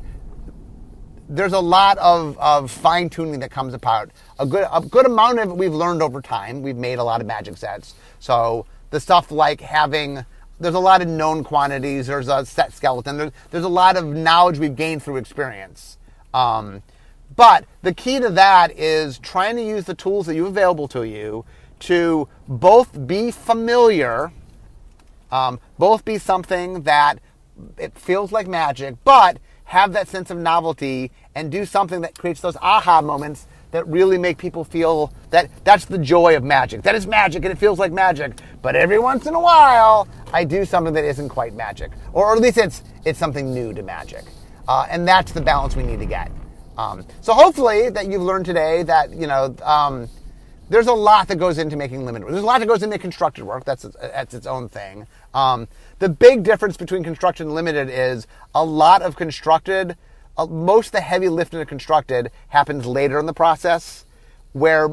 There's 1.28 1.53
a 1.53 1.59
lot 1.59 1.97
of, 1.97 2.38
of 2.38 2.69
fine 2.69 3.09
tuning 3.09 3.39
that 3.39 3.49
comes 3.49 3.73
about. 3.73 4.11
A 4.38 4.45
good, 4.45 4.67
a 4.71 4.82
good 4.82 5.07
amount 5.07 5.39
of 5.39 5.49
it 5.49 5.57
we've 5.57 5.73
learned 5.73 6.03
over 6.03 6.21
time. 6.21 6.61
We've 6.61 6.76
made 6.76 6.99
a 6.99 7.03
lot 7.03 7.21
of 7.21 7.28
magic 7.28 7.57
sets. 7.57 7.95
So 8.19 8.67
the 8.91 8.99
stuff 8.99 9.32
like 9.32 9.61
having, 9.61 10.23
there's 10.60 10.76
a 10.76 10.80
lot 10.80 11.01
of 11.01 11.08
known 11.08 11.43
quantities. 11.43 12.08
There's 12.08 12.28
a 12.28 12.45
set 12.45 12.74
skeleton. 12.74 13.18
There's, 13.18 13.32
there's 13.51 13.64
a 13.64 13.70
lot 13.70 13.97
of 13.97 14.06
knowledge 14.06 14.60
we've 14.60 14.76
gained 14.76 15.03
through 15.03 15.18
experience. 15.18 15.97
Um, 16.34 16.84
but 17.36 17.66
the 17.82 17.93
key 17.93 18.20
to 18.20 18.30
that 18.30 18.78
is 18.78 19.20
trying 19.20 19.56
to 19.58 19.64
use 19.64 19.86
the 19.86 19.95
tools 19.95 20.26
that 20.28 20.36
you 20.36 20.45
have 20.45 20.53
available 20.53 20.88
to 20.89 21.03
you 21.03 21.43
to 21.80 22.28
both 22.47 23.06
be 23.08 23.32
familiar 23.32 24.32
um, 25.32 25.60
both 25.78 26.06
be 26.06 26.18
something 26.18 26.84
that 26.84 27.20
it 27.78 27.97
feels 27.97 28.32
like 28.32 28.47
magic, 28.47 28.95
but 29.03 29.38
have 29.66 29.93
that 29.93 30.08
sense 30.08 30.30
of 30.30 30.38
novelty 30.38 31.12
and 31.34 31.51
do 31.51 31.66
something 31.66 32.01
that 32.01 32.18
creates 32.18 32.41
those 32.41 32.56
aha 32.58 33.01
moments 33.01 33.47
that 33.76 33.86
really 33.89 34.17
make 34.17 34.38
people 34.38 34.63
feel 34.63 35.11
that 35.32 35.49
that's 35.65 35.84
the 35.84 35.97
joy 35.97 36.38
of 36.38 36.45
magic. 36.45 36.82
That 36.84 36.95
is 36.95 37.05
magic 37.05 37.43
and 37.43 37.51
it 37.51 37.57
feels 37.57 37.78
like 37.78 37.91
magic. 37.91 38.32
But 38.61 38.78
every 38.78 38.99
once 38.99 39.26
in 39.26 39.36
a 39.36 39.39
while, 39.39 40.07
I 40.32 40.45
do 40.45 40.63
something 40.63 40.93
that 40.93 41.03
isn't 41.03 41.28
quite 41.28 41.53
magic, 41.53 41.91
or 42.13 42.34
at 42.34 42.41
least 42.41 42.57
it's 42.57 42.84
it's 43.03 43.19
something 43.19 43.53
new 43.53 43.73
to 43.73 43.84
magic, 43.84 44.23
uh, 44.69 44.88
and 44.89 45.05
that's 45.05 45.34
the 45.34 45.41
balance 45.41 45.76
we 45.76 45.84
need 45.84 45.99
to 45.99 46.05
get. 46.05 46.32
Um, 46.78 47.05
so 47.19 47.34
hopefully 47.34 47.89
that 47.89 48.07
you've 48.07 48.21
learned 48.21 48.45
today 48.45 48.84
that 48.84 49.11
you 49.11 49.28
know. 49.28 49.55
Um, 49.61 50.07
there's 50.67 50.88
a 50.88 50.93
lot 50.93 51.28
that 51.28 51.36
goes 51.36 51.59
into 51.59 51.76
making 51.76 52.05
limited 52.05 52.26
work. 52.26 52.32
There's 52.32 52.43
a 52.43 52.47
lot 52.47 52.59
that 52.59 52.65
goes 52.65 52.82
into 52.82 52.97
constructed 52.97 53.43
work. 53.43 53.65
That's 53.65 53.86
that's 54.01 54.34
its 54.34 54.47
own 54.47 54.67
thing. 54.67 55.05
Um, 55.36 55.67
the 55.99 56.09
big 56.09 56.41
difference 56.41 56.76
between 56.76 57.03
constructed 57.03 57.43
and 57.43 57.53
limited 57.53 57.88
is 57.88 58.26
a 58.55 58.65
lot 58.65 59.03
of 59.03 59.15
constructed, 59.15 59.95
most 60.38 60.88
of 60.88 60.91
the 60.93 61.01
heavy 61.01 61.29
lifting 61.29 61.61
of 61.61 61.67
constructed 61.67 62.31
happens 62.49 62.86
later 62.86 63.19
in 63.19 63.25
the 63.25 63.33
process, 63.33 64.05
where 64.51 64.89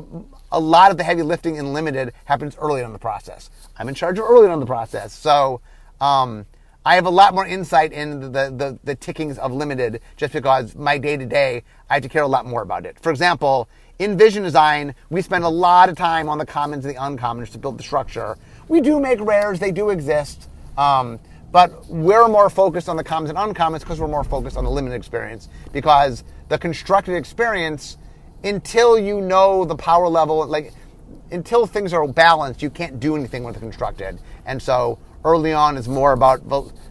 a 0.51 0.61
lot 0.61 0.91
of 0.91 0.97
the 0.97 1.05
heavy 1.05 1.23
lifting 1.23 1.57
in 1.57 1.73
limited 1.73 2.13
happens 2.25 2.57
earlier 2.59 2.85
in 2.85 2.93
the 2.93 2.99
process. 2.99 3.51
I'm 3.77 3.89
in 3.89 3.95
charge 3.95 4.19
of 4.19 4.25
earlier 4.25 4.53
in 4.53 4.61
the 4.61 4.67
process, 4.67 5.13
so 5.13 5.61
um, 6.01 6.47
I 6.85 6.97
have 6.97 7.07
a 7.07 7.11
lot 7.11 7.35
more 7.35 7.47
insight 7.47 7.93
in 7.93 8.21
the, 8.21 8.29
the, 8.29 8.79
the 8.83 8.95
tickings 8.97 9.39
of 9.39 9.53
limited 9.53 10.01
just 10.17 10.33
because 10.33 10.75
my 10.75 10.99
day 10.99 11.17
to 11.17 11.25
day 11.25 11.63
I 11.89 11.95
have 11.95 12.03
to 12.03 12.09
care 12.09 12.23
a 12.23 12.29
lot 12.29 12.45
more 12.45 12.63
about 12.63 12.87
it. 12.87 12.99
For 12.99 13.11
example, 13.11 13.69
in 13.99 14.19
vision 14.19 14.43
design, 14.43 14.95
we 15.11 15.23
spend 15.23 15.45
a 15.45 15.49
lot 15.49 15.89
of 15.89 15.97
time 15.97 16.29
on 16.29 16.39
the 16.39 16.47
commons 16.47 16.85
and 16.85 16.95
the 16.95 16.99
uncommons 16.99 17.51
to 17.53 17.59
build 17.59 17.79
the 17.79 17.85
structure. 17.85 18.37
We 18.67 18.81
do 18.81 18.99
make 18.99 19.21
rares, 19.21 19.61
they 19.61 19.71
do 19.71 19.91
exist, 19.91 20.49
um, 20.77 21.21
but 21.53 21.87
we're 21.87 22.27
more 22.29 22.49
focused 22.49 22.89
on 22.89 22.97
the 22.97 23.05
commons 23.05 23.31
and 23.31 23.39
uncommons 23.39 23.81
because 23.81 24.01
we're 24.01 24.09
more 24.09 24.25
focused 24.25 24.57
on 24.57 24.65
the 24.65 24.71
limited 24.71 24.97
experience. 24.97 25.51
Because 25.71 26.25
the 26.49 26.59
constructed 26.59 27.15
experience, 27.15 27.99
until 28.43 28.99
you 28.99 29.21
know 29.21 29.65
the 29.67 29.77
power 29.77 30.09
level, 30.09 30.45
like 30.47 30.73
until 31.31 31.67
things 31.67 31.93
are 31.93 32.09
balanced, 32.09 32.63
you 32.63 32.71
can't 32.71 32.99
do 32.99 33.15
anything 33.17 33.45
with 33.45 33.55
the 33.55 33.61
constructed. 33.61 34.19
And 34.47 34.61
so 34.61 34.99
early 35.25 35.53
on 35.53 35.77
is 35.77 35.89
more 35.89 36.13
about 36.13 36.49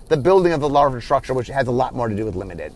the 0.08 0.18
building 0.18 0.54
of 0.54 0.62
the 0.62 0.70
larger 0.70 1.02
structure, 1.02 1.34
which 1.34 1.48
has 1.48 1.68
a 1.68 1.72
lot 1.72 1.96
more 1.96 2.08
to 2.08 2.16
do 2.16 2.26
with 2.26 2.36
limited. 2.36 2.74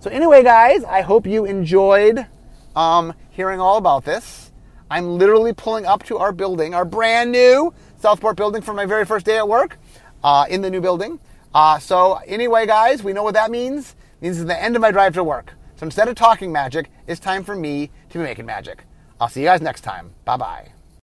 So 0.00 0.10
anyway, 0.10 0.42
guys, 0.42 0.84
I 0.84 1.02
hope 1.02 1.26
you 1.26 1.44
enjoyed 1.44 2.26
um, 2.74 3.14
hearing 3.30 3.60
all 3.60 3.76
about 3.76 4.04
this. 4.04 4.52
I'm 4.90 5.18
literally 5.18 5.52
pulling 5.52 5.86
up 5.86 6.02
to 6.04 6.18
our 6.18 6.32
building, 6.32 6.74
our 6.74 6.84
brand 6.84 7.32
new 7.32 7.74
Southport 7.98 8.36
building 8.36 8.62
for 8.62 8.74
my 8.74 8.84
very 8.86 9.04
first 9.04 9.24
day 9.24 9.38
at 9.38 9.48
work 9.48 9.78
uh, 10.24 10.46
in 10.50 10.62
the 10.62 10.70
new 10.70 10.80
building. 10.80 11.20
Uh, 11.54 11.78
so 11.78 12.14
anyway, 12.26 12.66
guys, 12.66 13.04
we 13.04 13.12
know 13.12 13.22
what 13.22 13.34
that 13.34 13.50
means. 13.52 13.94
It 14.20 14.24
means 14.24 14.38
it's 14.38 14.46
the 14.48 14.60
end 14.60 14.74
of 14.74 14.82
my 14.82 14.90
drive 14.90 15.14
to 15.14 15.22
work. 15.22 15.52
So 15.76 15.84
instead 15.86 16.08
of 16.08 16.16
talking 16.16 16.50
magic, 16.50 16.90
it's 17.06 17.20
time 17.20 17.44
for 17.44 17.54
me 17.54 17.90
to 18.10 18.18
be 18.18 18.24
making 18.24 18.46
magic. 18.46 18.84
I'll 19.20 19.28
see 19.28 19.40
you 19.40 19.46
guys 19.46 19.60
next 19.60 19.82
time. 19.82 20.10
Bye 20.24 20.36
bye. 20.36 20.73